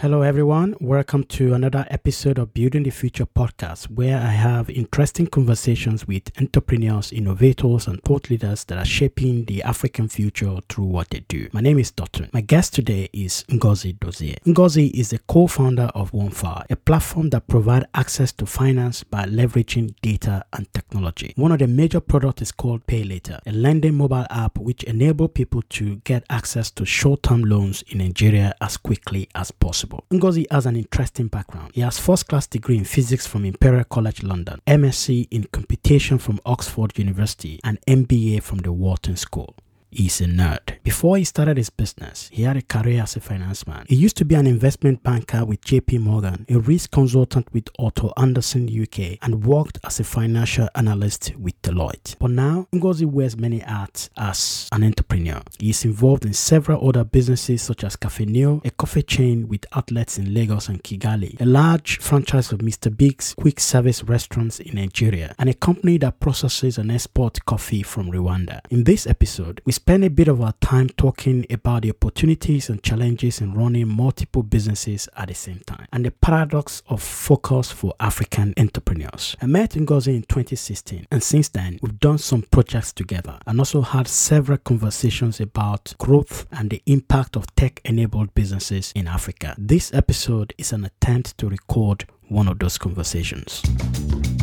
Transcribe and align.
Hello, 0.00 0.22
everyone. 0.22 0.76
Welcome 0.80 1.24
to 1.24 1.54
another 1.54 1.84
episode 1.90 2.38
of 2.38 2.54
Building 2.54 2.84
the 2.84 2.90
Future 2.90 3.26
podcast, 3.26 3.90
where 3.90 4.16
I 4.16 4.30
have 4.30 4.70
interesting 4.70 5.26
conversations 5.26 6.06
with 6.06 6.30
entrepreneurs, 6.40 7.10
innovators, 7.10 7.88
and 7.88 8.00
thought 8.04 8.30
leaders 8.30 8.62
that 8.66 8.78
are 8.78 8.84
shaping 8.84 9.46
the 9.46 9.60
African 9.64 10.06
future 10.06 10.56
through 10.68 10.84
what 10.84 11.10
they 11.10 11.24
do. 11.26 11.48
My 11.52 11.60
name 11.60 11.80
is 11.80 11.90
Dotun. 11.90 12.32
My 12.32 12.42
guest 12.42 12.74
today 12.74 13.08
is 13.12 13.44
Ngozi 13.48 13.98
Dozie. 13.98 14.36
Ngozi 14.46 14.92
is 14.94 15.10
the 15.10 15.18
co 15.18 15.48
founder 15.48 15.90
of 15.96 16.12
OneFi, 16.12 16.66
a 16.70 16.76
platform 16.76 17.30
that 17.30 17.48
provides 17.48 17.86
access 17.92 18.30
to 18.34 18.46
finance 18.46 19.02
by 19.02 19.24
leveraging 19.24 19.96
data 20.00 20.44
and 20.52 20.72
technology. 20.74 21.32
One 21.34 21.50
of 21.50 21.58
the 21.58 21.66
major 21.66 21.98
products 21.98 22.42
is 22.42 22.52
called 22.52 22.86
Pay 22.86 23.02
Later, 23.02 23.40
a 23.46 23.50
lending 23.50 23.96
mobile 23.96 24.26
app 24.30 24.58
which 24.58 24.84
enables 24.84 25.32
people 25.34 25.62
to 25.70 25.96
get 26.04 26.22
access 26.30 26.70
to 26.70 26.86
short 26.86 27.24
term 27.24 27.42
loans 27.42 27.82
in 27.88 27.98
Nigeria 27.98 28.54
as 28.60 28.76
quickly 28.76 29.28
as 29.34 29.50
possible 29.50 29.87
possible. 29.88 30.04
Ngozi 30.10 30.46
has 30.50 30.66
an 30.66 30.76
interesting 30.76 31.28
background. 31.28 31.72
He 31.74 31.80
has 31.80 31.98
first 31.98 32.28
class 32.28 32.46
degree 32.46 32.78
in 32.78 32.84
physics 32.84 33.26
from 33.26 33.44
Imperial 33.44 33.84
College 33.84 34.22
London, 34.22 34.60
MSc 34.66 35.28
in 35.30 35.44
computation 35.52 36.18
from 36.18 36.40
Oxford 36.44 36.98
University, 36.98 37.58
and 37.64 37.78
MBA 37.86 38.42
from 38.42 38.58
the 38.58 38.72
Wharton 38.72 39.16
School. 39.16 39.54
He's 39.90 40.20
a 40.20 40.24
nerd. 40.26 40.82
Before 40.82 41.16
he 41.16 41.24
started 41.24 41.56
his 41.56 41.70
business, 41.70 42.28
he 42.32 42.42
had 42.42 42.56
a 42.56 42.62
career 42.62 43.02
as 43.02 43.16
a 43.16 43.20
finance 43.20 43.66
man. 43.66 43.86
He 43.88 43.96
used 43.96 44.16
to 44.18 44.24
be 44.24 44.34
an 44.34 44.46
investment 44.46 45.02
banker 45.02 45.44
with 45.44 45.62
JP 45.62 46.00
Morgan, 46.00 46.44
a 46.48 46.58
risk 46.58 46.90
consultant 46.90 47.52
with 47.54 47.68
Arthur 47.78 48.10
Andersen 48.18 48.68
UK, 48.68 49.18
and 49.22 49.44
worked 49.44 49.78
as 49.84 49.98
a 49.98 50.04
financial 50.04 50.68
analyst 50.74 51.34
with 51.36 51.60
Deloitte. 51.62 52.16
But 52.18 52.32
now, 52.32 52.66
Ngozi 52.74 53.06
wears 53.06 53.36
many 53.36 53.60
hats 53.60 54.10
as 54.16 54.68
an 54.72 54.84
entrepreneur. 54.84 55.40
He 55.58 55.70
is 55.70 55.84
involved 55.84 56.26
in 56.26 56.34
several 56.34 56.86
other 56.86 57.04
businesses 57.04 57.62
such 57.62 57.82
as 57.82 57.96
Cafe 57.96 58.26
Neo, 58.26 58.60
a 58.64 58.70
coffee 58.70 59.02
chain 59.02 59.48
with 59.48 59.64
outlets 59.72 60.18
in 60.18 60.34
Lagos 60.34 60.68
and 60.68 60.82
Kigali, 60.84 61.40
a 61.40 61.46
large 61.46 61.98
franchise 61.98 62.52
of 62.52 62.60
Mr. 62.60 62.94
Big's 62.94 63.34
quick 63.34 63.58
service 63.58 64.04
restaurants 64.04 64.60
in 64.60 64.74
Nigeria, 64.74 65.34
and 65.38 65.48
a 65.48 65.54
company 65.54 65.96
that 65.98 66.20
processes 66.20 66.76
and 66.76 66.92
exports 66.92 67.40
coffee 67.40 67.82
from 67.82 68.10
Rwanda. 68.10 68.60
In 68.70 68.84
this 68.84 69.06
episode, 69.06 69.62
we 69.64 69.72
spend 69.78 70.02
a 70.02 70.10
bit 70.10 70.26
of 70.26 70.40
our 70.40 70.54
time 70.60 70.88
talking 70.88 71.46
about 71.50 71.82
the 71.82 71.90
opportunities 71.90 72.68
and 72.68 72.82
challenges 72.82 73.40
in 73.40 73.54
running 73.54 73.86
multiple 73.86 74.42
businesses 74.42 75.08
at 75.16 75.28
the 75.28 75.34
same 75.34 75.60
time 75.66 75.86
and 75.92 76.04
the 76.04 76.10
paradox 76.10 76.82
of 76.88 77.00
focus 77.00 77.70
for 77.70 77.94
African 78.00 78.52
entrepreneurs. 78.58 79.36
I 79.40 79.46
met 79.46 79.70
Ngozi 79.70 80.16
in 80.16 80.22
2016 80.22 81.06
and 81.12 81.22
since 81.22 81.48
then 81.50 81.78
we've 81.80 82.00
done 82.00 82.18
some 82.18 82.42
projects 82.50 82.92
together 82.92 83.38
and 83.46 83.60
also 83.60 83.82
had 83.82 84.08
several 84.08 84.58
conversations 84.58 85.40
about 85.40 85.94
growth 85.98 86.46
and 86.50 86.70
the 86.70 86.82
impact 86.86 87.36
of 87.36 87.54
tech 87.54 87.80
enabled 87.84 88.34
businesses 88.34 88.92
in 88.96 89.06
Africa. 89.06 89.54
This 89.56 89.94
episode 89.94 90.54
is 90.58 90.72
an 90.72 90.86
attempt 90.86 91.38
to 91.38 91.48
record 91.48 92.04
one 92.26 92.48
of 92.48 92.58
those 92.58 92.78
conversations. 92.78 93.62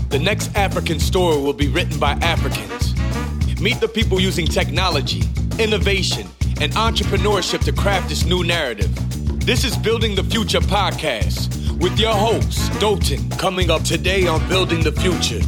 The 0.08 0.20
next 0.20 0.56
African 0.56 0.98
story 0.98 1.42
will 1.42 1.52
be 1.52 1.68
written 1.68 2.00
by 2.00 2.14
Africans. 2.14 2.95
Meet 3.62 3.80
the 3.80 3.88
people 3.88 4.20
using 4.20 4.46
technology, 4.46 5.24
innovation, 5.60 6.28
and 6.60 6.74
entrepreneurship 6.74 7.64
to 7.64 7.72
craft 7.72 8.10
this 8.10 8.26
new 8.26 8.44
narrative. 8.44 8.92
This 9.46 9.64
is 9.64 9.78
Building 9.78 10.14
the 10.14 10.24
Future 10.24 10.60
podcast 10.60 11.80
with 11.80 11.98
your 11.98 12.14
host, 12.14 12.72
Dotun, 12.82 13.32
coming 13.40 13.72
up 13.72 13.84
today 13.84 14.28
on 14.28 14.46
Building 14.50 14.84
the 14.84 14.92
Future. 14.92 15.40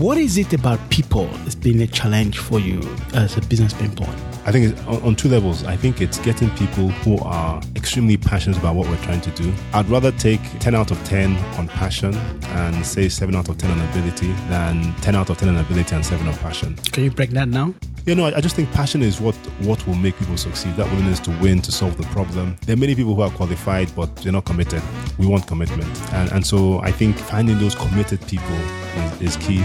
What 0.00 0.16
is 0.16 0.38
it 0.38 0.54
about 0.54 0.78
people 0.88 1.26
that's 1.44 1.54
been 1.54 1.80
a 1.82 1.86
challenge 1.86 2.38
for 2.38 2.58
you 2.58 2.80
as 3.12 3.36
a 3.36 3.42
business 3.42 3.72
standpoint? 3.72 4.35
I 4.46 4.52
think 4.52 4.72
it's 4.72 4.80
on, 4.86 5.02
on 5.02 5.16
two 5.16 5.28
levels. 5.28 5.64
I 5.64 5.76
think 5.76 6.00
it's 6.00 6.18
getting 6.20 6.50
people 6.50 6.88
who 6.88 7.18
are 7.24 7.60
extremely 7.74 8.16
passionate 8.16 8.56
about 8.56 8.76
what 8.76 8.86
we're 8.88 9.02
trying 9.02 9.20
to 9.22 9.30
do. 9.30 9.52
I'd 9.72 9.88
rather 9.88 10.12
take 10.12 10.40
10 10.60 10.72
out 10.72 10.92
of 10.92 11.04
10 11.04 11.36
on 11.58 11.66
passion 11.66 12.14
and 12.14 12.86
say 12.86 13.08
7 13.08 13.34
out 13.34 13.48
of 13.48 13.58
10 13.58 13.68
on 13.72 13.88
ability 13.90 14.30
than 14.48 14.94
10 15.00 15.16
out 15.16 15.30
of 15.30 15.38
10 15.38 15.48
on 15.48 15.56
ability 15.56 15.96
and 15.96 16.06
7 16.06 16.28
on 16.28 16.34
passion. 16.36 16.76
Can 16.92 17.02
you 17.02 17.10
break 17.10 17.30
that 17.30 17.50
down? 17.50 17.74
You 18.06 18.14
know, 18.14 18.26
I 18.26 18.40
just 18.40 18.54
think 18.54 18.70
passion 18.70 19.02
is 19.02 19.20
what 19.20 19.34
what 19.62 19.84
will 19.84 19.96
make 19.96 20.16
people 20.16 20.36
succeed. 20.36 20.76
That 20.76 20.86
willingness 20.90 21.18
to 21.20 21.30
win, 21.40 21.60
to 21.62 21.72
solve 21.72 21.96
the 21.96 22.04
problem. 22.04 22.56
There 22.64 22.74
are 22.74 22.78
many 22.78 22.94
people 22.94 23.16
who 23.16 23.22
are 23.22 23.30
qualified, 23.30 23.92
but 23.96 24.14
they're 24.18 24.30
not 24.30 24.44
committed. 24.44 24.80
We 25.18 25.26
want 25.26 25.48
commitment, 25.48 25.90
and 26.12 26.30
and 26.30 26.46
so 26.46 26.78
I 26.82 26.92
think 26.92 27.16
finding 27.18 27.58
those 27.58 27.74
committed 27.74 28.24
people 28.28 28.54
is, 29.20 29.34
is 29.34 29.36
key. 29.38 29.64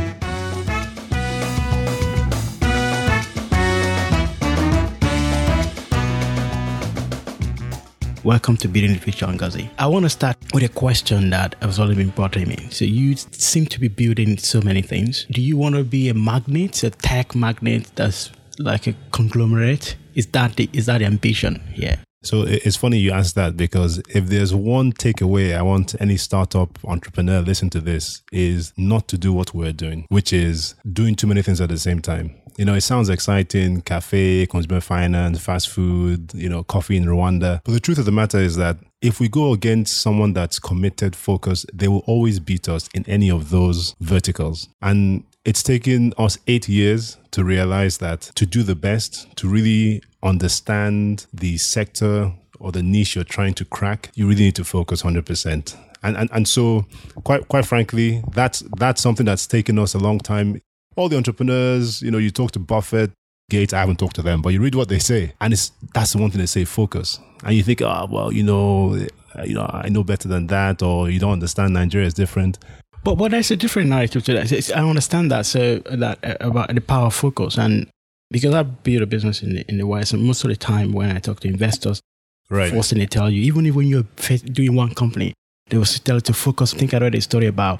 Welcome 8.23 8.55
to 8.57 8.67
Building 8.67 8.93
the 8.93 8.99
Future 8.99 9.25
Ngozi. 9.25 9.67
I 9.79 9.87
want 9.87 10.05
to 10.05 10.09
start 10.09 10.37
with 10.53 10.61
a 10.61 10.69
question 10.69 11.31
that 11.31 11.55
has 11.59 11.79
always 11.79 11.97
been 11.97 12.11
bothering 12.11 12.49
me. 12.49 12.67
So 12.69 12.85
you 12.85 13.15
seem 13.15 13.65
to 13.65 13.79
be 13.79 13.87
building 13.87 14.37
so 14.37 14.61
many 14.61 14.83
things. 14.83 15.25
Do 15.31 15.41
you 15.41 15.57
want 15.57 15.73
to 15.73 15.83
be 15.83 16.07
a 16.07 16.13
magnet, 16.13 16.83
a 16.83 16.91
tech 16.91 17.33
magnet 17.33 17.91
that's 17.95 18.29
like 18.59 18.85
a 18.85 18.93
conglomerate? 19.11 19.95
Is 20.13 20.27
that 20.27 20.55
the, 20.55 20.69
is 20.71 20.85
that 20.85 20.99
the 20.99 21.05
ambition 21.05 21.63
here? 21.73 21.97
So 22.23 22.43
it's 22.47 22.75
funny 22.75 22.99
you 22.99 23.11
ask 23.11 23.33
that 23.35 23.57
because 23.57 23.99
if 24.09 24.27
there's 24.27 24.53
one 24.53 24.93
takeaway 24.93 25.57
I 25.57 25.63
want 25.63 25.99
any 25.99 26.17
startup 26.17 26.77
entrepreneur 26.85 27.41
listen 27.41 27.71
to 27.71 27.81
this 27.81 28.21
is 28.31 28.73
not 28.77 29.07
to 29.07 29.17
do 29.17 29.33
what 29.33 29.55
we're 29.55 29.73
doing, 29.73 30.05
which 30.09 30.31
is 30.31 30.75
doing 30.91 31.15
too 31.15 31.25
many 31.25 31.41
things 31.41 31.59
at 31.59 31.69
the 31.69 31.79
same 31.79 31.99
time. 31.99 32.35
You 32.57 32.65
know, 32.65 32.75
it 32.75 32.81
sounds 32.81 33.09
exciting, 33.09 33.81
cafe, 33.81 34.45
consumer 34.45 34.81
finance, 34.81 35.39
fast 35.39 35.69
food, 35.69 36.31
you 36.35 36.49
know, 36.49 36.63
coffee 36.63 36.97
in 36.97 37.05
Rwanda. 37.05 37.61
But 37.63 37.71
the 37.71 37.79
truth 37.79 37.97
of 37.97 38.05
the 38.05 38.11
matter 38.11 38.37
is 38.37 38.55
that 38.57 38.77
if 39.01 39.19
we 39.19 39.27
go 39.29 39.53
against 39.53 40.01
someone 40.01 40.33
that's 40.33 40.59
committed, 40.59 41.15
focused, 41.15 41.65
they 41.73 41.87
will 41.87 42.03
always 42.05 42.39
beat 42.39 42.69
us 42.69 42.87
in 42.93 43.03
any 43.07 43.31
of 43.31 43.49
those 43.49 43.95
verticals. 43.99 44.69
And 44.81 45.23
it's 45.45 45.63
taken 45.63 46.13
us 46.17 46.37
eight 46.47 46.69
years 46.69 47.17
to 47.31 47.43
realize 47.43 47.97
that 47.97 48.21
to 48.21 48.45
do 48.45 48.63
the 48.63 48.75
best, 48.75 49.35
to 49.37 49.47
really 49.47 50.01
understand 50.21 51.25
the 51.33 51.57
sector 51.57 52.31
or 52.59 52.71
the 52.71 52.83
niche 52.83 53.15
you're 53.15 53.23
trying 53.23 53.53
to 53.55 53.65
crack, 53.65 54.11
you 54.13 54.27
really 54.27 54.43
need 54.43 54.55
to 54.55 54.63
focus 54.63 55.01
100%. 55.01 55.75
And, 56.03 56.17
and, 56.17 56.29
and 56.31 56.47
so, 56.47 56.85
quite, 57.23 57.47
quite 57.47 57.65
frankly, 57.65 58.23
that's, 58.33 58.59
that's 58.77 59.01
something 59.01 59.25
that's 59.25 59.47
taken 59.47 59.79
us 59.79 59.93
a 59.93 59.99
long 59.99 60.19
time. 60.19 60.61
All 60.95 61.09
the 61.09 61.17
entrepreneurs, 61.17 62.01
you 62.01 62.11
know, 62.11 62.17
you 62.17 62.31
talk 62.31 62.51
to 62.51 62.59
Buffett, 62.59 63.11
Gates, 63.49 63.73
I 63.73 63.79
haven't 63.79 63.99
talked 63.99 64.15
to 64.15 64.21
them, 64.21 64.41
but 64.41 64.49
you 64.49 64.61
read 64.61 64.75
what 64.75 64.89
they 64.89 64.99
say. 64.99 65.33
And 65.41 65.53
it's, 65.53 65.71
that's 65.93 66.13
the 66.13 66.19
one 66.19 66.31
thing 66.31 66.39
they 66.39 66.45
say, 66.45 66.65
focus. 66.65 67.19
And 67.43 67.55
you 67.55 67.63
think, 67.63 67.81
oh, 67.81 68.07
well, 68.09 68.31
you 68.31 68.43
know, 68.43 68.93
eh, 68.93 69.43
you 69.43 69.55
know, 69.55 69.69
I 69.71 69.89
know 69.89 70.03
better 70.03 70.27
than 70.27 70.47
that, 70.47 70.81
or 70.81 71.09
you 71.09 71.19
don't 71.19 71.33
understand 71.33 71.73
Nigeria 71.73 72.07
is 72.07 72.13
different. 72.13 72.59
But 73.03 73.15
but 73.15 73.31
there's 73.31 73.51
a 73.51 73.55
different 73.55 73.89
narrative 73.89 74.23
to 74.25 74.33
that. 74.33 74.51
It's, 74.51 74.71
I 74.71 74.87
understand 74.87 75.31
that. 75.31 75.45
So 75.45 75.79
that 75.79 76.19
uh, 76.23 76.37
about 76.39 76.73
the 76.73 76.81
power 76.81 77.07
of 77.07 77.15
focus, 77.15 77.57
and 77.57 77.89
because 78.29 78.53
I 78.53 78.63
build 78.63 79.01
a 79.01 79.07
business 79.07 79.41
in 79.41 79.55
the, 79.55 79.65
in 79.67 79.77
the 79.77 79.87
West, 79.87 80.13
and 80.13 80.23
most 80.23 80.43
of 80.43 80.49
the 80.49 80.55
time 80.55 80.93
when 80.93 81.15
I 81.15 81.19
talk 81.19 81.39
to 81.41 81.47
investors, 81.47 82.01
right, 82.49 82.71
forcing 82.71 82.99
to 82.99 83.07
tell 83.07 83.29
you, 83.29 83.41
even 83.43 83.73
when 83.73 83.87
you're 83.87 84.05
doing 84.45 84.75
one 84.75 84.93
company, 84.93 85.33
they 85.69 85.77
will 85.77 85.85
tell 85.85 86.17
you 86.17 86.21
to 86.21 86.33
focus. 86.33 86.73
I 86.73 86.77
think 86.77 86.93
I 86.93 86.99
read 86.99 87.15
a 87.15 87.21
story 87.21 87.47
about 87.47 87.79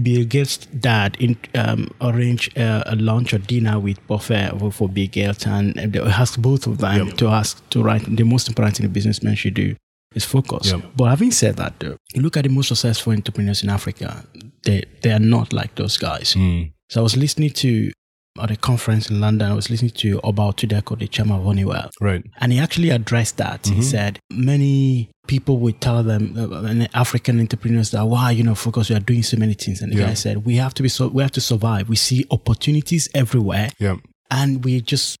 Bill 0.00 0.24
Gates' 0.24 0.58
dad 0.66 1.16
in, 1.18 1.36
um, 1.56 1.90
arranged 2.00 2.56
uh, 2.56 2.84
a 2.86 2.94
lunch 2.94 3.34
or 3.34 3.38
dinner 3.38 3.80
with 3.80 4.04
Buffett 4.06 4.56
for, 4.58 4.70
for 4.70 4.88
Bill 4.88 5.08
Gates, 5.08 5.46
and 5.46 5.74
they 5.74 5.98
asked 5.98 6.40
both 6.40 6.68
of 6.68 6.78
them 6.78 7.08
yep. 7.08 7.16
to 7.16 7.26
ask 7.26 7.68
to 7.70 7.82
write 7.82 8.04
the 8.04 8.22
most 8.22 8.46
important 8.48 8.76
thing 8.76 8.86
a 8.86 8.88
businessman 8.88 9.34
should 9.34 9.54
do 9.54 9.74
is 10.14 10.24
focus. 10.24 10.72
Yep. 10.72 10.92
But 10.96 11.04
having 11.06 11.30
said 11.30 11.56
that, 11.56 11.78
though, 11.78 11.96
you 12.14 12.22
look 12.22 12.36
at 12.36 12.44
the 12.44 12.50
most 12.50 12.68
successful 12.68 13.12
entrepreneurs 13.12 13.62
in 13.62 13.70
Africa, 13.70 14.24
they 14.64 14.84
they 15.02 15.12
are 15.12 15.20
not 15.20 15.52
like 15.52 15.74
those 15.76 15.96
guys. 15.98 16.34
Mm. 16.34 16.72
So 16.88 17.00
I 17.00 17.02
was 17.02 17.16
listening 17.16 17.50
to 17.50 17.92
at 18.38 18.50
a 18.50 18.56
conference 18.56 19.10
in 19.10 19.20
London, 19.20 19.50
I 19.50 19.54
was 19.54 19.70
listening 19.70 19.90
to 19.92 20.20
Oba 20.22 20.42
Otudeko, 20.42 20.98
the 20.98 21.08
chairman 21.08 21.38
of 21.38 21.44
Honeywell. 21.44 21.90
Right. 22.00 22.24
And 22.40 22.52
he 22.52 22.58
actually 22.58 22.90
addressed 22.90 23.36
that. 23.38 23.62
Mm-hmm. 23.62 23.76
He 23.76 23.82
said 23.82 24.20
many 24.30 25.10
people 25.26 25.58
would 25.58 25.80
tell 25.80 26.02
them, 26.02 26.34
uh, 26.38 26.86
African 26.94 27.40
entrepreneurs, 27.40 27.90
that 27.90 28.04
why 28.04 28.30
you 28.30 28.42
know 28.42 28.54
focus, 28.54 28.88
we 28.88 28.96
are 28.96 29.00
doing 29.00 29.22
so 29.22 29.36
many 29.36 29.54
things. 29.54 29.82
And 29.82 29.92
the 29.92 29.98
yeah. 29.98 30.06
guy 30.06 30.14
said, 30.14 30.44
we 30.44 30.56
have 30.56 30.74
to 30.74 30.82
be 30.82 30.88
so, 30.88 31.08
we 31.08 31.22
have 31.22 31.32
to 31.32 31.40
survive. 31.40 31.88
We 31.88 31.96
see 31.96 32.24
opportunities 32.30 33.08
everywhere, 33.14 33.70
yeah. 33.78 33.96
and 34.30 34.64
we 34.64 34.80
just 34.80 35.16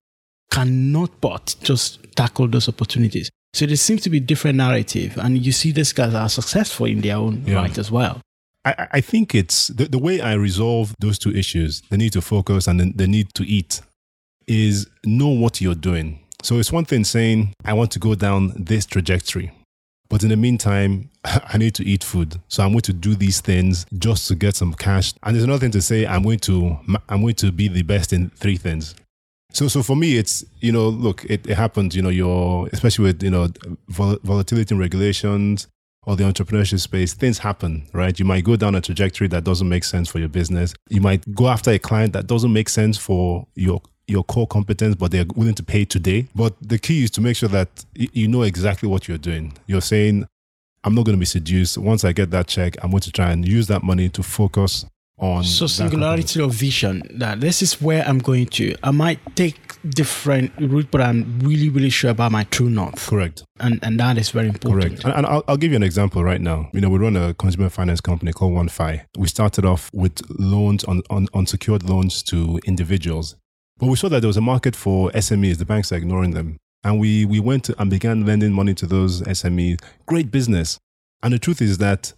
cannot 0.50 1.20
but 1.20 1.54
just 1.62 2.14
tackle 2.16 2.48
those 2.48 2.68
opportunities. 2.68 3.30
So 3.52 3.66
there 3.66 3.76
seems 3.76 4.02
to 4.02 4.10
be 4.10 4.20
different 4.20 4.56
narrative, 4.58 5.18
and 5.18 5.44
you 5.44 5.52
see 5.52 5.72
these 5.72 5.92
guys 5.92 6.14
are 6.14 6.28
successful 6.28 6.86
in 6.86 7.00
their 7.00 7.16
own 7.16 7.42
yeah. 7.46 7.56
right 7.56 7.76
as 7.76 7.90
well. 7.90 8.20
I, 8.64 8.88
I 8.92 9.00
think 9.00 9.34
it's 9.34 9.68
the, 9.68 9.86
the 9.86 9.98
way 9.98 10.20
I 10.20 10.34
resolve 10.34 10.94
those 11.00 11.18
two 11.18 11.34
issues 11.34 11.82
the 11.88 11.96
need 11.96 12.12
to 12.12 12.20
focus 12.20 12.66
and 12.66 12.78
the, 12.78 12.92
the 12.94 13.06
need 13.06 13.32
to 13.34 13.44
eat 13.44 13.80
is 14.46 14.86
know 15.04 15.28
what 15.28 15.60
you're 15.60 15.74
doing. 15.74 16.20
So 16.42 16.58
it's 16.58 16.72
one 16.72 16.84
thing 16.84 17.04
saying, 17.04 17.54
I 17.64 17.72
want 17.72 17.90
to 17.92 17.98
go 17.98 18.14
down 18.14 18.52
this 18.56 18.86
trajectory. 18.86 19.52
But 20.08 20.22
in 20.22 20.28
the 20.30 20.36
meantime, 20.36 21.10
I 21.24 21.56
need 21.56 21.74
to 21.76 21.84
eat 21.84 22.02
food. 22.02 22.40
So 22.48 22.64
I'm 22.64 22.72
going 22.72 22.82
to 22.82 22.92
do 22.92 23.14
these 23.14 23.40
things 23.40 23.86
just 23.96 24.26
to 24.28 24.34
get 24.34 24.56
some 24.56 24.74
cash. 24.74 25.14
And 25.22 25.34
there's 25.34 25.44
another 25.44 25.60
thing 25.60 25.70
to 25.72 25.82
say, 25.82 26.06
I'm 26.06 26.22
going 26.22 26.40
to, 26.40 26.78
I'm 27.08 27.22
going 27.22 27.36
to 27.36 27.52
be 27.52 27.68
the 27.68 27.82
best 27.82 28.12
in 28.12 28.30
three 28.30 28.56
things. 28.56 28.94
So, 29.52 29.68
so 29.68 29.82
for 29.82 29.96
me, 29.96 30.16
it's 30.16 30.44
you 30.60 30.72
know, 30.72 30.88
look, 30.88 31.24
it, 31.24 31.46
it 31.46 31.56
happens. 31.56 31.96
You 31.96 32.02
know, 32.02 32.08
you're 32.08 32.68
especially 32.72 33.04
with 33.04 33.22
you 33.22 33.30
know 33.30 33.48
vol- 33.88 34.18
volatility 34.22 34.74
and 34.74 34.80
regulations. 34.80 35.66
or 36.04 36.16
the 36.16 36.24
entrepreneurship 36.24 36.80
space, 36.80 37.12
things 37.12 37.38
happen, 37.38 37.86
right? 37.92 38.18
You 38.18 38.24
might 38.24 38.42
go 38.44 38.56
down 38.56 38.74
a 38.74 38.80
trajectory 38.80 39.28
that 39.28 39.44
doesn't 39.44 39.68
make 39.68 39.84
sense 39.84 40.08
for 40.08 40.18
your 40.18 40.28
business. 40.28 40.72
You 40.88 41.00
might 41.00 41.34
go 41.34 41.48
after 41.48 41.70
a 41.70 41.78
client 41.78 42.14
that 42.14 42.26
doesn't 42.26 42.52
make 42.52 42.68
sense 42.68 42.96
for 42.96 43.46
your 43.54 43.82
your 44.08 44.24
core 44.24 44.46
competence, 44.46 44.96
but 44.96 45.12
they're 45.12 45.26
willing 45.36 45.54
to 45.54 45.62
pay 45.62 45.84
today. 45.84 46.26
But 46.34 46.54
the 46.60 46.78
key 46.78 47.04
is 47.04 47.10
to 47.12 47.20
make 47.20 47.36
sure 47.36 47.48
that 47.50 47.84
you 47.94 48.26
know 48.26 48.42
exactly 48.42 48.88
what 48.88 49.06
you're 49.06 49.18
doing. 49.18 49.52
You're 49.66 49.80
saying, 49.80 50.26
I'm 50.82 50.94
not 50.94 51.04
going 51.04 51.16
to 51.16 51.20
be 51.20 51.26
seduced. 51.26 51.78
Once 51.78 52.02
I 52.04 52.12
get 52.12 52.30
that 52.32 52.48
check, 52.48 52.76
I'm 52.82 52.90
going 52.90 53.02
to 53.02 53.12
try 53.12 53.30
and 53.30 53.46
use 53.46 53.68
that 53.68 53.82
money 53.84 54.08
to 54.08 54.22
focus 54.22 54.84
on. 55.20 55.44
So 55.44 55.66
singularity 55.66 56.42
of 56.42 56.52
vision. 56.52 57.02
That 57.10 57.40
this 57.40 57.62
is 57.62 57.80
where 57.80 58.04
I'm 58.06 58.18
going 58.18 58.46
to. 58.46 58.74
I 58.82 58.90
might 58.90 59.18
take 59.36 59.78
different 59.88 60.52
route, 60.58 60.90
but 60.90 61.00
I'm 61.00 61.40
really, 61.40 61.68
really 61.68 61.90
sure 61.90 62.10
about 62.10 62.32
my 62.32 62.44
true 62.44 62.68
north. 62.68 63.06
Correct. 63.06 63.44
And 63.60 63.78
and 63.82 63.98
that 64.00 64.18
is 64.18 64.30
very 64.30 64.48
important. 64.48 64.82
Correct. 64.82 65.04
And, 65.04 65.14
and 65.14 65.26
I'll, 65.26 65.44
I'll 65.48 65.56
give 65.56 65.70
you 65.70 65.76
an 65.76 65.82
example 65.82 66.24
right 66.24 66.40
now. 66.40 66.68
You 66.72 66.80
know, 66.80 66.88
we 66.88 66.98
run 66.98 67.16
a 67.16 67.34
consumer 67.34 67.68
finance 67.68 68.00
company 68.00 68.32
called 68.32 68.52
OneFi. 68.52 69.04
We 69.18 69.28
started 69.28 69.64
off 69.64 69.90
with 69.92 70.20
loans 70.38 70.84
on, 70.84 71.02
on 71.10 71.28
unsecured 71.34 71.88
loans 71.88 72.22
to 72.24 72.58
individuals. 72.64 73.36
But 73.78 73.86
we 73.86 73.96
saw 73.96 74.08
that 74.10 74.20
there 74.20 74.28
was 74.28 74.36
a 74.36 74.42
market 74.42 74.76
for 74.76 75.10
SMEs. 75.12 75.56
The 75.56 75.64
banks 75.64 75.90
are 75.90 75.96
ignoring 75.96 76.32
them. 76.32 76.58
And 76.84 76.98
we, 76.98 77.24
we 77.24 77.40
went 77.40 77.68
and 77.68 77.90
began 77.90 78.24
lending 78.24 78.52
money 78.52 78.74
to 78.74 78.86
those 78.86 79.22
SMEs. 79.22 79.80
Great 80.06 80.30
business. 80.30 80.78
And 81.22 81.32
the 81.32 81.38
truth 81.38 81.60
is 81.60 81.78
that 81.78 82.12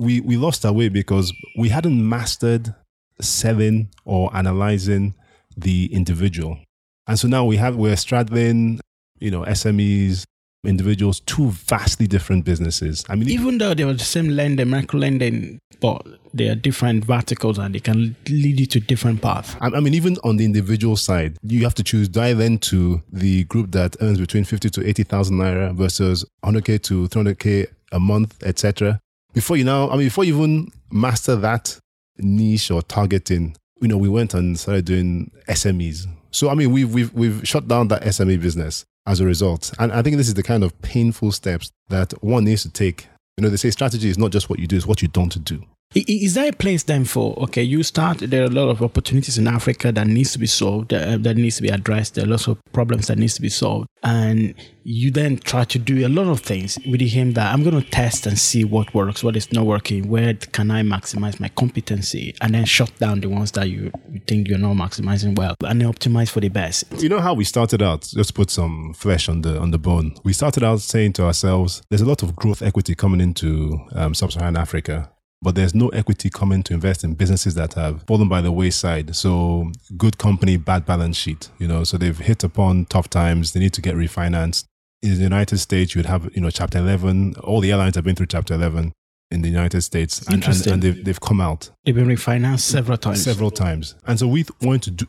we, 0.00 0.20
we 0.20 0.38
lost 0.38 0.64
our 0.64 0.72
way 0.72 0.88
because 0.88 1.32
we 1.58 1.68
hadn't 1.68 2.08
mastered 2.08 2.74
selling 3.20 3.90
or 4.06 4.34
analyzing 4.34 5.14
the 5.56 5.92
individual. 5.92 6.58
And 7.06 7.18
so 7.18 7.28
now 7.28 7.44
we 7.44 7.58
have, 7.58 7.76
we're 7.76 7.96
straddling, 7.96 8.80
you 9.18 9.30
know, 9.30 9.42
SMEs, 9.42 10.24
individuals, 10.64 11.20
two 11.20 11.50
vastly 11.50 12.06
different 12.06 12.46
businesses. 12.46 13.04
I 13.10 13.14
mean, 13.14 13.28
even 13.28 13.58
though 13.58 13.74
they 13.74 13.84
were 13.84 13.92
the 13.92 14.04
same 14.04 14.28
lending, 14.28 14.70
micro 14.70 15.00
lending, 15.00 15.58
but 15.80 16.06
they 16.32 16.48
are 16.48 16.54
different 16.54 17.04
verticals 17.04 17.58
and 17.58 17.74
they 17.74 17.80
can 17.80 18.16
lead 18.30 18.58
you 18.58 18.66
to 18.66 18.80
different 18.80 19.20
paths. 19.20 19.54
I 19.60 19.80
mean, 19.80 19.92
even 19.92 20.16
on 20.24 20.38
the 20.38 20.46
individual 20.46 20.96
side, 20.96 21.36
you 21.42 21.62
have 21.64 21.74
to 21.74 21.82
choose 21.82 22.08
dive 22.08 22.40
into 22.40 23.02
the 23.12 23.44
group 23.44 23.72
that 23.72 23.96
earns 24.00 24.18
between 24.18 24.44
50 24.44 24.70
to 24.70 24.88
80,000 24.88 25.36
naira 25.36 25.74
versus 25.74 26.24
100k 26.42 26.82
to 26.84 27.08
300k 27.08 27.66
a 27.92 28.00
month, 28.00 28.42
etc. 28.42 29.00
Before 29.32 29.56
you 29.56 29.64
now, 29.64 29.88
I 29.90 29.96
mean, 29.96 30.06
before 30.06 30.24
you 30.24 30.36
even 30.36 30.72
master 30.90 31.36
that 31.36 31.78
niche 32.18 32.70
or 32.70 32.82
targeting, 32.82 33.56
you 33.80 33.88
know, 33.88 33.96
we 33.96 34.08
went 34.08 34.34
and 34.34 34.58
started 34.58 34.84
doing 34.84 35.30
SMEs. 35.48 36.06
So, 36.30 36.48
I 36.48 36.54
mean, 36.54 36.70
we've, 36.70 36.92
we've, 36.92 37.12
we've 37.14 37.46
shut 37.46 37.68
down 37.68 37.88
that 37.88 38.02
SME 38.02 38.40
business 38.40 38.84
as 39.06 39.20
a 39.20 39.26
result. 39.26 39.72
And 39.78 39.92
I 39.92 40.02
think 40.02 40.16
this 40.16 40.28
is 40.28 40.34
the 40.34 40.42
kind 40.42 40.62
of 40.62 40.80
painful 40.82 41.32
steps 41.32 41.70
that 41.88 42.12
one 42.22 42.44
needs 42.44 42.62
to 42.62 42.70
take. 42.70 43.08
You 43.36 43.42
know, 43.42 43.48
they 43.48 43.56
say 43.56 43.70
strategy 43.70 44.08
is 44.08 44.18
not 44.18 44.32
just 44.32 44.50
what 44.50 44.58
you 44.58 44.66
do, 44.66 44.76
it's 44.76 44.86
what 44.86 45.02
you 45.02 45.08
don't 45.08 45.42
do. 45.44 45.64
Is 45.92 46.34
there 46.34 46.50
a 46.50 46.52
place 46.52 46.84
then 46.84 47.04
for 47.04 47.36
okay? 47.40 47.64
You 47.64 47.82
start. 47.82 48.18
There 48.18 48.42
are 48.42 48.46
a 48.46 48.50
lot 48.50 48.68
of 48.68 48.80
opportunities 48.80 49.38
in 49.38 49.48
Africa 49.48 49.90
that 49.90 50.06
needs 50.06 50.30
to 50.32 50.38
be 50.38 50.46
solved. 50.46 50.94
Uh, 50.94 51.18
that 51.18 51.36
needs 51.36 51.56
to 51.56 51.62
be 51.62 51.68
addressed. 51.68 52.14
There 52.14 52.24
are 52.24 52.28
lots 52.28 52.46
of 52.46 52.58
problems 52.72 53.08
that 53.08 53.18
needs 53.18 53.34
to 53.34 53.42
be 53.42 53.48
solved, 53.48 53.88
and 54.04 54.54
you 54.84 55.10
then 55.10 55.38
try 55.38 55.64
to 55.64 55.80
do 55.80 56.06
a 56.06 56.08
lot 56.08 56.28
of 56.28 56.42
things 56.42 56.78
with 56.88 57.00
the 57.00 57.18
aim 57.18 57.32
that 57.32 57.52
I'm 57.52 57.64
going 57.64 57.82
to 57.82 57.90
test 57.90 58.26
and 58.26 58.38
see 58.38 58.62
what 58.62 58.94
works, 58.94 59.24
what 59.24 59.34
is 59.34 59.52
not 59.52 59.66
working, 59.66 60.08
where 60.08 60.34
can 60.34 60.70
I 60.70 60.82
maximize 60.82 61.40
my 61.40 61.48
competency, 61.48 62.36
and 62.40 62.54
then 62.54 62.66
shut 62.66 62.96
down 62.98 63.18
the 63.18 63.28
ones 63.28 63.50
that 63.52 63.68
you, 63.68 63.90
you 64.12 64.20
think 64.28 64.46
you're 64.46 64.58
not 64.58 64.76
maximizing 64.76 65.36
well, 65.36 65.56
and 65.64 65.80
then 65.80 65.92
optimize 65.92 66.30
for 66.30 66.38
the 66.38 66.50
best. 66.50 66.84
You 67.02 67.08
know 67.08 67.20
how 67.20 67.34
we 67.34 67.42
started 67.42 67.82
out? 67.82 68.02
Just 68.02 68.34
put 68.34 68.50
some 68.50 68.94
flesh 68.94 69.28
on 69.28 69.42
the 69.42 69.58
on 69.58 69.72
the 69.72 69.78
bone. 69.78 70.14
We 70.22 70.34
started 70.34 70.62
out 70.62 70.82
saying 70.82 71.14
to 71.14 71.24
ourselves, 71.24 71.82
"There's 71.90 72.02
a 72.02 72.06
lot 72.06 72.22
of 72.22 72.36
growth 72.36 72.62
equity 72.62 72.94
coming 72.94 73.20
into 73.20 73.80
um, 73.96 74.14
sub-Saharan 74.14 74.56
Africa." 74.56 75.10
But 75.42 75.54
there's 75.54 75.74
no 75.74 75.88
equity 75.88 76.28
coming 76.30 76.62
to 76.64 76.74
invest 76.74 77.02
in 77.02 77.14
businesses 77.14 77.54
that 77.54 77.74
have 77.74 78.02
fallen 78.02 78.28
by 78.28 78.40
the 78.40 78.52
wayside. 78.52 79.16
So 79.16 79.72
good 79.96 80.18
company, 80.18 80.56
bad 80.56 80.84
balance 80.84 81.16
sheet, 81.16 81.48
you 81.58 81.66
know, 81.66 81.84
so 81.84 81.96
they've 81.96 82.18
hit 82.18 82.44
upon 82.44 82.84
tough 82.86 83.08
times. 83.08 83.52
They 83.52 83.60
need 83.60 83.72
to 83.74 83.80
get 83.80 83.94
refinanced. 83.94 84.64
In 85.02 85.14
the 85.14 85.22
United 85.22 85.58
States, 85.58 85.94
you 85.94 86.00
would 86.00 86.06
have, 86.06 86.28
you 86.34 86.42
know, 86.42 86.50
chapter 86.50 86.78
11. 86.78 87.36
All 87.42 87.60
the 87.60 87.70
airlines 87.70 87.94
have 87.94 88.04
been 88.04 88.16
through 88.16 88.26
chapter 88.26 88.52
11 88.52 88.92
in 89.30 89.42
the 89.42 89.48
United 89.48 89.80
States 89.80 90.20
and, 90.26 90.44
and, 90.44 90.66
and 90.66 90.82
they've, 90.82 91.04
they've 91.04 91.20
come 91.20 91.40
out. 91.40 91.70
They've 91.84 91.94
been 91.94 92.08
refinanced 92.08 92.60
several 92.60 92.98
times. 92.98 93.22
Several 93.22 93.50
times. 93.50 93.94
And 94.06 94.18
so 94.18 94.26
we 94.26 94.44
want 94.60 94.82
to 94.82 94.90
do, 94.90 95.06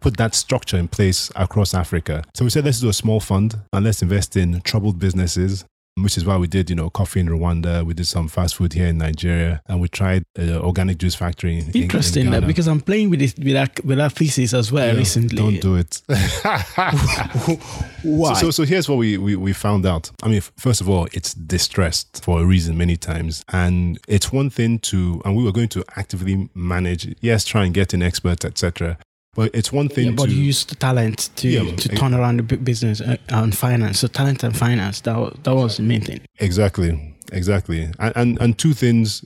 put 0.00 0.16
that 0.18 0.34
structure 0.34 0.76
in 0.76 0.88
place 0.88 1.30
across 1.34 1.74
Africa. 1.74 2.22
So 2.34 2.44
we 2.44 2.50
said, 2.50 2.64
let's 2.64 2.80
do 2.80 2.88
a 2.88 2.92
small 2.92 3.18
fund 3.18 3.58
and 3.72 3.84
let's 3.84 4.02
invest 4.02 4.36
in 4.36 4.60
troubled 4.60 4.98
businesses 4.98 5.64
which 5.96 6.16
is 6.16 6.24
why 6.24 6.36
we 6.36 6.46
did, 6.46 6.70
you 6.70 6.76
know, 6.76 6.88
coffee 6.88 7.20
in 7.20 7.28
Rwanda. 7.28 7.84
We 7.84 7.94
did 7.94 8.06
some 8.06 8.28
fast 8.28 8.56
food 8.56 8.72
here 8.72 8.86
in 8.86 8.98
Nigeria, 8.98 9.60
and 9.66 9.80
we 9.80 9.88
tried 9.88 10.24
uh, 10.38 10.58
organic 10.58 10.98
juice 10.98 11.14
factory. 11.14 11.58
In, 11.58 11.70
Interesting, 11.72 12.32
in 12.32 12.46
because 12.46 12.66
I'm 12.66 12.80
playing 12.80 13.10
with 13.10 13.20
it 13.20 13.38
with 13.38 13.52
that 13.52 13.84
with 13.84 13.98
that 13.98 14.12
thesis 14.12 14.54
as 14.54 14.72
well 14.72 14.92
yeah, 14.92 14.98
recently. 14.98 15.36
Don't 15.36 15.60
do 15.60 15.76
it. 15.76 16.00
why? 18.02 18.32
So, 18.32 18.46
so, 18.46 18.50
so, 18.50 18.62
here's 18.64 18.88
what 18.88 18.96
we, 18.96 19.18
we 19.18 19.36
we 19.36 19.52
found 19.52 19.84
out. 19.84 20.10
I 20.22 20.28
mean, 20.28 20.40
first 20.40 20.80
of 20.80 20.88
all, 20.88 21.06
it's 21.12 21.34
distressed 21.34 22.24
for 22.24 22.40
a 22.40 22.44
reason 22.44 22.78
many 22.78 22.96
times, 22.96 23.44
and 23.52 23.98
it's 24.08 24.32
one 24.32 24.48
thing 24.50 24.78
to, 24.80 25.20
and 25.24 25.36
we 25.36 25.44
were 25.44 25.52
going 25.52 25.68
to 25.68 25.84
actively 25.96 26.48
manage. 26.54 27.14
Yes, 27.20 27.44
try 27.44 27.64
and 27.64 27.74
get 27.74 27.92
an 27.92 28.02
expert, 28.02 28.44
etc. 28.44 28.96
But 29.34 29.54
it's 29.54 29.72
one 29.72 29.88
thing. 29.88 30.06
Yeah, 30.06 30.14
but 30.14 30.26
to, 30.26 30.34
you 30.34 30.42
use 30.42 30.64
the 30.66 30.74
talent 30.74 31.30
to 31.36 31.48
yeah, 31.48 31.74
to 31.74 31.88
turn 31.88 32.12
around 32.12 32.36
the 32.38 32.56
business 32.56 33.00
and 33.28 33.56
finance. 33.56 34.00
So 34.00 34.08
talent 34.08 34.42
and 34.42 34.54
finance 34.56 35.00
that 35.02 35.16
was, 35.16 35.38
that 35.42 35.54
was 35.54 35.76
the 35.78 35.82
main 35.82 36.02
thing. 36.02 36.20
Exactly, 36.38 37.16
exactly. 37.32 37.90
And, 37.98 38.12
and 38.14 38.40
and 38.40 38.58
two 38.58 38.74
things 38.74 39.24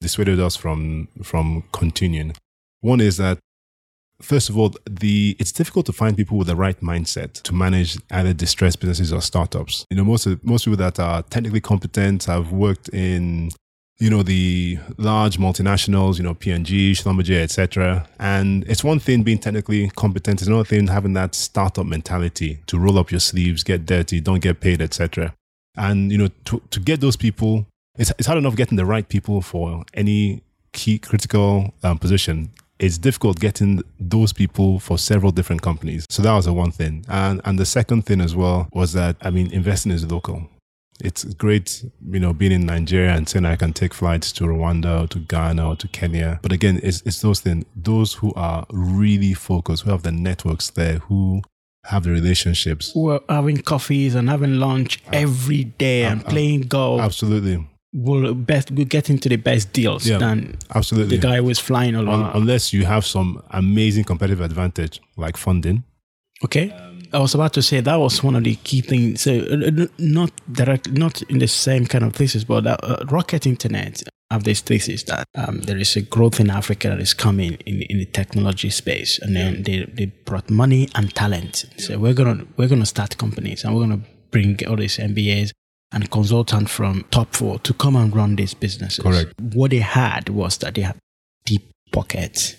dissuaded 0.00 0.40
us 0.40 0.56
from 0.56 1.08
from 1.22 1.62
continuing. 1.72 2.34
One 2.80 3.00
is 3.00 3.18
that 3.18 3.38
first 4.20 4.48
of 4.48 4.58
all, 4.58 4.74
the 4.88 5.36
it's 5.38 5.52
difficult 5.52 5.86
to 5.86 5.92
find 5.92 6.16
people 6.16 6.38
with 6.38 6.48
the 6.48 6.56
right 6.56 6.80
mindset 6.80 7.34
to 7.42 7.54
manage 7.54 7.98
either 8.10 8.32
distressed 8.32 8.80
businesses 8.80 9.12
or 9.12 9.20
startups. 9.20 9.84
You 9.90 9.96
know, 9.98 10.04
most 10.04 10.26
of, 10.26 10.44
most 10.44 10.64
people 10.64 10.78
that 10.78 10.98
are 10.98 11.22
technically 11.22 11.60
competent 11.60 12.24
have 12.24 12.50
worked 12.50 12.88
in 12.88 13.50
you 13.98 14.10
know, 14.10 14.22
the 14.22 14.78
large 14.98 15.38
multinationals, 15.38 16.18
you 16.18 16.22
know, 16.22 16.34
P&G, 16.34 16.92
Schlumberger, 16.92 17.40
etc. 17.40 18.06
And 18.18 18.64
it's 18.68 18.84
one 18.84 18.98
thing 18.98 19.22
being 19.22 19.38
technically 19.38 19.88
competent. 19.90 20.40
It's 20.40 20.48
another 20.48 20.64
thing 20.64 20.86
having 20.88 21.14
that 21.14 21.34
startup 21.34 21.86
mentality 21.86 22.60
to 22.66 22.78
roll 22.78 22.98
up 22.98 23.10
your 23.10 23.20
sleeves, 23.20 23.62
get 23.62 23.86
dirty, 23.86 24.20
don't 24.20 24.40
get 24.40 24.60
paid, 24.60 24.82
etc. 24.82 25.34
And, 25.76 26.12
you 26.12 26.18
know, 26.18 26.28
to, 26.46 26.60
to 26.70 26.80
get 26.80 27.00
those 27.00 27.16
people, 27.16 27.66
it's, 27.96 28.12
it's 28.18 28.26
hard 28.26 28.38
enough 28.38 28.56
getting 28.56 28.76
the 28.76 28.84
right 28.84 29.08
people 29.08 29.40
for 29.40 29.84
any 29.94 30.42
key 30.72 30.98
critical 30.98 31.72
um, 31.82 31.98
position. 31.98 32.50
It's 32.78 32.98
difficult 32.98 33.40
getting 33.40 33.82
those 33.98 34.34
people 34.34 34.78
for 34.78 34.98
several 34.98 35.32
different 35.32 35.62
companies. 35.62 36.04
So 36.10 36.22
that 36.22 36.34
was 36.34 36.44
the 36.44 36.52
one 36.52 36.70
thing. 36.70 37.06
And, 37.08 37.40
and 37.46 37.58
the 37.58 37.64
second 37.64 38.02
thing 38.04 38.20
as 38.20 38.36
well 38.36 38.68
was 38.74 38.92
that, 38.92 39.16
I 39.22 39.30
mean, 39.30 39.50
investing 39.52 39.92
is 39.92 40.04
local 40.10 40.50
it's 41.00 41.24
great, 41.24 41.84
you 42.10 42.20
know, 42.20 42.32
being 42.32 42.52
in 42.52 42.66
Nigeria 42.66 43.14
and 43.14 43.28
saying 43.28 43.44
I 43.44 43.56
can 43.56 43.72
take 43.72 43.92
flights 43.94 44.32
to 44.32 44.44
Rwanda 44.44 45.04
or 45.04 45.06
to 45.08 45.18
Ghana 45.18 45.68
or 45.68 45.76
to 45.76 45.88
Kenya. 45.88 46.40
But 46.42 46.52
again, 46.52 46.80
it's, 46.82 47.02
it's 47.04 47.20
those 47.20 47.40
things, 47.40 47.64
those 47.74 48.14
who 48.14 48.32
are 48.34 48.66
really 48.70 49.34
focused, 49.34 49.84
who 49.84 49.90
have 49.90 50.02
the 50.02 50.12
networks 50.12 50.70
there, 50.70 50.98
who 50.98 51.42
have 51.84 52.04
the 52.04 52.10
relationships. 52.10 52.92
Who 52.92 53.10
are 53.10 53.20
having 53.28 53.58
coffees 53.58 54.14
and 54.14 54.28
having 54.28 54.58
lunch 54.58 55.02
every 55.12 55.64
day 55.64 56.04
and 56.04 56.24
playing 56.24 56.62
golf. 56.62 57.00
Absolutely. 57.00 57.66
Will 57.92 58.34
best 58.34 58.70
will 58.72 58.84
get 58.84 59.08
into 59.08 59.28
the 59.28 59.36
best 59.36 59.72
deals 59.72 60.06
yeah, 60.06 60.18
than 60.18 60.58
absolutely 60.74 61.16
the 61.16 61.22
guy 61.22 61.36
who 61.36 61.48
is 61.48 61.58
flying 61.58 61.94
along. 61.94 62.30
unless 62.34 62.70
you 62.70 62.84
have 62.84 63.06
some 63.06 63.42
amazing 63.50 64.04
competitive 64.04 64.42
advantage 64.42 65.00
like 65.16 65.38
funding. 65.38 65.82
Okay. 66.44 66.70
Um, 66.72 66.95
I 67.16 67.18
was 67.18 67.34
about 67.34 67.54
to 67.54 67.62
say 67.62 67.80
that 67.80 67.96
was 67.96 68.22
one 68.22 68.36
of 68.36 68.44
the 68.44 68.56
key 68.56 68.82
things. 68.82 69.22
So 69.22 69.38
uh, 69.38 69.86
not 69.96 70.30
direct, 70.52 70.90
not 70.90 71.22
in 71.22 71.38
the 71.38 71.48
same 71.48 71.86
kind 71.86 72.04
of 72.04 72.12
thesis, 72.12 72.44
but 72.44 72.66
uh, 72.66 72.76
Rocket 73.08 73.46
Internet 73.46 74.02
have 74.30 74.44
this 74.44 74.60
thesis 74.60 75.02
that 75.04 75.26
um, 75.34 75.62
there 75.62 75.78
is 75.78 75.96
a 75.96 76.02
growth 76.02 76.40
in 76.40 76.50
Africa 76.50 76.90
that 76.90 77.00
is 77.00 77.14
coming 77.14 77.54
in, 77.64 77.80
in 77.88 77.98
the 77.98 78.04
technology 78.04 78.68
space, 78.68 79.18
and 79.18 79.34
then 79.34 79.62
they, 79.62 79.86
they 79.94 80.06
brought 80.26 80.50
money 80.50 80.90
and 80.94 81.14
talent. 81.14 81.64
So 81.78 81.98
we're 81.98 82.12
gonna 82.12 82.44
we're 82.58 82.68
gonna 82.68 82.84
start 82.84 83.16
companies, 83.16 83.64
and 83.64 83.74
we're 83.74 83.86
gonna 83.86 84.02
bring 84.30 84.58
all 84.68 84.76
these 84.76 84.98
MBAs 84.98 85.52
and 85.92 86.10
consultant 86.10 86.68
from 86.68 87.06
top 87.10 87.34
four 87.34 87.58
to 87.60 87.72
come 87.72 87.96
and 87.96 88.14
run 88.14 88.36
these 88.36 88.52
businesses. 88.52 89.02
Correct. 89.02 89.32
What 89.54 89.70
they 89.70 89.78
had 89.78 90.28
was 90.28 90.58
that 90.58 90.74
they 90.74 90.82
had 90.82 90.98
deep 91.46 91.70
pockets 91.92 92.56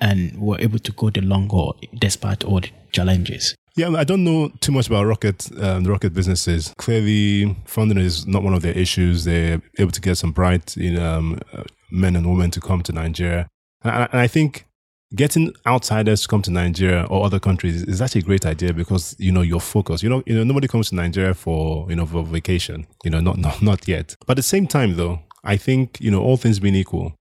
and 0.00 0.40
were 0.40 0.58
able 0.60 0.78
to 0.78 0.92
go 0.92 1.10
the 1.10 1.20
long 1.20 1.50
haul 1.50 1.78
despite 2.00 2.42
all 2.44 2.60
the 2.60 2.70
challenges. 2.92 3.54
Yeah, 3.74 3.88
I 3.96 4.04
don't 4.04 4.22
know 4.22 4.50
too 4.60 4.72
much 4.72 4.86
about 4.86 5.04
rocket 5.04 5.48
um, 5.58 5.84
the 5.84 5.90
rocket 5.90 6.12
businesses. 6.12 6.74
Clearly, 6.76 7.56
funding 7.64 7.98
is 7.98 8.26
not 8.26 8.42
one 8.42 8.52
of 8.52 8.62
their 8.62 8.76
issues. 8.76 9.24
They're 9.24 9.62
able 9.78 9.92
to 9.92 10.00
get 10.00 10.18
some 10.18 10.32
bright 10.32 10.76
you 10.76 10.92
know, 10.92 11.10
um, 11.10 11.40
uh, 11.52 11.64
men 11.90 12.14
and 12.16 12.28
women 12.30 12.50
to 12.50 12.60
come 12.60 12.82
to 12.82 12.92
Nigeria, 12.92 13.48
and 13.82 13.92
I, 13.92 14.08
and 14.12 14.20
I 14.20 14.26
think 14.26 14.66
getting 15.14 15.52
outsiders 15.66 16.22
to 16.22 16.28
come 16.28 16.42
to 16.42 16.50
Nigeria 16.50 17.04
or 17.04 17.24
other 17.24 17.38
countries 17.38 17.82
is 17.82 18.00
actually 18.00 18.20
a 18.20 18.24
great 18.24 18.46
idea 18.46 18.72
because 18.72 19.16
you 19.18 19.32
know 19.32 19.42
your 19.42 19.60
focus. 19.60 20.02
You 20.02 20.10
know, 20.10 20.22
you 20.26 20.34
know 20.34 20.44
nobody 20.44 20.68
comes 20.68 20.90
to 20.90 20.94
Nigeria 20.94 21.32
for 21.34 21.88
you 21.88 21.96
know 21.96 22.06
for 22.06 22.22
vacation. 22.24 22.86
You 23.04 23.10
know, 23.10 23.20
not 23.20 23.38
not 23.46 23.62
not 23.62 23.88
yet. 23.88 24.16
But 24.26 24.32
at 24.32 24.36
the 24.36 24.42
same 24.42 24.66
time, 24.66 24.96
though, 24.96 25.20
I 25.44 25.56
think 25.56 25.98
you 26.00 26.10
know 26.10 26.22
all 26.22 26.36
things 26.36 26.60
being 26.60 26.74
equal, 26.74 27.14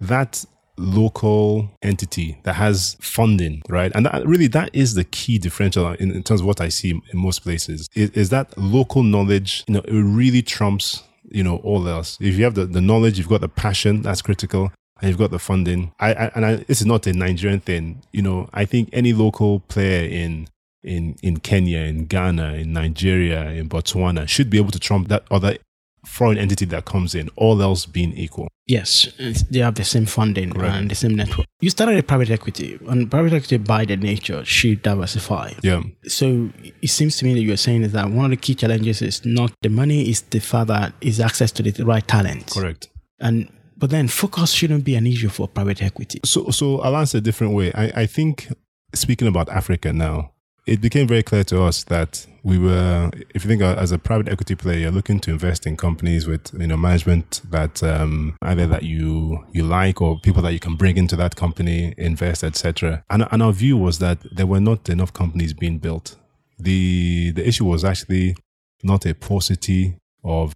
that 0.00 0.44
local 0.76 1.70
entity 1.82 2.38
that 2.44 2.54
has 2.54 2.96
funding, 3.00 3.62
right? 3.68 3.92
And 3.94 4.06
that, 4.06 4.26
really, 4.26 4.46
that 4.48 4.70
is 4.72 4.94
the 4.94 5.04
key 5.04 5.38
differential 5.38 5.92
in, 5.92 6.10
in 6.10 6.22
terms 6.22 6.40
of 6.40 6.46
what 6.46 6.60
I 6.60 6.68
see 6.68 6.90
in 6.90 7.02
most 7.18 7.40
places 7.40 7.88
is, 7.94 8.10
is 8.10 8.30
that 8.30 8.56
local 8.56 9.02
knowledge, 9.02 9.64
you 9.66 9.74
know, 9.74 9.80
it 9.80 9.92
really 9.92 10.42
trumps, 10.42 11.02
you 11.24 11.44
know, 11.44 11.56
all 11.58 11.86
else. 11.88 12.18
If 12.20 12.36
you 12.36 12.44
have 12.44 12.54
the, 12.54 12.66
the 12.66 12.80
knowledge, 12.80 13.18
you've 13.18 13.28
got 13.28 13.40
the 13.40 13.48
passion, 13.48 14.02
that's 14.02 14.22
critical. 14.22 14.72
And 15.00 15.08
you've 15.08 15.18
got 15.18 15.32
the 15.32 15.40
funding. 15.40 15.90
I, 15.98 16.14
I 16.14 16.30
and 16.36 16.46
I, 16.46 16.56
this 16.56 16.80
is 16.80 16.86
not 16.86 17.08
a 17.08 17.12
Nigerian 17.12 17.58
thing. 17.58 18.02
You 18.12 18.22
know, 18.22 18.48
I 18.54 18.64
think 18.64 18.88
any 18.92 19.12
local 19.12 19.58
player 19.58 20.08
in 20.08 20.46
in 20.84 21.16
in 21.24 21.38
Kenya, 21.38 21.80
in 21.80 22.04
Ghana, 22.06 22.54
in 22.54 22.72
Nigeria, 22.72 23.50
in 23.50 23.68
Botswana 23.68 24.28
should 24.28 24.48
be 24.48 24.58
able 24.58 24.70
to 24.70 24.78
trump 24.78 25.08
that 25.08 25.24
other 25.28 25.56
foreign 26.04 26.38
entity 26.38 26.64
that 26.66 26.84
comes 26.84 27.14
in, 27.14 27.28
all 27.36 27.62
else 27.62 27.86
being 27.86 28.12
equal. 28.12 28.48
Yes, 28.66 29.08
they 29.50 29.58
have 29.58 29.74
the 29.74 29.84
same 29.84 30.06
funding 30.06 30.52
Correct. 30.52 30.74
and 30.74 30.90
the 30.90 30.94
same 30.94 31.14
network. 31.14 31.46
You 31.60 31.70
started 31.70 31.98
a 31.98 32.02
private 32.02 32.30
equity, 32.30 32.78
and 32.88 33.10
private 33.10 33.32
equity 33.32 33.58
by 33.58 33.84
the 33.84 33.96
nature 33.96 34.44
should 34.44 34.82
diversify. 34.82 35.52
Yeah. 35.62 35.82
So 36.04 36.50
it 36.80 36.88
seems 36.88 37.16
to 37.18 37.24
me 37.24 37.34
that 37.34 37.40
you're 37.40 37.56
saying 37.56 37.82
is 37.82 37.92
that 37.92 38.10
one 38.10 38.26
of 38.26 38.30
the 38.30 38.36
key 38.36 38.54
challenges 38.54 39.02
is 39.02 39.24
not 39.24 39.52
the 39.62 39.68
money, 39.68 40.08
is 40.08 40.22
the 40.22 40.40
fact 40.40 40.68
that 40.68 40.94
is 41.00 41.20
access 41.20 41.50
to 41.52 41.62
the 41.62 41.84
right 41.84 42.06
talent. 42.06 42.50
Correct. 42.50 42.88
And 43.20 43.48
but 43.76 43.90
then 43.90 44.08
focus 44.08 44.52
shouldn't 44.52 44.84
be 44.84 44.94
an 44.94 45.06
issue 45.06 45.28
for 45.28 45.48
private 45.48 45.82
equity. 45.82 46.20
So 46.24 46.50
so 46.50 46.80
I'll 46.80 46.96
answer 46.96 47.18
a 47.18 47.20
different 47.20 47.54
way. 47.54 47.72
I, 47.72 48.02
I 48.02 48.06
think 48.06 48.48
speaking 48.94 49.28
about 49.28 49.48
Africa 49.48 49.92
now, 49.92 50.31
it 50.66 50.80
became 50.80 51.08
very 51.08 51.22
clear 51.22 51.44
to 51.44 51.62
us 51.62 51.84
that 51.84 52.26
we 52.44 52.58
were, 52.58 53.10
if 53.34 53.44
you 53.44 53.48
think 53.48 53.62
as 53.62 53.92
a 53.92 53.98
private 53.98 54.28
equity 54.28 54.54
player, 54.54 54.78
you're 54.78 54.90
looking 54.90 55.20
to 55.20 55.30
invest 55.30 55.66
in 55.66 55.76
companies 55.76 56.26
with 56.26 56.52
you 56.58 56.66
know 56.66 56.76
management 56.76 57.40
that 57.50 57.82
um, 57.82 58.36
either 58.42 58.66
that 58.66 58.82
you 58.82 59.44
you 59.52 59.64
like 59.64 60.00
or 60.00 60.18
people 60.20 60.42
that 60.42 60.52
you 60.52 60.60
can 60.60 60.76
bring 60.76 60.96
into 60.96 61.16
that 61.16 61.36
company, 61.36 61.94
invest, 61.96 62.44
etc. 62.44 63.04
And 63.10 63.26
and 63.30 63.42
our 63.42 63.52
view 63.52 63.76
was 63.76 63.98
that 63.98 64.18
there 64.34 64.46
were 64.46 64.60
not 64.60 64.88
enough 64.88 65.12
companies 65.12 65.52
being 65.52 65.78
built. 65.78 66.16
The 66.58 67.32
the 67.32 67.46
issue 67.46 67.64
was 67.64 67.84
actually 67.84 68.36
not 68.82 69.06
a 69.06 69.14
paucity 69.14 69.96
of 70.24 70.52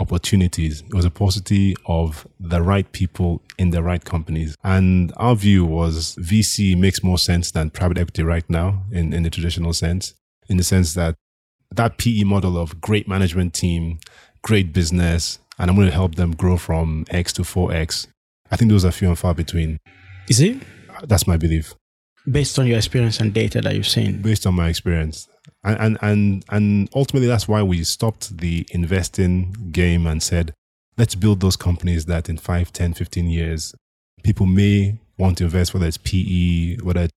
opportunities. 0.00 0.82
It 0.82 0.94
was 0.94 1.04
a 1.04 1.10
paucity 1.10 1.76
of 1.86 2.26
the 2.40 2.62
right 2.62 2.90
people 2.92 3.42
in 3.58 3.70
the 3.70 3.82
right 3.82 4.04
companies. 4.04 4.56
And 4.64 5.12
our 5.16 5.36
view 5.36 5.64
was 5.64 6.16
VC 6.16 6.76
makes 6.76 7.04
more 7.04 7.18
sense 7.18 7.50
than 7.50 7.70
private 7.70 7.98
equity 7.98 8.22
right 8.22 8.48
now 8.48 8.84
in, 8.90 9.12
in 9.12 9.22
the 9.22 9.30
traditional 9.30 9.72
sense, 9.74 10.14
in 10.48 10.56
the 10.56 10.64
sense 10.64 10.94
that 10.94 11.14
that 11.72 11.98
PE 11.98 12.24
model 12.24 12.58
of 12.58 12.80
great 12.80 13.06
management 13.06 13.54
team, 13.54 14.00
great 14.42 14.72
business, 14.72 15.38
and 15.58 15.70
I'm 15.70 15.76
going 15.76 15.86
to 15.86 15.94
help 15.94 16.16
them 16.16 16.32
grow 16.32 16.56
from 16.56 17.04
X 17.10 17.32
to 17.34 17.42
4X. 17.42 18.08
I 18.50 18.56
think 18.56 18.70
those 18.70 18.84
are 18.84 18.90
few 18.90 19.06
and 19.06 19.18
far 19.18 19.34
between. 19.34 19.78
Is 20.28 20.40
it? 20.40 20.56
That's 21.04 21.28
my 21.28 21.36
belief. 21.36 21.74
Based 22.28 22.58
on 22.58 22.66
your 22.66 22.78
experience 22.78 23.20
and 23.20 23.32
data 23.32 23.60
that 23.60 23.74
you've 23.74 23.86
seen? 23.86 24.20
Based 24.20 24.46
on 24.46 24.54
my 24.54 24.68
experience 24.68 25.28
and, 25.64 25.98
and 26.02 26.44
and 26.50 26.88
ultimately 26.94 27.28
that's 27.28 27.48
why 27.48 27.62
we 27.62 27.82
stopped 27.84 28.38
the 28.38 28.66
investing 28.70 29.54
game 29.72 30.06
and 30.06 30.22
said 30.22 30.52
let's 30.96 31.14
build 31.14 31.40
those 31.40 31.56
companies 31.56 32.06
that 32.06 32.28
in 32.28 32.36
5 32.36 32.72
10 32.72 32.94
15 32.94 33.26
years 33.30 33.74
people 34.22 34.46
may 34.46 34.98
want 35.18 35.38
to 35.38 35.44
invest 35.44 35.74
whether 35.74 35.86
it's 35.86 35.98
pe 35.98 36.76
whether 36.78 37.02
it's 37.02 37.12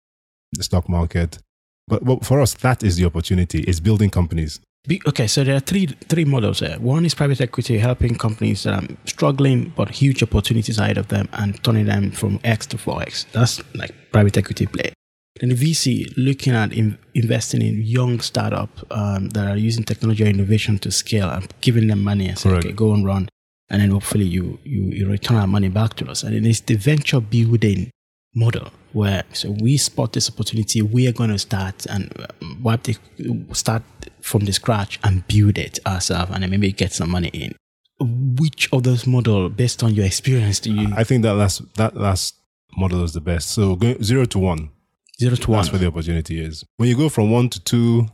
the 0.52 0.64
stock 0.64 0.88
market. 0.88 1.40
But, 1.88 2.06
but 2.06 2.26
for 2.26 2.40
us 2.42 2.54
that 2.56 2.84
is 2.84 2.96
the 2.98 3.06
opportunity 3.06 3.62
is 3.62 3.80
building 3.80 4.10
companies. 4.10 4.60
Okay 5.08 5.28
so 5.28 5.44
there 5.44 5.56
are 5.56 5.62
three 5.62 5.88
three 5.88 6.26
models 6.26 6.60
there. 6.60 6.78
One 6.80 7.06
is 7.06 7.16
private 7.16 7.42
equity 7.42 7.78
helping 7.78 8.16
companies 8.16 8.64
that 8.64 8.84
are 8.84 8.88
struggling 9.06 9.74
but 9.76 9.90
huge 9.90 10.22
opportunities 10.22 10.78
ahead 10.78 10.98
of 10.98 11.08
them 11.08 11.30
and 11.34 11.62
turning 11.64 11.86
them 11.86 12.12
from 12.12 12.40
x 12.44 12.66
to 12.68 12.78
4x 12.78 13.26
that's 13.32 13.62
like 13.76 13.94
private 14.12 14.38
equity 14.38 14.66
play 14.66 14.94
then 15.40 15.50
the 15.50 15.56
VC 15.56 16.14
looking 16.16 16.54
at 16.54 16.74
in, 16.74 16.98
investing 17.14 17.62
in 17.62 17.82
young 17.82 18.20
startup 18.20 18.70
um, 18.92 19.30
that 19.30 19.48
are 19.48 19.58
using 19.58 19.84
technology 19.84 20.24
or 20.24 20.28
innovation 20.28 20.78
to 20.80 20.92
scale 20.92 21.30
and 21.30 21.52
giving 21.62 21.88
them 21.88 22.04
money 22.04 22.28
and 22.28 22.38
say, 22.38 22.50
okay, 22.50 22.72
go 22.72 22.94
and 22.94 23.06
run. 23.06 23.28
And 23.70 23.82
then 23.82 23.90
hopefully 23.90 24.26
you, 24.26 24.60
you, 24.64 24.84
you 24.84 25.10
return 25.10 25.38
our 25.38 25.48
money 25.48 25.70
back 25.70 25.96
to 25.96 26.10
us. 26.10 26.22
And 26.22 26.46
it's 26.46 26.60
the 26.62 26.76
venture 26.76 27.20
building 27.20 27.90
model 28.36 28.72
where 28.92 29.24
so 29.34 29.56
we 29.60 29.78
spot 29.78 30.14
this 30.14 30.30
opportunity, 30.30 30.84
we 30.84 31.08
are 31.08 31.12
going 31.12 31.32
to 31.32 31.40
start 31.40 31.88
and 31.88 32.14
um, 32.42 32.62
wipe 32.62 32.84
the, 32.84 32.96
start 33.54 33.82
from 34.22 34.46
the 34.46 34.54
scratch 34.54 35.00
and 35.04 35.28
build 35.28 35.58
it 35.58 35.80
ourselves 35.88 36.32
and 36.32 36.44
then 36.44 36.52
maybe 36.52 36.72
get 36.72 36.94
some 36.94 37.10
money 37.10 37.30
in. 37.30 37.56
Which 38.00 38.72
of 38.72 38.84
those 38.84 39.08
model, 39.08 39.50
based 39.50 39.82
on 39.82 39.96
your 39.96 40.06
experience, 40.06 40.60
do 40.60 40.74
you? 40.74 40.94
I 40.96 41.04
think 41.04 41.24
that 41.24 41.36
last 41.36 41.62
that 41.76 41.96
last 41.96 42.36
model 42.76 43.04
is 43.04 43.14
the 43.14 43.22
best. 43.22 43.52
So 43.52 43.80
zero 44.02 44.26
to 44.26 44.40
one 44.40 44.72
Zero 45.20 45.36
to 45.36 45.52
one. 45.52 45.60
That's 45.60 45.72
where 45.72 45.80
the 45.80 45.88
opportunity 45.88 46.40
is. 46.44 46.64
When 46.78 46.90
you 46.90 46.98
go 46.98 47.10
from 47.10 47.32
one 47.32 47.50
to 47.50 47.60
two, 47.60 48.08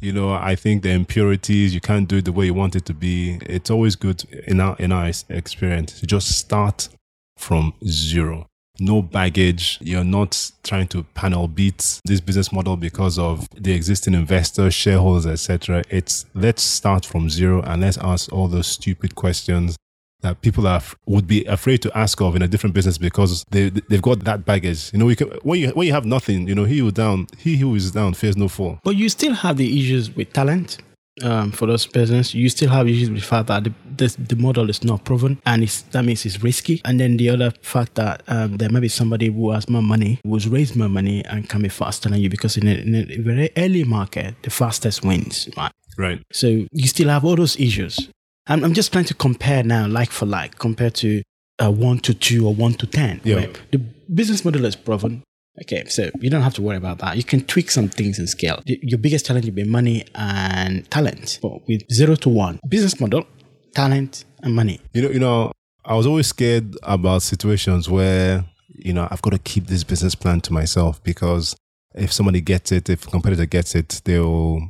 you 0.00 0.12
know, 0.12 0.32
I 0.32 0.56
think 0.56 0.82
the 0.82 0.90
impurities, 0.90 1.74
you 1.74 1.80
can't 1.80 2.08
do 2.08 2.16
it 2.16 2.24
the 2.24 2.32
way 2.32 2.46
you 2.46 2.54
want 2.54 2.74
it 2.74 2.86
to 2.86 2.94
be. 2.94 3.38
It's 3.42 3.70
always 3.70 3.96
good 3.96 4.24
in 4.46 4.60
our, 4.60 4.76
in 4.78 4.92
our 4.92 5.10
experience 5.28 6.00
to 6.00 6.06
just 6.06 6.38
start 6.38 6.88
from 7.36 7.74
zero. 7.86 8.46
No 8.78 9.02
baggage. 9.02 9.78
You're 9.82 10.04
not 10.04 10.50
trying 10.62 10.88
to 10.88 11.02
panel 11.14 11.48
beat 11.48 12.00
this 12.06 12.20
business 12.20 12.50
model 12.50 12.78
because 12.78 13.18
of 13.18 13.46
the 13.54 13.74
existing 13.74 14.14
investors, 14.14 14.72
shareholders, 14.72 15.26
etc. 15.26 15.84
It's 15.90 16.24
let's 16.34 16.62
start 16.62 17.04
from 17.04 17.28
zero 17.28 17.60
and 17.62 17.82
let's 17.82 17.98
ask 17.98 18.32
all 18.32 18.48
those 18.48 18.66
stupid 18.66 19.14
questions 19.14 19.76
that 20.22 20.40
people 20.42 20.66
are 20.66 20.82
would 21.06 21.26
be 21.26 21.44
afraid 21.46 21.82
to 21.82 21.96
ask 21.96 22.20
of 22.20 22.36
in 22.36 22.42
a 22.42 22.48
different 22.48 22.74
business 22.74 22.98
because 22.98 23.44
they 23.50 23.70
they've 23.70 24.02
got 24.02 24.20
that 24.20 24.44
baggage. 24.44 24.92
You 24.92 24.98
know, 24.98 25.14
can, 25.14 25.28
when 25.42 25.60
you 25.60 25.70
when 25.70 25.86
you 25.86 25.92
have 25.92 26.04
nothing, 26.04 26.48
you 26.48 26.54
know, 26.54 26.64
he 26.64 26.78
who 26.78 26.90
down, 26.90 27.26
he 27.38 27.56
who 27.56 27.74
is 27.74 27.90
down 27.90 28.14
fears 28.14 28.36
no 28.36 28.48
fall. 28.48 28.78
But 28.84 28.96
you 28.96 29.08
still 29.08 29.34
have 29.34 29.56
the 29.56 29.80
issues 29.80 30.14
with 30.14 30.32
talent. 30.32 30.78
Um, 31.22 31.52
for 31.52 31.66
those 31.66 31.86
business, 31.86 32.34
you 32.34 32.48
still 32.48 32.70
have 32.70 32.88
issues 32.88 33.10
with 33.10 33.20
the 33.20 33.26
fact 33.26 33.48
that 33.48 33.64
the, 33.64 33.74
this, 33.84 34.14
the 34.16 34.36
model 34.36 34.70
is 34.70 34.82
not 34.82 35.04
proven, 35.04 35.38
and 35.44 35.66
that 35.90 36.02
means 36.02 36.24
it's 36.24 36.42
risky. 36.42 36.80
And 36.86 36.98
then 36.98 37.18
the 37.18 37.28
other 37.28 37.50
fact 37.60 37.96
that 37.96 38.22
um, 38.28 38.56
there 38.56 38.70
may 38.70 38.80
be 38.80 38.88
somebody 38.88 39.26
who 39.26 39.50
has 39.50 39.68
more 39.68 39.82
money, 39.82 40.18
who's 40.24 40.48
raised 40.48 40.76
more 40.76 40.88
money, 40.88 41.22
and 41.26 41.46
can 41.46 41.60
be 41.60 41.68
faster 41.68 42.08
than 42.08 42.20
you 42.20 42.30
because 42.30 42.56
in 42.56 42.66
a, 42.68 42.72
in 42.72 42.94
a 42.94 43.18
very 43.18 43.50
early 43.58 43.84
market, 43.84 44.34
the 44.44 44.50
fastest 44.50 45.04
wins, 45.04 45.46
right? 45.58 45.72
Right. 45.98 46.22
So 46.32 46.46
you 46.72 46.86
still 46.86 47.08
have 47.08 47.24
all 47.24 47.36
those 47.36 47.58
issues. 47.60 48.08
I'm, 48.50 48.64
I'm 48.64 48.74
just 48.74 48.92
trying 48.92 49.04
to 49.06 49.14
compare 49.14 49.62
now, 49.62 49.86
like 49.86 50.10
for 50.10 50.26
like, 50.26 50.58
compared 50.58 50.94
to 50.96 51.22
uh, 51.62 51.70
one 51.70 52.00
to 52.00 52.12
two 52.12 52.46
or 52.46 52.54
one 52.54 52.74
to 52.74 52.86
10. 52.86 53.20
Yeah. 53.22 53.46
The 53.70 53.78
business 53.78 54.44
model 54.44 54.64
is 54.64 54.74
proven. 54.74 55.22
Okay, 55.62 55.84
so 55.86 56.10
you 56.20 56.30
don't 56.30 56.42
have 56.42 56.54
to 56.54 56.62
worry 56.62 56.76
about 56.76 56.98
that. 56.98 57.16
You 57.16 57.24
can 57.24 57.42
tweak 57.42 57.70
some 57.70 57.88
things 57.88 58.18
and 58.18 58.28
scale. 58.28 58.62
Your 58.66 58.98
biggest 58.98 59.26
challenge 59.26 59.46
will 59.46 59.52
be 59.52 59.64
money 59.64 60.06
and 60.14 60.90
talent. 60.90 61.38
But 61.42 61.66
with 61.68 61.82
zero 61.92 62.14
to 62.16 62.28
one, 62.28 62.60
business 62.68 62.98
model, 62.98 63.26
talent, 63.74 64.24
and 64.42 64.54
money. 64.54 64.80
You 64.94 65.02
know, 65.02 65.10
you 65.10 65.18
know, 65.18 65.52
I 65.84 65.94
was 65.94 66.06
always 66.06 66.28
scared 66.28 66.76
about 66.82 67.22
situations 67.22 67.90
where 67.90 68.44
you 68.68 68.92
know 68.92 69.06
I've 69.10 69.20
got 69.22 69.30
to 69.30 69.38
keep 69.38 69.66
this 69.66 69.84
business 69.84 70.14
plan 70.14 70.40
to 70.42 70.52
myself 70.52 71.02
because 71.02 71.56
if 71.94 72.12
somebody 72.12 72.40
gets 72.40 72.72
it, 72.72 72.88
if 72.88 73.06
a 73.06 73.10
competitor 73.10 73.44
gets 73.44 73.74
it, 73.74 74.00
they'll 74.04 74.66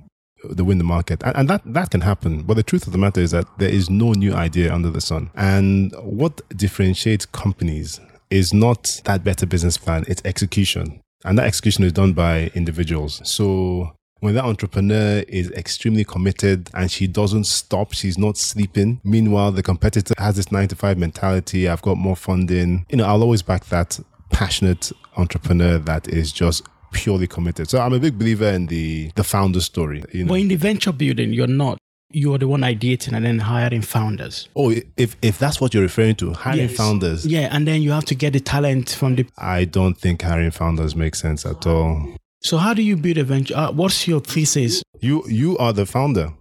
they 0.49 0.63
win 0.63 0.79
the 0.79 0.85
market. 0.85 1.23
And, 1.23 1.37
and, 1.37 1.49
that, 1.49 1.63
that 1.65 1.91
can 1.91 2.01
happen. 2.01 2.43
But 2.43 2.55
the 2.55 2.63
truth 2.63 2.87
of 2.87 2.93
the 2.93 2.99
matter 2.99 3.21
is 3.21 3.31
that 3.33 3.47
there 3.59 3.69
is 3.69 3.91
no 3.91 4.13
new 4.13 4.33
idea 4.35 4.73
under 4.73 4.91
the 4.91 5.01
sun. 5.01 5.31
And 5.35 5.93
what 6.01 6.41
differentiates 6.57 7.27
companies 7.27 8.01
is 8.31 8.55
not 8.55 9.01
that 9.05 9.25
better 9.25 9.47
business 9.47 9.77
plan, 9.77 10.05
it's 10.09 10.23
execution. 10.25 11.01
And 11.25 11.39
that 11.39 11.47
execution 11.47 11.85
is 11.85 11.93
done 11.93 12.13
by 12.13 12.51
individuals. 12.55 13.21
So 13.29 13.93
when 14.21 14.35
that 14.35 14.45
entrepreneur 14.45 15.25
is 15.29 15.51
extremely 15.53 16.05
committed 16.05 16.71
and 16.75 16.91
she 16.91 17.07
doesn't 17.07 17.45
stop, 17.45 17.93
she's 17.93 18.17
not 18.17 18.37
sleeping. 18.39 19.01
Meanwhile, 19.05 19.53
the 19.53 19.63
competitor 19.63 20.15
has 20.19 20.37
this 20.37 20.53
nine 20.53 20.69
to 20.69 20.77
five 20.77 20.99
mentality. 20.99 21.69
I've 21.69 21.83
got 21.83 21.97
more 21.97 22.17
funding. 22.17 22.87
You 22.89 22.99
know, 22.99 23.05
I'll 23.05 23.23
always 23.23 23.43
back 23.43 23.67
that 23.67 23.99
passionate 24.31 24.93
entrepreneur 25.17 25.79
that 25.79 26.09
is 26.09 26.33
just 26.33 26.63
purely 26.93 27.27
committed. 27.27 27.69
So 27.69 27.81
I'm 27.81 27.93
a 27.93 27.99
big 27.99 28.19
believer 28.19 28.49
in 28.49 28.67
the 28.67 29.11
the 29.15 29.25
founder 29.25 29.61
story. 29.61 30.03
You 30.13 30.25
know? 30.25 30.31
But 30.31 30.41
in 30.41 30.49
the 30.49 30.57
venture 30.57 30.93
building, 30.93 31.33
you're 31.33 31.47
not. 31.47 31.79
You're 32.13 32.39
the 32.39 32.49
one 32.49 32.63
ideating 32.63 33.13
and 33.13 33.25
then 33.25 33.39
hiring 33.39 33.83
founders. 33.83 34.49
Oh, 34.57 34.75
if 34.97 35.17
if 35.23 35.39
that's 35.39 35.61
what 35.61 35.73
you're 35.73 35.85
referring 35.85 36.17
to, 36.17 36.33
hiring 36.33 36.69
yes. 36.69 36.77
founders. 36.77 37.25
Yeah, 37.25 37.49
and 37.53 37.69
then 37.69 37.83
you 37.83 37.93
have 37.93 38.05
to 38.07 38.17
get 38.17 38.33
the 38.33 38.41
talent 38.41 38.91
from 38.91 39.15
the. 39.15 39.27
I 39.39 39.65
don't 39.65 39.97
think 39.97 40.23
hiring 40.23 40.51
founders 40.51 40.97
makes 40.97 41.21
sense 41.21 41.47
at 41.47 41.67
all. 41.69 42.17
So 42.43 42.57
how 42.57 42.75
do 42.75 42.83
you 42.83 42.97
build 42.97 43.19
a 43.19 43.25
venture? 43.25 43.55
Uh, 43.55 43.71
what's 43.71 44.09
your 44.09 44.21
thesis? 44.21 44.83
You 45.01 45.23
you 45.29 45.57
are 45.59 45.73
the 45.73 45.87
founder. 45.87 46.33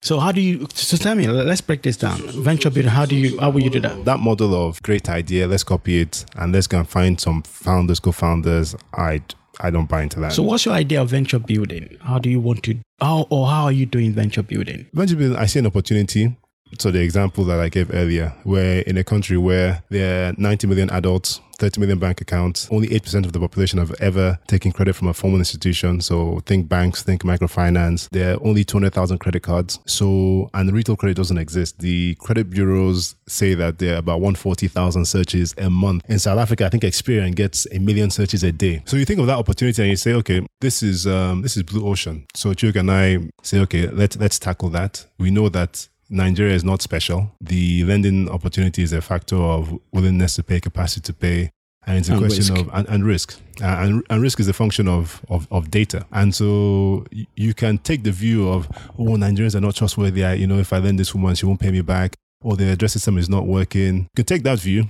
So 0.00 0.20
how 0.20 0.32
do 0.32 0.40
you? 0.40 0.66
So 0.72 0.96
tell 0.96 1.14
me. 1.14 1.26
Let's 1.26 1.60
break 1.60 1.82
this 1.82 1.96
down. 1.96 2.18
Venture 2.42 2.70
building. 2.70 2.90
How 2.90 3.04
do 3.04 3.16
you? 3.16 3.38
How 3.38 3.50
will 3.50 3.62
you 3.62 3.70
do 3.70 3.80
that? 3.80 4.04
That 4.04 4.20
model 4.20 4.54
of 4.54 4.80
great 4.82 5.08
idea, 5.10 5.46
let's 5.48 5.64
copy 5.64 6.00
it, 6.00 6.24
and 6.36 6.52
let's 6.52 6.68
go 6.68 6.78
and 6.78 6.88
find 6.88 7.20
some 7.20 7.42
founders, 7.42 7.98
co-founders. 8.00 8.76
I 8.94 9.22
I 9.60 9.70
don't 9.70 9.88
buy 9.88 10.02
into 10.02 10.20
that. 10.20 10.32
So 10.32 10.42
what's 10.42 10.64
your 10.64 10.74
idea 10.74 11.02
of 11.02 11.10
venture 11.10 11.38
building? 11.38 11.96
How 12.00 12.18
do 12.18 12.30
you 12.30 12.40
want 12.40 12.62
to? 12.64 12.76
How 13.00 13.26
or 13.30 13.46
how 13.48 13.64
are 13.64 13.72
you 13.72 13.86
doing 13.86 14.12
venture 14.12 14.42
building? 14.42 14.86
venture 14.92 15.16
building, 15.16 15.36
I 15.36 15.46
see 15.46 15.58
an 15.58 15.66
opportunity. 15.66 16.36
So 16.78 16.90
the 16.90 17.00
example 17.00 17.44
that 17.44 17.58
I 17.58 17.68
gave 17.70 17.92
earlier, 17.94 18.34
where 18.44 18.80
in 18.82 18.98
a 18.98 19.04
country 19.04 19.38
where 19.38 19.82
there 19.88 20.30
are 20.30 20.34
90 20.36 20.66
million 20.66 20.90
adults, 20.90 21.40
30 21.58 21.80
million 21.80 21.98
bank 21.98 22.20
accounts, 22.20 22.68
only 22.70 22.88
8% 22.88 23.24
of 23.24 23.32
the 23.32 23.40
population 23.40 23.78
have 23.78 23.92
ever 24.00 24.38
taken 24.46 24.72
credit 24.72 24.94
from 24.94 25.08
a 25.08 25.14
formal 25.14 25.38
institution. 25.38 26.00
So 26.00 26.40
think 26.46 26.68
banks, 26.68 27.02
think 27.02 27.22
microfinance. 27.22 28.08
There 28.10 28.34
are 28.34 28.46
only 28.46 28.64
200,000 28.64 29.18
credit 29.18 29.42
cards. 29.42 29.80
So, 29.86 30.50
and 30.54 30.72
retail 30.72 30.96
credit 30.96 31.16
doesn't 31.16 31.38
exist. 31.38 31.78
The 31.80 32.14
credit 32.16 32.50
bureaus 32.50 33.16
say 33.26 33.54
that 33.54 33.78
there 33.78 33.94
are 33.94 33.98
about 33.98 34.20
140,000 34.20 35.04
searches 35.04 35.54
a 35.58 35.68
month. 35.68 36.04
In 36.08 36.18
South 36.18 36.38
Africa, 36.38 36.66
I 36.66 36.68
think 36.68 36.84
Experian 36.84 37.34
gets 37.34 37.66
a 37.72 37.78
million 37.78 38.10
searches 38.10 38.42
a 38.44 38.52
day. 38.52 38.82
So 38.86 38.96
you 38.96 39.04
think 39.04 39.20
of 39.20 39.26
that 39.26 39.38
opportunity 39.38 39.82
and 39.82 39.90
you 39.90 39.96
say, 39.96 40.14
okay, 40.14 40.46
this 40.60 40.82
is, 40.82 41.06
um, 41.06 41.42
this 41.42 41.56
is 41.56 41.62
blue 41.62 41.86
ocean. 41.86 42.26
So 42.34 42.54
Chuk 42.54 42.76
and 42.76 42.90
I 42.90 43.18
say, 43.42 43.60
okay, 43.60 43.88
let's, 43.88 44.16
let's 44.16 44.38
tackle 44.38 44.70
that. 44.70 45.06
We 45.18 45.30
know 45.30 45.48
that 45.48 45.88
Nigeria 46.10 46.54
is 46.54 46.64
not 46.64 46.82
special. 46.82 47.30
The 47.40 47.84
lending 47.84 48.28
opportunity 48.30 48.82
is 48.82 48.92
a 48.92 49.00
factor 49.00 49.36
of 49.36 49.78
willingness 49.92 50.36
to 50.36 50.42
pay, 50.42 50.60
capacity 50.60 51.00
to 51.02 51.12
pay, 51.12 51.50
and 51.86 51.98
it's 51.98 52.08
a 52.08 52.12
And 52.12 52.20
question 52.20 52.54
risk. 52.54 52.66
of 52.66 52.70
and, 52.74 52.88
and 52.88 53.04
risk. 53.04 53.40
Uh, 53.60 53.66
and, 53.66 54.02
and 54.10 54.22
risk 54.22 54.40
is 54.40 54.48
a 54.48 54.52
function 54.52 54.88
of, 54.88 55.20
of, 55.28 55.46
of 55.50 55.70
data. 55.70 56.06
And 56.12 56.34
so 56.34 57.04
y- 57.12 57.26
you 57.36 57.54
can 57.54 57.78
take 57.78 58.02
the 58.04 58.12
view 58.12 58.48
of, 58.48 58.68
oh, 58.98 59.16
Nigerians 59.16 59.54
are 59.54 59.60
not 59.60 59.74
trustworthy. 59.76 60.24
I, 60.24 60.34
you 60.34 60.46
know, 60.46 60.58
if 60.58 60.72
I 60.72 60.78
lend 60.78 60.98
this 60.98 61.14
woman, 61.14 61.34
she 61.34 61.46
won't 61.46 61.60
pay 61.60 61.70
me 61.70 61.80
back, 61.80 62.14
or 62.42 62.56
the 62.56 62.70
address 62.72 62.92
system 62.92 63.18
is 63.18 63.28
not 63.28 63.46
working. 63.46 63.96
You 63.96 64.08
can 64.16 64.24
take 64.24 64.42
that 64.44 64.60
view, 64.60 64.88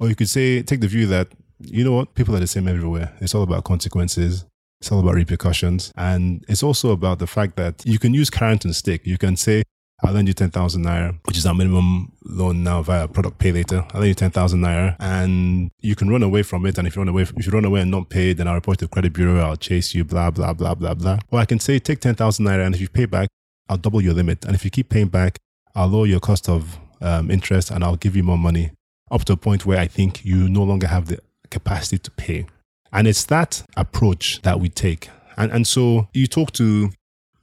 or 0.00 0.08
you 0.08 0.14
could 0.16 0.28
say 0.28 0.62
take 0.62 0.80
the 0.80 0.88
view 0.88 1.06
that 1.06 1.28
you 1.62 1.84
know 1.84 1.92
what, 1.92 2.14
people 2.14 2.34
are 2.34 2.40
the 2.40 2.46
same 2.46 2.66
everywhere. 2.66 3.12
It's 3.20 3.34
all 3.34 3.42
about 3.42 3.64
consequences. 3.64 4.46
It's 4.80 4.90
all 4.90 4.98
about 5.00 5.14
repercussions. 5.14 5.92
And 5.94 6.42
it's 6.48 6.62
also 6.62 6.90
about 6.92 7.18
the 7.18 7.26
fact 7.26 7.56
that 7.56 7.82
you 7.84 7.98
can 7.98 8.14
use 8.14 8.30
carrot 8.30 8.64
and 8.64 8.74
stick. 8.74 9.06
You 9.06 9.18
can 9.18 9.36
say, 9.36 9.62
I'll 10.02 10.12
lend 10.12 10.28
you 10.28 10.34
10,000 10.34 10.84
naira, 10.84 11.18
which 11.26 11.36
is 11.36 11.46
our 11.46 11.54
minimum 11.54 12.12
loan 12.24 12.62
now 12.62 12.82
via 12.82 13.06
product 13.06 13.38
pay 13.38 13.52
later. 13.52 13.84
I'll 13.92 14.00
lend 14.00 14.08
you 14.08 14.14
10,000 14.14 14.60
naira 14.60 14.96
and 14.98 15.70
you 15.80 15.94
can 15.94 16.08
run 16.08 16.22
away 16.22 16.42
from 16.42 16.64
it. 16.66 16.78
And 16.78 16.86
if 16.86 16.96
you 16.96 17.00
run 17.00 17.08
away, 17.08 17.22
if 17.22 17.46
you 17.46 17.52
run 17.52 17.64
away 17.64 17.80
and 17.80 17.90
not 17.90 18.08
pay, 18.08 18.32
then 18.32 18.48
I'll 18.48 18.54
report 18.54 18.78
to 18.78 18.86
the 18.86 18.88
credit 18.88 19.12
bureau. 19.12 19.40
I'll 19.40 19.56
chase 19.56 19.94
you, 19.94 20.04
blah, 20.04 20.30
blah, 20.30 20.52
blah, 20.52 20.74
blah, 20.74 20.94
blah. 20.94 21.18
Or 21.30 21.40
I 21.40 21.44
can 21.44 21.60
say, 21.60 21.78
take 21.78 22.00
10,000 22.00 22.44
naira 22.44 22.64
and 22.64 22.74
if 22.74 22.80
you 22.80 22.88
pay 22.88 23.04
back, 23.04 23.28
I'll 23.68 23.76
double 23.76 24.00
your 24.00 24.14
limit. 24.14 24.44
And 24.44 24.54
if 24.54 24.64
you 24.64 24.70
keep 24.70 24.88
paying 24.88 25.08
back, 25.08 25.38
I'll 25.74 25.88
lower 25.88 26.06
your 26.06 26.20
cost 26.20 26.48
of 26.48 26.78
um, 27.00 27.30
interest 27.30 27.70
and 27.70 27.84
I'll 27.84 27.96
give 27.96 28.16
you 28.16 28.22
more 28.22 28.38
money 28.38 28.72
up 29.10 29.24
to 29.24 29.32
a 29.32 29.36
point 29.36 29.66
where 29.66 29.78
I 29.78 29.86
think 29.86 30.24
you 30.24 30.48
no 30.48 30.62
longer 30.62 30.86
have 30.86 31.06
the 31.06 31.18
capacity 31.50 31.98
to 31.98 32.10
pay. 32.12 32.46
And 32.92 33.06
it's 33.06 33.24
that 33.26 33.62
approach 33.76 34.42
that 34.42 34.60
we 34.60 34.68
take. 34.68 35.10
And, 35.36 35.52
and 35.52 35.66
so 35.66 36.08
you 36.12 36.26
talk 36.26 36.52
to, 36.52 36.90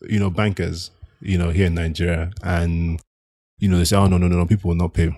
you 0.02 0.20
know, 0.20 0.30
bankers, 0.30 0.92
you 1.22 1.38
know, 1.38 1.50
here 1.50 1.68
in 1.68 1.76
Nigeria, 1.76 2.32
and, 2.44 3.00
you 3.60 3.70
know, 3.70 3.78
they 3.78 3.86
say, 3.86 3.98
oh, 3.98 4.08
no, 4.08 4.18
no, 4.18 4.28
no, 4.28 4.38
no, 4.38 4.46
people 4.46 4.70
will 4.70 4.76
not 4.76 4.94
pay. 4.94 5.10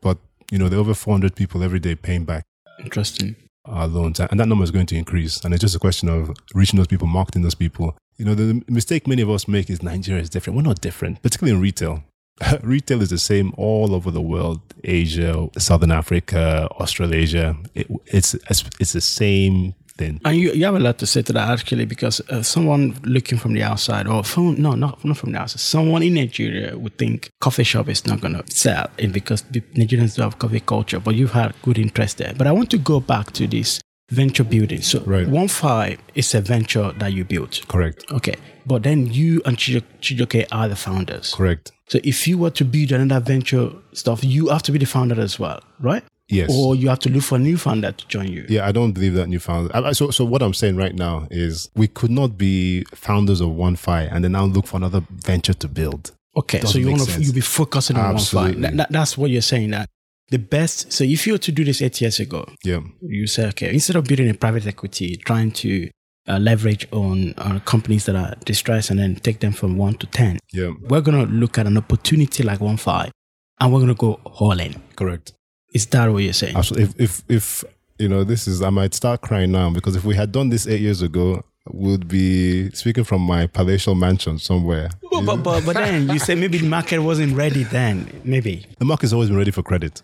But, 0.00 0.18
you 0.50 0.58
know, 0.58 0.68
there 0.68 0.78
are 0.78 0.82
over 0.82 0.94
400 0.94 1.34
people 1.34 1.62
every 1.62 1.80
day 1.80 1.94
paying 1.94 2.24
back 2.24 2.44
Interesting. 2.78 3.36
our 3.64 3.86
loans, 3.86 4.20
and 4.20 4.40
that 4.40 4.48
number 4.48 4.64
is 4.64 4.70
going 4.70 4.86
to 4.86 4.96
increase. 4.96 5.44
And 5.44 5.54
it's 5.54 5.60
just 5.60 5.76
a 5.76 5.80
question 5.80 6.08
of 6.08 6.32
reaching 6.54 6.76
those 6.78 6.86
people, 6.86 7.06
marketing 7.06 7.42
those 7.42 7.54
people. 7.54 7.96
You 8.16 8.24
know, 8.26 8.34
the 8.34 8.62
mistake 8.68 9.06
many 9.06 9.22
of 9.22 9.30
us 9.30 9.48
make 9.48 9.70
is 9.70 9.82
Nigeria 9.82 10.22
is 10.22 10.30
different. 10.30 10.56
We're 10.56 10.62
not 10.62 10.80
different, 10.80 11.22
particularly 11.22 11.56
in 11.56 11.62
retail. 11.62 12.04
retail 12.62 13.02
is 13.02 13.10
the 13.10 13.18
same 13.18 13.52
all 13.56 13.94
over 13.94 14.10
the 14.10 14.20
world 14.20 14.60
Asia, 14.84 15.48
Southern 15.58 15.90
Africa, 15.90 16.68
Australasia. 16.78 17.56
It, 17.74 17.86
it's, 18.06 18.34
it's 18.78 18.92
the 18.92 19.00
same 19.00 19.74
thing. 19.96 20.20
And 20.24 20.36
you, 20.36 20.52
you 20.52 20.64
have 20.64 20.74
a 20.74 20.80
lot 20.80 20.98
to 20.98 21.06
say 21.06 21.22
to 21.22 21.32
that 21.32 21.50
actually, 21.50 21.84
because 21.84 22.20
uh, 22.30 22.42
someone 22.42 22.98
looking 23.04 23.38
from 23.38 23.52
the 23.54 23.62
outside, 23.62 24.06
or 24.06 24.24
from 24.24 24.60
no, 24.60 24.72
not 24.72 25.04
not 25.04 25.16
from 25.16 25.32
the 25.32 25.38
outside, 25.38 25.60
someone 25.60 26.02
in 26.02 26.14
Nigeria 26.14 26.76
would 26.76 26.96
think 26.98 27.30
coffee 27.40 27.64
shop 27.64 27.88
is 27.88 28.06
not 28.06 28.20
gonna 28.20 28.42
sell, 28.48 28.88
and 28.98 29.12
because 29.12 29.42
the 29.50 29.60
Nigerians 29.74 30.16
do 30.16 30.22
have 30.22 30.38
coffee 30.38 30.60
culture. 30.60 31.00
But 31.00 31.14
you've 31.14 31.32
had 31.32 31.54
good 31.62 31.78
interest 31.78 32.18
there. 32.18 32.34
But 32.36 32.46
I 32.46 32.52
want 32.52 32.70
to 32.70 32.78
go 32.78 33.00
back 33.00 33.32
to 33.32 33.46
this 33.46 33.80
venture 34.10 34.42
building. 34.44 34.82
So 34.82 35.00
Right. 35.06 35.26
OneFi 35.26 35.98
is 36.16 36.34
a 36.34 36.40
venture 36.40 36.92
that 36.98 37.12
you 37.12 37.24
built. 37.24 37.60
Correct. 37.68 38.04
Okay, 38.10 38.34
but 38.66 38.82
then 38.82 39.06
you 39.06 39.40
and 39.44 39.56
Chijo- 39.56 39.84
Chijioke 40.00 40.46
are 40.50 40.68
the 40.68 40.74
founders. 40.76 41.32
Correct. 41.34 41.70
So 41.88 41.98
if 42.04 42.26
you 42.28 42.36
were 42.38 42.50
to 42.50 42.64
build 42.64 42.92
another 42.92 43.24
venture 43.24 43.70
stuff, 43.92 44.24
you 44.24 44.48
have 44.48 44.62
to 44.64 44.72
be 44.72 44.78
the 44.78 44.86
founder 44.86 45.20
as 45.20 45.38
well, 45.38 45.60
right? 45.80 46.02
Yes. 46.30 46.50
Or 46.54 46.74
you 46.76 46.88
have 46.88 47.00
to 47.00 47.10
look 47.10 47.22
for 47.22 47.36
a 47.36 47.38
new 47.38 47.56
founder 47.58 47.92
to 47.92 48.06
join 48.08 48.28
you. 48.28 48.46
Yeah, 48.48 48.66
I 48.66 48.72
don't 48.72 48.92
believe 48.92 49.14
that 49.14 49.26
new 49.28 49.40
I- 49.74 49.92
So, 49.92 50.10
so 50.10 50.24
what 50.24 50.42
I'm 50.42 50.54
saying 50.54 50.76
right 50.76 50.94
now 50.94 51.26
is 51.30 51.68
we 51.74 51.88
could 51.88 52.10
not 52.10 52.38
be 52.38 52.84
founders 52.94 53.40
of 53.40 53.48
OneFi 53.50 54.08
and 54.12 54.22
then 54.24 54.32
now 54.32 54.44
look 54.44 54.66
for 54.66 54.76
another 54.76 55.02
venture 55.10 55.54
to 55.54 55.68
build. 55.68 56.12
Okay, 56.36 56.60
so 56.60 56.78
you 56.78 56.88
want 56.90 57.02
to 57.08 57.20
you 57.20 57.32
be 57.32 57.40
focusing 57.40 57.96
on 57.96 58.04
one 58.04 58.14
Absolutely. 58.14 58.52
fight. 58.52 58.62
That, 58.62 58.76
that- 58.76 58.92
that's 58.92 59.18
what 59.18 59.30
you're 59.30 59.42
saying. 59.42 59.70
That 59.70 59.88
the 60.30 60.38
best. 60.38 60.92
So 60.92 61.02
if 61.02 61.26
you 61.26 61.32
were 61.34 61.38
to 61.38 61.50
do 61.52 61.64
this 61.64 61.82
eight 61.82 62.00
years 62.00 62.20
ago, 62.20 62.46
Yeah. 62.64 62.80
you 63.02 63.26
say, 63.26 63.48
okay, 63.48 63.72
instead 63.74 63.96
of 63.96 64.04
building 64.04 64.30
a 64.30 64.34
private 64.34 64.64
equity, 64.66 65.16
trying 65.16 65.50
to 65.52 65.90
uh, 66.28 66.38
leverage 66.38 66.86
on 66.92 67.34
uh, 67.38 67.58
companies 67.64 68.04
that 68.06 68.14
are 68.14 68.36
distressed 68.44 68.90
and 68.90 69.00
then 69.00 69.16
take 69.16 69.40
them 69.40 69.52
from 69.52 69.76
one 69.76 69.94
to 69.94 70.06
ten, 70.06 70.38
Yeah. 70.52 70.70
we're 70.88 71.00
gonna 71.00 71.24
look 71.24 71.58
at 71.58 71.66
an 71.66 71.76
opportunity 71.76 72.44
like 72.44 72.60
OneFi, 72.60 73.10
and 73.58 73.72
we're 73.72 73.80
gonna 73.80 73.94
go 73.94 74.20
all 74.24 74.60
in. 74.60 74.80
Correct. 74.94 75.32
Is 75.72 75.86
that 75.86 76.10
what 76.10 76.22
you're 76.22 76.32
saying? 76.32 76.56
Absolutely. 76.56 77.04
If, 77.04 77.22
if, 77.28 77.62
if, 77.62 77.64
you 77.98 78.08
know, 78.08 78.24
this 78.24 78.48
is, 78.48 78.62
I 78.62 78.70
might 78.70 78.94
start 78.94 79.20
crying 79.20 79.52
now 79.52 79.70
because 79.70 79.94
if 79.96 80.04
we 80.04 80.14
had 80.14 80.32
done 80.32 80.48
this 80.48 80.66
eight 80.66 80.80
years 80.80 81.02
ago, 81.02 81.44
would 81.72 82.08
be 82.08 82.70
speaking 82.70 83.04
from 83.04 83.20
my 83.20 83.46
palatial 83.46 83.94
mansion 83.94 84.38
somewhere. 84.38 84.88
But, 85.10 85.24
but, 85.26 85.36
but, 85.42 85.64
but 85.66 85.74
then 85.76 86.08
you 86.08 86.18
say 86.18 86.34
maybe 86.34 86.58
the 86.58 86.66
market 86.66 86.98
wasn't 87.00 87.36
ready 87.36 87.64
then. 87.64 88.20
Maybe 88.24 88.66
The 88.78 88.84
market's 88.86 89.12
always 89.12 89.28
been 89.28 89.38
ready 89.38 89.50
for 89.50 89.62
credit. 89.62 90.02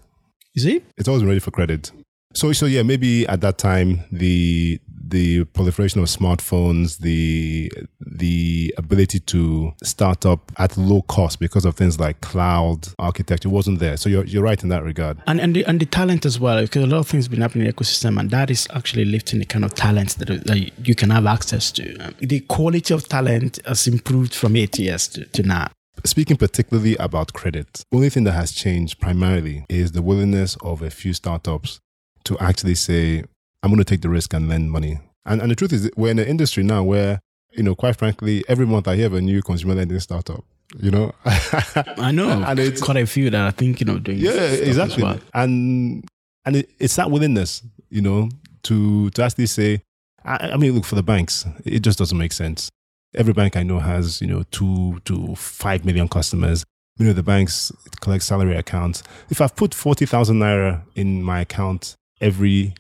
is 0.55 0.67
it? 0.67 0.85
It's 0.97 1.09
always 1.09 1.23
been 1.23 1.29
ready 1.29 1.41
for 1.41 1.51
credit. 1.51 1.91
So, 2.35 2.53
so 2.53 2.67
yeah, 2.67 2.83
maybe 2.83 3.27
at 3.27 3.41
that 3.41 3.57
time 3.59 4.01
the 4.13 4.79
the 5.09 5.45
proliferation 5.45 6.01
of 6.01 6.09
smartphones, 6.09 6.99
the 6.99 7.71
the 8.01 8.75
ability 8.77 9.21
to 9.21 9.73
start 9.83 10.27
up 10.27 10.53
at 10.59 10.77
low 10.77 11.03
cost 11.03 11.39
because 11.41 11.65
of 11.65 11.75
things 11.75 11.99
like 12.01 12.21
cloud 12.21 12.89
architecture 12.99 13.49
wasn't 13.49 13.79
there. 13.79 13.97
So 13.97 14.09
you're 14.09 14.25
you're 14.25 14.43
right 14.43 14.63
in 14.63 14.69
that 14.71 14.83
regard. 14.83 15.19
And 15.27 15.41
and 15.41 15.55
the, 15.55 15.65
and 15.65 15.81
the 15.81 15.87
talent 15.87 16.27
as 16.27 16.41
well, 16.41 16.61
because 16.61 16.85
a 16.85 16.87
lot 16.87 16.99
of 16.99 17.09
things 17.09 17.29
been 17.29 17.41
happening 17.41 17.67
in 17.67 17.71
the 17.71 17.77
ecosystem, 17.77 18.19
and 18.19 18.31
that 18.31 18.51
is 18.51 18.67
actually 18.75 19.05
lifting 19.05 19.39
the 19.39 19.47
kind 19.47 19.65
of 19.65 19.75
talent 19.75 20.19
that, 20.19 20.45
that 20.45 20.87
you 20.87 20.95
can 20.95 21.11
have 21.11 21.27
access 21.27 21.71
to. 21.73 21.97
Um, 21.99 22.15
the 22.21 22.41
quality 22.41 22.95
of 22.95 23.09
talent 23.09 23.59
has 23.67 23.87
improved 23.87 24.35
from 24.35 24.57
eight 24.57 24.79
years 24.79 25.09
to, 25.09 25.25
to 25.25 25.43
now. 25.43 25.71
Speaking 26.05 26.37
particularly 26.37 26.97
about 26.97 27.33
credit, 27.33 27.83
only 27.93 28.11
thing 28.11 28.25
that 28.25 28.33
has 28.33 28.53
changed 28.53 29.01
primarily 29.01 29.65
is 29.69 29.93
the 29.93 30.03
willingness 30.03 30.57
of 30.63 30.83
a 30.83 30.91
few 30.91 31.13
startups 31.13 31.81
to 32.25 32.39
actually 32.39 32.75
say, 32.75 33.25
I'm 33.67 33.73
going 33.73 33.85
to 33.85 33.85
take 33.85 34.01
the 34.03 34.09
risk 34.09 34.33
and 34.33 34.49
lend 34.49 34.71
money. 34.71 34.99
And, 35.25 35.43
and 35.43 35.51
the 35.51 35.57
truth 35.57 35.73
is, 35.73 35.91
we're 35.97 36.11
in 36.13 36.19
an 36.19 36.27
industry 36.29 36.63
now 36.63 36.83
where, 36.85 37.21
you 37.53 37.63
know, 37.63 37.75
quite 37.75 37.97
frankly, 37.97 38.45
every 38.49 38.67
month 38.67 38.87
I 38.89 38.97
hear 38.97 39.07
of 39.07 39.15
a 39.15 39.21
new 39.21 39.43
consumer 39.43 39.75
lending 39.75 39.99
startup, 40.01 40.45
you 40.79 40.91
know? 40.91 41.13
I 41.25 42.13
know, 42.13 42.43
And 42.47 42.59
it's- 42.59 42.81
quite 42.81 42.97
a 42.99 43.07
few 43.07 43.29
that 43.31 43.41
are 43.41 43.51
thinking 43.53 43.89
of 43.89 44.05
doing. 44.05 44.19
yeah, 44.19 44.33
exactly. 44.33 45.03
well. 45.03 45.19
And 45.35 46.05
and 46.45 46.57
it, 46.57 46.71
it's 46.79 46.95
that 46.97 47.11
willingness, 47.11 47.63
you 47.91 48.01
know, 48.03 48.29
to 48.65 49.11
to 49.11 49.23
actually 49.25 49.47
say, 49.47 49.83
I, 50.25 50.51
I 50.53 50.57
mean, 50.57 50.73
look 50.73 50.85
for 50.85 50.95
the 50.95 51.03
banks. 51.03 51.45
It 51.65 51.81
just 51.81 51.99
doesn't 51.99 52.17
make 52.19 52.33
sense. 52.33 52.69
Every 53.17 53.33
bank 53.33 53.57
I 53.57 53.63
know 53.65 53.81
has 53.81 54.21
you 54.21 54.29
know 54.29 54.45
two 54.53 55.01
to 55.07 55.35
five 55.35 55.85
million 55.85 56.07
customers. 56.09 56.65
You 56.99 57.07
know, 57.07 57.13
the 57.13 57.23
banks 57.25 57.73
collect 58.01 58.23
salary 58.25 58.55
accounts. 58.57 59.03
If 59.29 59.41
I've 59.41 59.57
put 59.57 59.75
forty 59.75 60.07
thousand 60.07 60.39
naira 60.39 60.83
in 60.95 61.23
my 61.23 61.41
account 61.41 61.95
every 62.21 62.75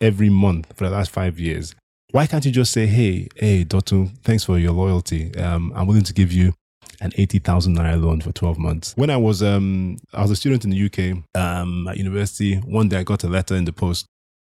every 0.00 0.30
month 0.30 0.76
for 0.76 0.84
the 0.84 0.90
last 0.90 1.10
five 1.10 1.38
years, 1.38 1.74
why 2.12 2.26
can't 2.26 2.44
you 2.44 2.52
just 2.52 2.72
say, 2.72 2.86
hey, 2.86 3.28
hey, 3.36 3.64
Dotun, 3.64 4.10
thanks 4.22 4.44
for 4.44 4.58
your 4.58 4.72
loyalty. 4.72 5.34
Um, 5.36 5.72
I'm 5.74 5.86
willing 5.86 6.02
to 6.04 6.12
give 6.12 6.30
you 6.30 6.52
an 7.00 7.12
80,000 7.16 7.76
naira 7.76 8.00
loan 8.02 8.20
for 8.20 8.32
12 8.32 8.58
months. 8.58 8.92
When 8.96 9.10
I 9.10 9.16
was, 9.16 9.42
um, 9.42 9.96
I 10.12 10.22
was 10.22 10.30
a 10.30 10.36
student 10.36 10.64
in 10.64 10.70
the 10.70 10.84
UK, 10.86 11.24
um, 11.34 11.88
at 11.88 11.96
university. 11.96 12.56
One 12.56 12.88
day 12.88 12.98
I 12.98 13.02
got 13.02 13.24
a 13.24 13.28
letter 13.28 13.56
in 13.56 13.64
the 13.64 13.72
post. 13.72 14.06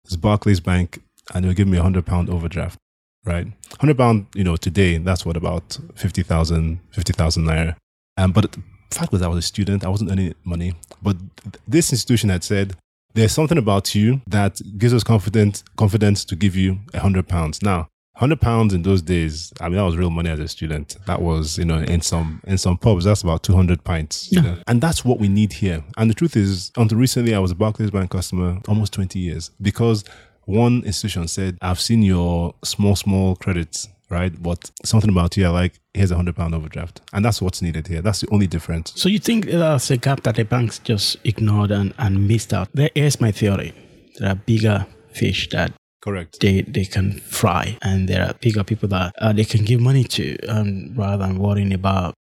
It's 0.06 0.16
Barclays 0.16 0.60
Bank 0.60 1.02
and 1.34 1.46
they'll 1.46 1.54
give 1.54 1.68
me 1.68 1.78
a 1.78 1.84
hundred 1.84 2.06
pound 2.06 2.30
overdraft, 2.30 2.78
right? 3.26 3.48
Hundred 3.80 3.98
pound, 3.98 4.26
you 4.34 4.44
know, 4.44 4.58
today, 4.58 4.98
that's 4.98 5.26
what 5.26 5.38
about 5.38 5.78
50,000, 5.96 6.80
50,000 6.92 7.44
naira. 7.46 7.76
Um, 8.18 8.32
but 8.32 8.52
the 8.52 8.62
fact 8.90 9.12
was 9.12 9.22
I 9.22 9.28
was 9.28 9.38
a 9.38 9.42
student. 9.42 9.86
I 9.86 9.90
wasn't 9.90 10.12
earning 10.12 10.34
money, 10.44 10.74
but 11.02 11.18
th- 11.44 11.56
this 11.68 11.92
institution 11.92 12.30
had 12.30 12.44
said, 12.44 12.76
there's 13.14 13.32
something 13.32 13.58
about 13.58 13.94
you 13.96 14.22
that 14.28 14.62
gives 14.78 14.94
us 14.94 15.04
confidence, 15.04 15.64
confidence 15.78 16.26
to 16.26 16.36
give 16.36 16.56
you 16.56 16.80
a 16.94 17.00
hundred 17.00 17.28
pounds. 17.28 17.62
Now, 17.62 17.88
hundred 18.16 18.40
pounds 18.40 18.74
in 18.74 18.84
those 18.84 19.02
days. 19.02 19.52
I 19.60 19.68
mean, 19.68 19.78
that 19.78 19.84
was 19.84 19.98
real 19.98 20.10
money 20.10 20.30
as 20.30 20.40
a 20.40 20.48
student. 20.48 20.96
That 21.08 21.22
was, 21.22 21.58
you 21.58 21.66
know, 21.66 21.80
in 21.80 22.02
some 22.02 22.42
in 22.46 22.58
some 22.58 22.78
pubs, 22.78 23.06
that's 23.06 23.22
about 23.24 23.44
two 23.44 23.56
hundred 23.56 23.84
pints. 23.84 24.32
You 24.32 24.42
know? 24.42 24.58
And 24.68 24.82
that's 24.82 25.04
what 25.04 25.20
we 25.20 25.28
need 25.28 25.54
here. 25.54 25.84
And 25.98 26.10
the 26.10 26.14
truth 26.14 26.36
is, 26.36 26.72
until 26.78 26.98
recently, 26.98 27.34
I 27.34 27.40
was 27.40 27.52
a 27.52 27.56
Barclays 27.56 27.92
Bank 27.92 28.12
customer 28.12 28.60
almost 28.68 28.94
twenty 28.94 29.20
years 29.20 29.52
because 29.62 30.04
one 30.46 30.84
institution 30.84 31.28
said, 31.28 31.58
"I've 31.62 31.80
seen 31.80 32.04
your 32.04 32.54
small 32.64 32.96
small 32.96 33.36
credits." 33.36 33.90
Right, 34.12 34.34
but 34.44 34.72
something 34.84 35.10
about 35.10 35.38
you, 35.38 35.48
like 35.48 35.80
here's 35.94 36.12
a 36.12 36.18
hundred 36.18 36.36
pound 36.36 36.54
overdraft, 36.54 37.00
and 37.14 37.24
that's 37.24 37.42
what's 37.42 37.62
needed 37.62 37.88
here. 37.88 38.02
That's 38.02 38.20
the 38.20 38.28
only 38.30 38.46
difference. 38.46 38.92
So 38.98 39.08
you 39.08 39.20
think 39.20 39.46
that's 39.46 39.90
a 39.90 39.96
gap 39.96 40.24
that 40.24 40.36
the 40.36 40.44
banks 40.44 40.80
just 40.80 41.16
ignored 41.24 41.72
and, 41.72 41.94
and 41.98 42.28
missed 42.28 42.54
out? 42.54 42.68
There 42.74 42.90
is 42.94 43.22
my 43.22 43.32
theory. 43.32 43.74
There 44.20 44.30
are 44.30 44.36
bigger 44.36 44.86
fish 45.14 45.48
that 45.52 45.72
Correct. 46.02 46.42
they 46.42 46.64
they 46.64 46.84
can 46.84 47.14
fry, 47.22 47.78
and 47.82 48.10
there 48.10 48.26
are 48.26 48.34
bigger 48.34 48.66
people 48.66 48.90
that 48.90 49.14
uh, 49.20 49.32
they 49.32 49.46
can 49.46 49.64
give 49.64 49.80
money 49.80 50.04
to, 50.04 50.38
um, 50.48 50.94
rather 50.94 51.26
than 51.26 51.40
worrying 51.40 51.74
about 51.74 52.14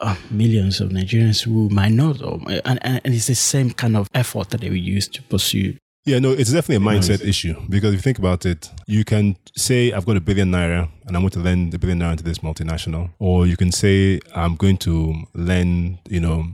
uh, 0.00 0.14
millions 0.30 0.80
of 0.80 0.90
Nigerians 0.90 1.42
who 1.42 1.68
might 1.70 1.92
not. 1.92 2.22
Or, 2.22 2.38
and, 2.64 2.78
and 2.84 3.00
and 3.04 3.14
it's 3.14 3.26
the 3.26 3.34
same 3.34 3.72
kind 3.72 3.96
of 3.96 4.08
effort 4.14 4.50
that 4.50 4.60
they 4.60 4.68
will 4.68 4.76
use 4.76 5.08
to 5.08 5.22
pursue. 5.22 5.76
Yeah, 6.04 6.18
no, 6.18 6.32
it's 6.32 6.50
definitely 6.50 6.84
a 6.84 6.90
mindset 6.90 7.24
issue 7.24 7.54
because 7.68 7.90
if 7.94 7.98
you 7.98 8.02
think 8.02 8.18
about 8.18 8.44
it, 8.44 8.70
you 8.86 9.04
can 9.04 9.36
say, 9.56 9.92
I've 9.92 10.04
got 10.04 10.16
a 10.16 10.20
billion 10.20 10.50
naira 10.50 10.88
and 11.06 11.16
I'm 11.16 11.22
going 11.22 11.30
to 11.30 11.38
lend 11.38 11.72
a 11.74 11.78
billion 11.78 12.00
naira 12.00 12.16
to 12.16 12.24
this 12.24 12.38
multinational. 12.38 13.10
Or 13.20 13.46
you 13.46 13.56
can 13.56 13.70
say, 13.70 14.20
I'm 14.34 14.56
going 14.56 14.78
to 14.78 15.14
lend, 15.34 15.98
you 16.08 16.18
know, 16.18 16.46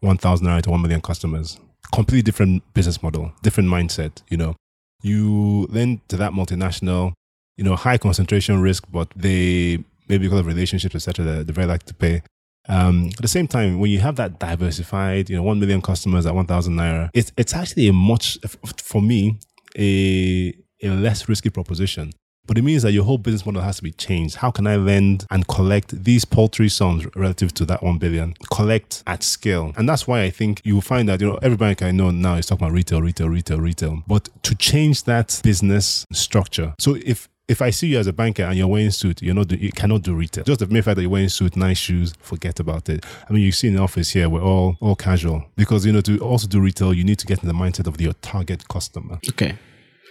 1,000 0.00 0.46
naira 0.46 0.62
to 0.62 0.70
1 0.70 0.80
million 0.80 1.02
customers. 1.02 1.60
Completely 1.92 2.22
different 2.22 2.62
business 2.72 3.02
model, 3.02 3.32
different 3.42 3.68
mindset, 3.68 4.22
you 4.30 4.38
know. 4.38 4.56
You 5.02 5.66
lend 5.68 6.08
to 6.08 6.16
that 6.16 6.32
multinational, 6.32 7.12
you 7.58 7.64
know, 7.64 7.76
high 7.76 7.98
concentration 7.98 8.62
risk, 8.62 8.84
but 8.90 9.10
they, 9.14 9.84
maybe 10.08 10.26
because 10.26 10.40
of 10.40 10.46
relationships, 10.46 10.94
etc., 10.94 11.24
they, 11.24 11.42
they 11.42 11.52
very 11.52 11.66
like 11.66 11.82
to 11.84 11.94
pay. 11.94 12.22
Um, 12.68 13.10
at 13.12 13.22
the 13.22 13.28
same 13.28 13.46
time, 13.46 13.78
when 13.78 13.90
you 13.90 14.00
have 14.00 14.16
that 14.16 14.38
diversified, 14.38 15.30
you 15.30 15.36
know, 15.36 15.42
1 15.42 15.60
million 15.60 15.80
customers 15.80 16.26
at 16.26 16.34
1,000 16.34 16.74
naira, 16.74 17.10
it's, 17.14 17.32
it's 17.36 17.54
actually 17.54 17.88
a 17.88 17.92
much, 17.92 18.38
for 18.82 19.00
me, 19.00 19.38
a, 19.78 20.54
a 20.82 20.88
less 20.90 21.28
risky 21.28 21.50
proposition. 21.50 22.12
But 22.46 22.58
it 22.58 22.62
means 22.62 22.82
that 22.82 22.92
your 22.92 23.04
whole 23.04 23.18
business 23.18 23.44
model 23.44 23.62
has 23.62 23.76
to 23.78 23.82
be 23.82 23.90
changed. 23.92 24.36
How 24.36 24.50
can 24.50 24.66
I 24.66 24.76
lend 24.76 25.26
and 25.30 25.46
collect 25.48 26.04
these 26.04 26.24
paltry 26.24 26.68
sums 26.68 27.04
relative 27.16 27.52
to 27.54 27.64
that 27.66 27.82
1 27.82 27.98
billion? 27.98 28.34
Collect 28.52 29.02
at 29.06 29.22
scale. 29.22 29.72
And 29.76 29.88
that's 29.88 30.06
why 30.06 30.22
I 30.22 30.30
think 30.30 30.60
you 30.64 30.74
will 30.74 30.80
find 30.80 31.08
that, 31.08 31.20
you 31.20 31.26
know, 31.26 31.38
every 31.42 31.56
bank 31.56 31.82
I 31.82 31.90
know 31.90 32.10
now 32.10 32.34
is 32.34 32.46
talking 32.46 32.64
about 32.64 32.74
retail, 32.74 33.02
retail, 33.02 33.28
retail, 33.28 33.58
retail. 33.58 34.02
But 34.06 34.28
to 34.44 34.54
change 34.54 35.04
that 35.04 35.40
business 35.42 36.06
structure. 36.12 36.74
So 36.78 36.96
if 37.04 37.28
if 37.48 37.62
I 37.62 37.70
see 37.70 37.88
you 37.88 37.98
as 37.98 38.06
a 38.06 38.12
banker 38.12 38.42
and 38.42 38.56
you're 38.56 38.66
wearing 38.66 38.90
suit, 38.90 39.22
you're 39.22 39.34
not 39.34 39.48
do, 39.48 39.56
you 39.56 39.70
cannot 39.70 40.02
do 40.02 40.14
retail. 40.14 40.44
Just 40.44 40.60
the 40.60 40.66
mere 40.66 40.82
fact 40.82 40.96
that 40.96 41.02
you're 41.02 41.10
wearing 41.10 41.28
suit, 41.28 41.56
nice 41.56 41.78
shoes, 41.78 42.12
forget 42.20 42.58
about 42.58 42.88
it. 42.88 43.04
I 43.28 43.32
mean, 43.32 43.42
you 43.42 43.52
see 43.52 43.68
in 43.68 43.74
the 43.74 43.82
office 43.82 44.10
here, 44.10 44.28
we're 44.28 44.42
all 44.42 44.76
all 44.80 44.96
casual 44.96 45.44
because 45.56 45.86
you 45.86 45.92
know 45.92 46.00
to 46.02 46.18
also 46.18 46.48
do 46.48 46.60
retail, 46.60 46.92
you 46.92 47.04
need 47.04 47.18
to 47.20 47.26
get 47.26 47.42
in 47.42 47.48
the 47.48 47.54
mindset 47.54 47.86
of 47.86 48.00
your 48.00 48.14
target 48.14 48.66
customer. 48.68 49.18
Okay. 49.28 49.56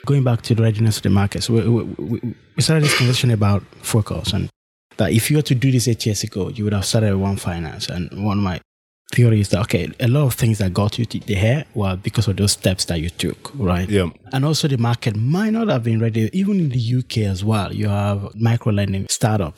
Going 0.05 0.23
back 0.23 0.43
to 0.43 0.55
the 0.55 0.61
readiness 0.61 0.97
of 0.97 1.03
the 1.03 1.09
markets, 1.09 1.49
we, 1.49 1.67
we, 1.67 1.83
we, 1.83 2.35
we 2.55 2.61
started 2.61 2.83
this 2.83 2.97
conversation 2.97 3.31
about 3.31 3.63
focus 3.81 4.33
and 4.33 4.49
that 4.97 5.11
if 5.11 5.29
you 5.29 5.37
were 5.37 5.43
to 5.43 5.55
do 5.55 5.71
this 5.71 5.87
eight 5.87 6.05
years 6.05 6.23
ago, 6.23 6.49
you 6.49 6.63
would 6.63 6.73
have 6.73 6.85
started 6.85 7.11
with 7.11 7.21
one 7.21 7.37
finance. 7.37 7.89
And 7.89 8.23
one 8.23 8.37
of 8.37 8.43
my 8.43 8.61
theory 9.13 9.39
is 9.39 9.49
that 9.49 9.61
okay, 9.61 9.91
a 9.99 10.07
lot 10.07 10.25
of 10.25 10.33
things 10.33 10.57
that 10.59 10.73
got 10.73 10.97
you 10.97 11.05
to 11.05 11.19
there 11.19 11.65
were 11.73 11.95
because 11.95 12.27
of 12.27 12.37
those 12.37 12.53
steps 12.53 12.85
that 12.85 12.99
you 12.99 13.09
took, 13.09 13.51
right? 13.55 13.89
Yeah. 13.89 14.09
And 14.33 14.45
also 14.45 14.67
the 14.67 14.77
market 14.77 15.15
might 15.15 15.51
not 15.51 15.67
have 15.69 15.83
been 15.83 15.99
ready. 15.99 16.29
Even 16.33 16.59
in 16.59 16.69
the 16.69 16.95
UK 16.97 17.19
as 17.29 17.43
well, 17.43 17.73
you 17.73 17.87
have 17.87 18.33
micro 18.35 18.71
lending 18.71 19.07
startup 19.09 19.55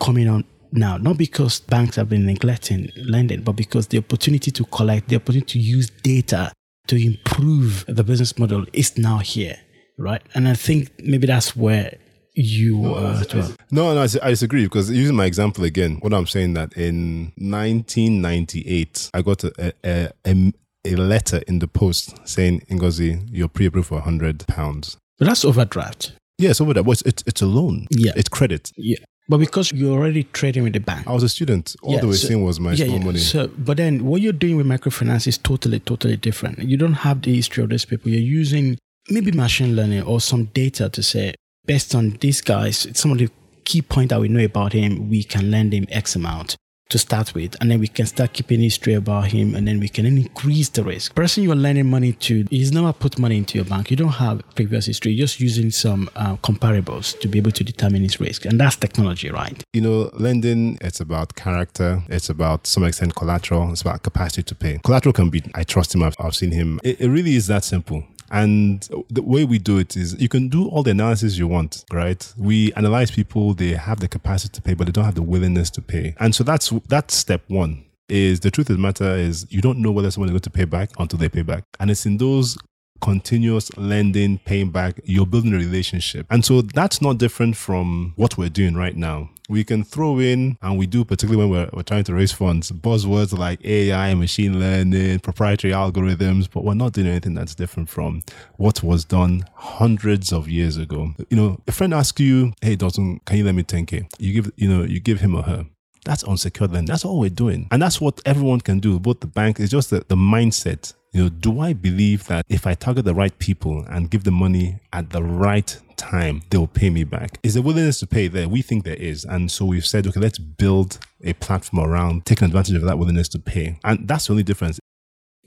coming 0.00 0.28
on 0.28 0.44
now, 0.72 0.98
not 0.98 1.16
because 1.16 1.60
banks 1.60 1.96
have 1.96 2.08
been 2.08 2.26
neglecting 2.26 2.90
lending, 2.96 3.42
but 3.42 3.52
because 3.52 3.86
the 3.88 3.98
opportunity 3.98 4.50
to 4.50 4.64
collect, 4.64 5.08
the 5.08 5.16
opportunity 5.16 5.52
to 5.52 5.58
use 5.58 5.88
data 5.88 6.52
to 6.88 6.96
improve 6.96 7.84
the 7.86 8.04
business 8.04 8.38
model 8.38 8.64
is 8.72 8.98
now 8.98 9.18
here, 9.18 9.56
right? 9.98 10.22
And 10.34 10.48
I 10.48 10.54
think 10.54 10.90
maybe 11.02 11.26
that's 11.26 11.54
where 11.54 11.98
you 12.38 12.94
uh, 12.94 13.18
as 13.20 13.34
well. 13.34 13.52
No, 13.70 13.94
no, 13.94 14.00
I, 14.02 14.08
I 14.26 14.30
disagree 14.30 14.64
because 14.64 14.90
using 14.90 15.16
my 15.16 15.24
example 15.26 15.64
again, 15.64 15.96
what 16.00 16.14
I'm 16.14 16.26
saying 16.26 16.54
that 16.54 16.72
in 16.76 17.32
1998, 17.36 19.10
I 19.14 19.22
got 19.22 19.44
a, 19.44 19.74
a, 19.84 20.10
a, 20.26 20.52
a 20.84 20.96
letter 20.96 21.42
in 21.46 21.58
the 21.58 21.68
post 21.68 22.16
saying, 22.26 22.60
Ngozi, 22.70 23.28
you're 23.30 23.48
pre-approved 23.48 23.88
for 23.88 23.96
100 23.96 24.46
pounds. 24.46 24.96
But 25.18 25.26
that's 25.26 25.44
overdraft. 25.44 26.12
Yes, 26.38 26.60
over 26.60 26.72
that. 26.74 26.84
Well, 26.84 26.92
it's, 26.92 27.02
it's, 27.02 27.24
it's 27.26 27.42
a 27.42 27.46
loan. 27.46 27.86
Yeah. 27.90 28.12
It's 28.16 28.28
credit. 28.28 28.70
Yeah. 28.76 28.98
But 29.28 29.38
because 29.38 29.72
you're 29.72 29.92
already 29.92 30.24
trading 30.24 30.62
with 30.62 30.72
the 30.72 30.78
bank. 30.80 31.06
I 31.06 31.12
was 31.12 31.22
a 31.22 31.28
student. 31.28 31.74
All 31.82 31.92
Yeah, 31.92 32.00
they 32.00 32.06
were 32.06 32.14
so- 32.14 32.28
seeing 32.28 32.44
was 32.44 32.60
my 32.60 32.72
yeah, 32.72 32.86
yeah. 32.86 32.98
money. 33.04 33.18
So, 33.18 33.48
but 33.48 33.76
then 33.76 34.04
what 34.06 34.20
you're 34.22 34.32
doing 34.32 34.56
with 34.56 34.66
microfinance 34.66 35.26
is 35.26 35.36
totally, 35.36 35.80
totally 35.80 36.16
different. 36.16 36.60
You 36.60 36.76
don't 36.76 36.94
have 36.94 37.22
the 37.22 37.34
history 37.34 37.64
of 37.64 37.70
these 37.70 37.84
people. 37.84 38.10
You're 38.10 38.20
using 38.22 38.78
maybe 39.10 39.32
machine 39.32 39.74
learning 39.76 40.02
or 40.02 40.20
some 40.20 40.44
data 40.46 40.88
to 40.88 41.02
say, 41.02 41.34
based 41.68 41.94
on 41.94 42.16
these 42.20 42.40
guys, 42.40 42.88
some 42.94 43.12
of 43.12 43.18
the 43.18 43.30
key 43.64 43.82
point 43.82 44.08
that 44.08 44.18
we 44.18 44.26
know 44.26 44.42
about 44.42 44.72
him, 44.72 45.08
we 45.10 45.22
can 45.22 45.50
lend 45.50 45.72
him 45.72 45.86
X 45.90 46.16
amount 46.16 46.56
to 46.88 46.98
start 46.98 47.34
with, 47.34 47.54
and 47.60 47.70
then 47.70 47.78
we 47.78 47.86
can 47.86 48.06
start 48.06 48.32
keeping 48.32 48.60
history 48.60 48.94
about 48.94 49.26
him, 49.26 49.54
and 49.54 49.68
then 49.68 49.78
we 49.78 49.90
can 49.90 50.06
increase 50.06 50.70
the 50.70 50.82
risk. 50.82 51.14
Person 51.14 51.44
you're 51.44 51.54
lending 51.54 51.84
money 51.84 52.14
to, 52.14 52.46
he's 52.48 52.72
never 52.72 52.94
put 52.94 53.18
money 53.18 53.36
into 53.36 53.58
your 53.58 53.66
bank. 53.66 53.90
You 53.90 53.98
don't 53.98 54.08
have 54.08 54.42
previous 54.54 54.86
history. 54.86 55.12
You're 55.12 55.26
just 55.26 55.38
using 55.38 55.70
some 55.70 56.08
uh, 56.16 56.36
comparables 56.36 57.20
to 57.20 57.28
be 57.28 57.36
able 57.36 57.50
to 57.50 57.62
determine 57.62 58.00
his 58.02 58.18
risk, 58.18 58.46
and 58.46 58.58
that's 58.58 58.76
technology, 58.76 59.28
right? 59.30 59.62
you 59.74 59.82
know, 59.82 60.10
lending, 60.14 60.78
it's 60.80 61.00
about 61.00 61.34
character. 61.34 62.02
It's 62.08 62.30
about 62.30 62.66
some 62.66 62.84
extent 62.84 63.14
collateral. 63.14 63.70
It's 63.70 63.82
about 63.82 64.02
capacity 64.02 64.42
to 64.44 64.54
pay. 64.54 64.80
Collateral 64.82 65.12
can 65.12 65.28
be, 65.28 65.42
I 65.54 65.64
trust 65.64 65.94
him. 65.94 66.02
I've, 66.02 66.16
I've 66.18 66.34
seen 66.34 66.52
him. 66.52 66.80
It, 66.82 67.02
it 67.02 67.08
really 67.10 67.36
is 67.36 67.48
that 67.48 67.64
simple. 67.64 68.02
And 68.30 68.88
the 69.08 69.22
way 69.22 69.44
we 69.44 69.58
do 69.58 69.78
it 69.78 69.96
is 69.96 70.20
you 70.20 70.28
can 70.28 70.48
do 70.48 70.68
all 70.68 70.82
the 70.82 70.90
analysis 70.90 71.38
you 71.38 71.48
want, 71.48 71.84
right? 71.92 72.32
We 72.36 72.72
analyze 72.74 73.10
people, 73.10 73.54
they 73.54 73.70
have 73.70 74.00
the 74.00 74.08
capacity 74.08 74.52
to 74.54 74.62
pay, 74.62 74.74
but 74.74 74.86
they 74.86 74.92
don't 74.92 75.04
have 75.04 75.14
the 75.14 75.22
willingness 75.22 75.70
to 75.70 75.82
pay. 75.82 76.14
And 76.20 76.34
so 76.34 76.44
that's, 76.44 76.70
that's 76.88 77.14
step 77.14 77.42
one 77.48 77.84
is 78.08 78.40
the 78.40 78.50
truth 78.50 78.70
of 78.70 78.76
the 78.76 78.82
matter 78.82 79.16
is 79.16 79.46
you 79.50 79.60
don't 79.60 79.78
know 79.78 79.92
whether 79.92 80.10
someone 80.10 80.28
is 80.28 80.32
going 80.32 80.40
to 80.40 80.50
pay 80.50 80.64
back 80.64 80.90
until 80.98 81.18
they 81.18 81.28
pay 81.28 81.42
back. 81.42 81.64
And 81.78 81.90
it's 81.90 82.06
in 82.06 82.16
those 82.16 82.56
continuous 83.00 83.76
lending, 83.76 84.38
paying 84.38 84.70
back, 84.70 85.00
you're 85.04 85.26
building 85.26 85.54
a 85.54 85.56
relationship. 85.56 86.26
And 86.30 86.44
so 86.44 86.62
that's 86.62 87.00
not 87.00 87.18
different 87.18 87.56
from 87.56 88.12
what 88.16 88.36
we're 88.36 88.48
doing 88.48 88.74
right 88.74 88.96
now. 88.96 89.30
We 89.48 89.64
can 89.64 89.82
throw 89.82 90.18
in, 90.18 90.58
and 90.60 90.78
we 90.78 90.86
do, 90.86 91.04
particularly 91.04 91.50
when 91.50 91.50
we're, 91.50 91.70
we're 91.72 91.82
trying 91.82 92.04
to 92.04 92.14
raise 92.14 92.32
funds, 92.32 92.70
buzzwords 92.70 93.36
like 93.36 93.64
AI, 93.64 94.14
machine 94.14 94.60
learning, 94.60 95.20
proprietary 95.20 95.72
algorithms, 95.72 96.48
but 96.50 96.64
we're 96.64 96.74
not 96.74 96.92
doing 96.92 97.06
anything 97.06 97.34
that's 97.34 97.54
different 97.54 97.88
from 97.88 98.22
what 98.56 98.82
was 98.82 99.04
done 99.04 99.44
hundreds 99.54 100.32
of 100.32 100.48
years 100.48 100.76
ago. 100.76 101.14
You 101.30 101.36
know, 101.36 101.60
a 101.66 101.72
friend 101.72 101.94
asks 101.94 102.20
you, 102.20 102.52
hey, 102.60 102.76
Dawson, 102.76 103.20
can 103.24 103.38
you 103.38 103.44
lend 103.44 103.56
me 103.56 103.62
10K? 103.62 104.06
You 104.18 104.42
give, 104.42 104.52
you 104.56 104.68
know, 104.68 104.82
you 104.84 105.00
give 105.00 105.20
him 105.20 105.34
or 105.34 105.42
her. 105.42 105.66
That's 106.08 106.24
unsecured 106.24 106.72
lending. 106.72 106.90
That's 106.90 107.04
all 107.04 107.20
we're 107.20 107.28
doing. 107.28 107.68
And 107.70 107.82
that's 107.82 108.00
what 108.00 108.22
everyone 108.24 108.62
can 108.62 108.80
do, 108.80 108.98
both 108.98 109.20
the 109.20 109.26
bank, 109.26 109.60
it's 109.60 109.70
just 109.70 109.90
the, 109.90 110.02
the 110.08 110.16
mindset. 110.16 110.94
You 111.12 111.24
know, 111.24 111.28
do 111.28 111.60
I 111.60 111.74
believe 111.74 112.26
that 112.28 112.46
if 112.48 112.66
I 112.66 112.72
target 112.72 113.04
the 113.04 113.14
right 113.14 113.38
people 113.38 113.84
and 113.90 114.10
give 114.10 114.24
the 114.24 114.30
money 114.30 114.80
at 114.94 115.10
the 115.10 115.22
right 115.22 115.78
time, 115.98 116.40
they 116.48 116.56
will 116.56 116.66
pay 116.66 116.88
me 116.88 117.04
back? 117.04 117.38
Is 117.42 117.54
the 117.54 117.60
willingness 117.60 118.00
to 118.00 118.06
pay 118.06 118.26
there? 118.26 118.48
We 118.48 118.62
think 118.62 118.84
there 118.84 118.94
is. 118.94 119.26
And 119.26 119.50
so 119.50 119.66
we've 119.66 119.84
said, 119.84 120.06
okay, 120.06 120.18
let's 120.18 120.38
build 120.38 120.98
a 121.22 121.34
platform 121.34 121.84
around 121.84 122.24
taking 122.24 122.46
advantage 122.46 122.76
of 122.76 122.84
that 122.84 122.98
willingness 122.98 123.28
to 123.28 123.38
pay. 123.38 123.78
And 123.84 124.08
that's 124.08 124.28
the 124.28 124.32
only 124.32 124.44
difference. 124.44 124.80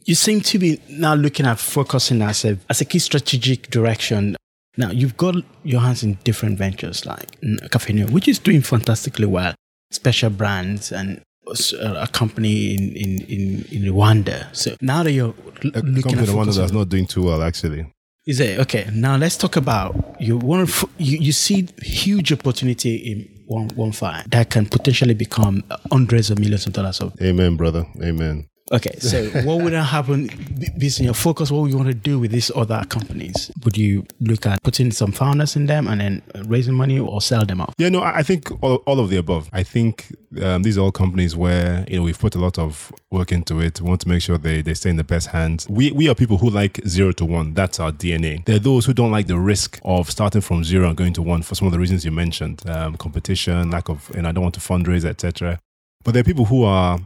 You 0.06 0.14
seem 0.14 0.42
to 0.42 0.60
be 0.60 0.80
now 0.88 1.16
looking 1.16 1.48
at 1.48 1.58
focusing 1.58 2.22
as 2.22 2.46
a 2.46 2.60
as 2.70 2.82
a 2.82 2.86
key 2.86 3.00
strategic 3.00 3.72
direction. 3.72 4.36
Now 4.78 4.92
you've 4.92 5.18
got 5.18 5.36
your 5.64 5.82
hands 5.82 6.04
in 6.04 6.20
different 6.24 6.60
ventures 6.60 7.06
like 7.08 7.40
Cafe 7.72 7.94
Neo, 7.94 8.08
which 8.08 8.28
is 8.28 8.38
doing 8.38 8.62
fantastically 8.62 9.26
well. 9.26 9.56
Special 9.92 10.30
brands 10.30 10.92
and 10.92 11.22
uh, 11.48 11.96
a 11.98 12.08
company 12.08 12.74
in, 12.76 12.96
in, 12.96 13.22
in, 13.36 13.66
in 13.72 13.94
Rwanda. 13.94 14.48
So 14.56 14.76
now 14.82 15.04
that 15.04 15.12
you're 15.12 15.34
l- 15.64 15.72
A 15.76 15.80
looking 15.80 16.02
company 16.02 16.22
at 16.22 16.28
the 16.28 16.36
one 16.36 16.48
that's 16.50 16.72
not 16.72 16.90
doing 16.90 17.06
too 17.06 17.24
well, 17.24 17.44
actually. 17.44 17.86
is 18.28 18.40
it 18.40 18.60
okay? 18.60 18.88
Now 18.94 19.18
let's 19.18 19.36
talk 19.38 19.56
about 19.58 19.96
you 20.20 20.38
want 20.38 20.70
to, 20.70 20.90
you, 20.98 21.18
you 21.18 21.32
see 21.32 21.68
huge 21.82 22.32
opportunity 22.32 22.96
in 22.96 23.44
one 23.48 23.70
OneFi 23.72 24.30
that 24.30 24.50
can 24.50 24.66
potentially 24.66 25.14
become 25.14 25.64
hundreds 25.92 26.30
of 26.30 26.40
millions 26.40 26.66
of 26.68 26.74
dollars 26.74 27.02
of 27.02 27.20
Amen, 27.22 27.58
brother. 27.58 27.86
Amen. 28.02 28.48
Okay, 28.72 28.98
so 29.00 29.26
what 29.44 29.62
would 29.62 29.74
happen 29.74 30.30
based 30.78 31.00
on 31.00 31.06
your 31.06 31.14
focus? 31.14 31.52
What 31.52 31.62
would 31.62 31.72
you 31.72 31.78
want 31.78 31.90
to 31.90 31.94
do 31.94 32.20
with 32.20 32.32
these 32.32 32.52
other 32.56 32.84
companies? 32.88 33.52
Would 33.66 33.78
you 33.78 34.06
look 34.22 34.46
at 34.46 34.64
putting 34.64 34.92
some 34.92 35.12
founders 35.12 35.56
in 35.56 35.66
them 35.66 35.88
and 35.88 36.00
then 36.00 36.22
raising 36.46 36.74
money 36.74 36.98
or 36.98 37.22
sell 37.22 37.46
them 37.46 37.62
out? 37.62 37.74
Yeah, 37.78 37.90
no, 37.90 38.02
I 38.02 38.24
think 38.24 38.50
all, 38.64 38.76
all 38.86 39.00
of 39.00 39.10
the 39.10 39.18
above. 39.18 39.50
I 39.52 39.64
think 39.64 40.16
um, 40.42 40.64
these 40.64 40.78
are 40.78 40.82
all 40.82 40.92
companies 40.92 41.36
where 41.36 41.86
you 41.90 41.98
know 41.98 42.04
we've 42.04 42.20
put 42.20 42.36
a 42.36 42.40
lot 42.40 42.58
of 42.58 42.94
work 43.12 43.32
into 43.32 43.60
it. 43.60 43.82
We 43.82 43.90
want 43.90 44.02
to 44.02 44.10
make 44.10 44.22
sure 44.22 44.38
they, 44.38 44.62
they 44.62 44.74
stay 44.74 44.90
in 44.90 44.96
the 44.96 45.04
best 45.04 45.28
hands. 45.28 45.68
We 45.70 45.92
we 45.92 46.08
are 46.08 46.16
people 46.16 46.38
who 46.38 46.50
like 46.50 46.80
zero 46.88 47.12
to 47.14 47.26
one. 47.26 47.54
That's 47.54 47.80
our 47.80 47.92
DNA. 47.92 48.46
There 48.46 48.56
are 48.56 48.60
those 48.60 48.86
who 48.86 48.94
don't 48.94 49.12
like 49.12 49.28
the 49.28 49.38
risk 49.38 49.80
of 49.84 50.10
starting 50.10 50.42
from 50.42 50.64
zero 50.64 50.88
and 50.88 50.96
going 50.96 51.14
to 51.14 51.22
one 51.22 51.42
for 51.42 51.56
some 51.56 51.66
of 51.68 51.74
the 51.74 51.80
reasons 51.80 52.06
you 52.06 52.12
mentioned, 52.12 52.68
um, 52.70 52.96
competition, 52.96 53.70
lack 53.70 53.90
of, 53.90 54.10
and 54.12 54.26
I 54.28 54.32
don't 54.32 54.44
want 54.44 54.56
to 54.56 54.62
fundraise, 54.62 55.04
etc. 55.04 55.60
But 56.04 56.14
there 56.14 56.22
are 56.22 56.24
people 56.24 56.46
who 56.46 56.64
are 56.64 57.00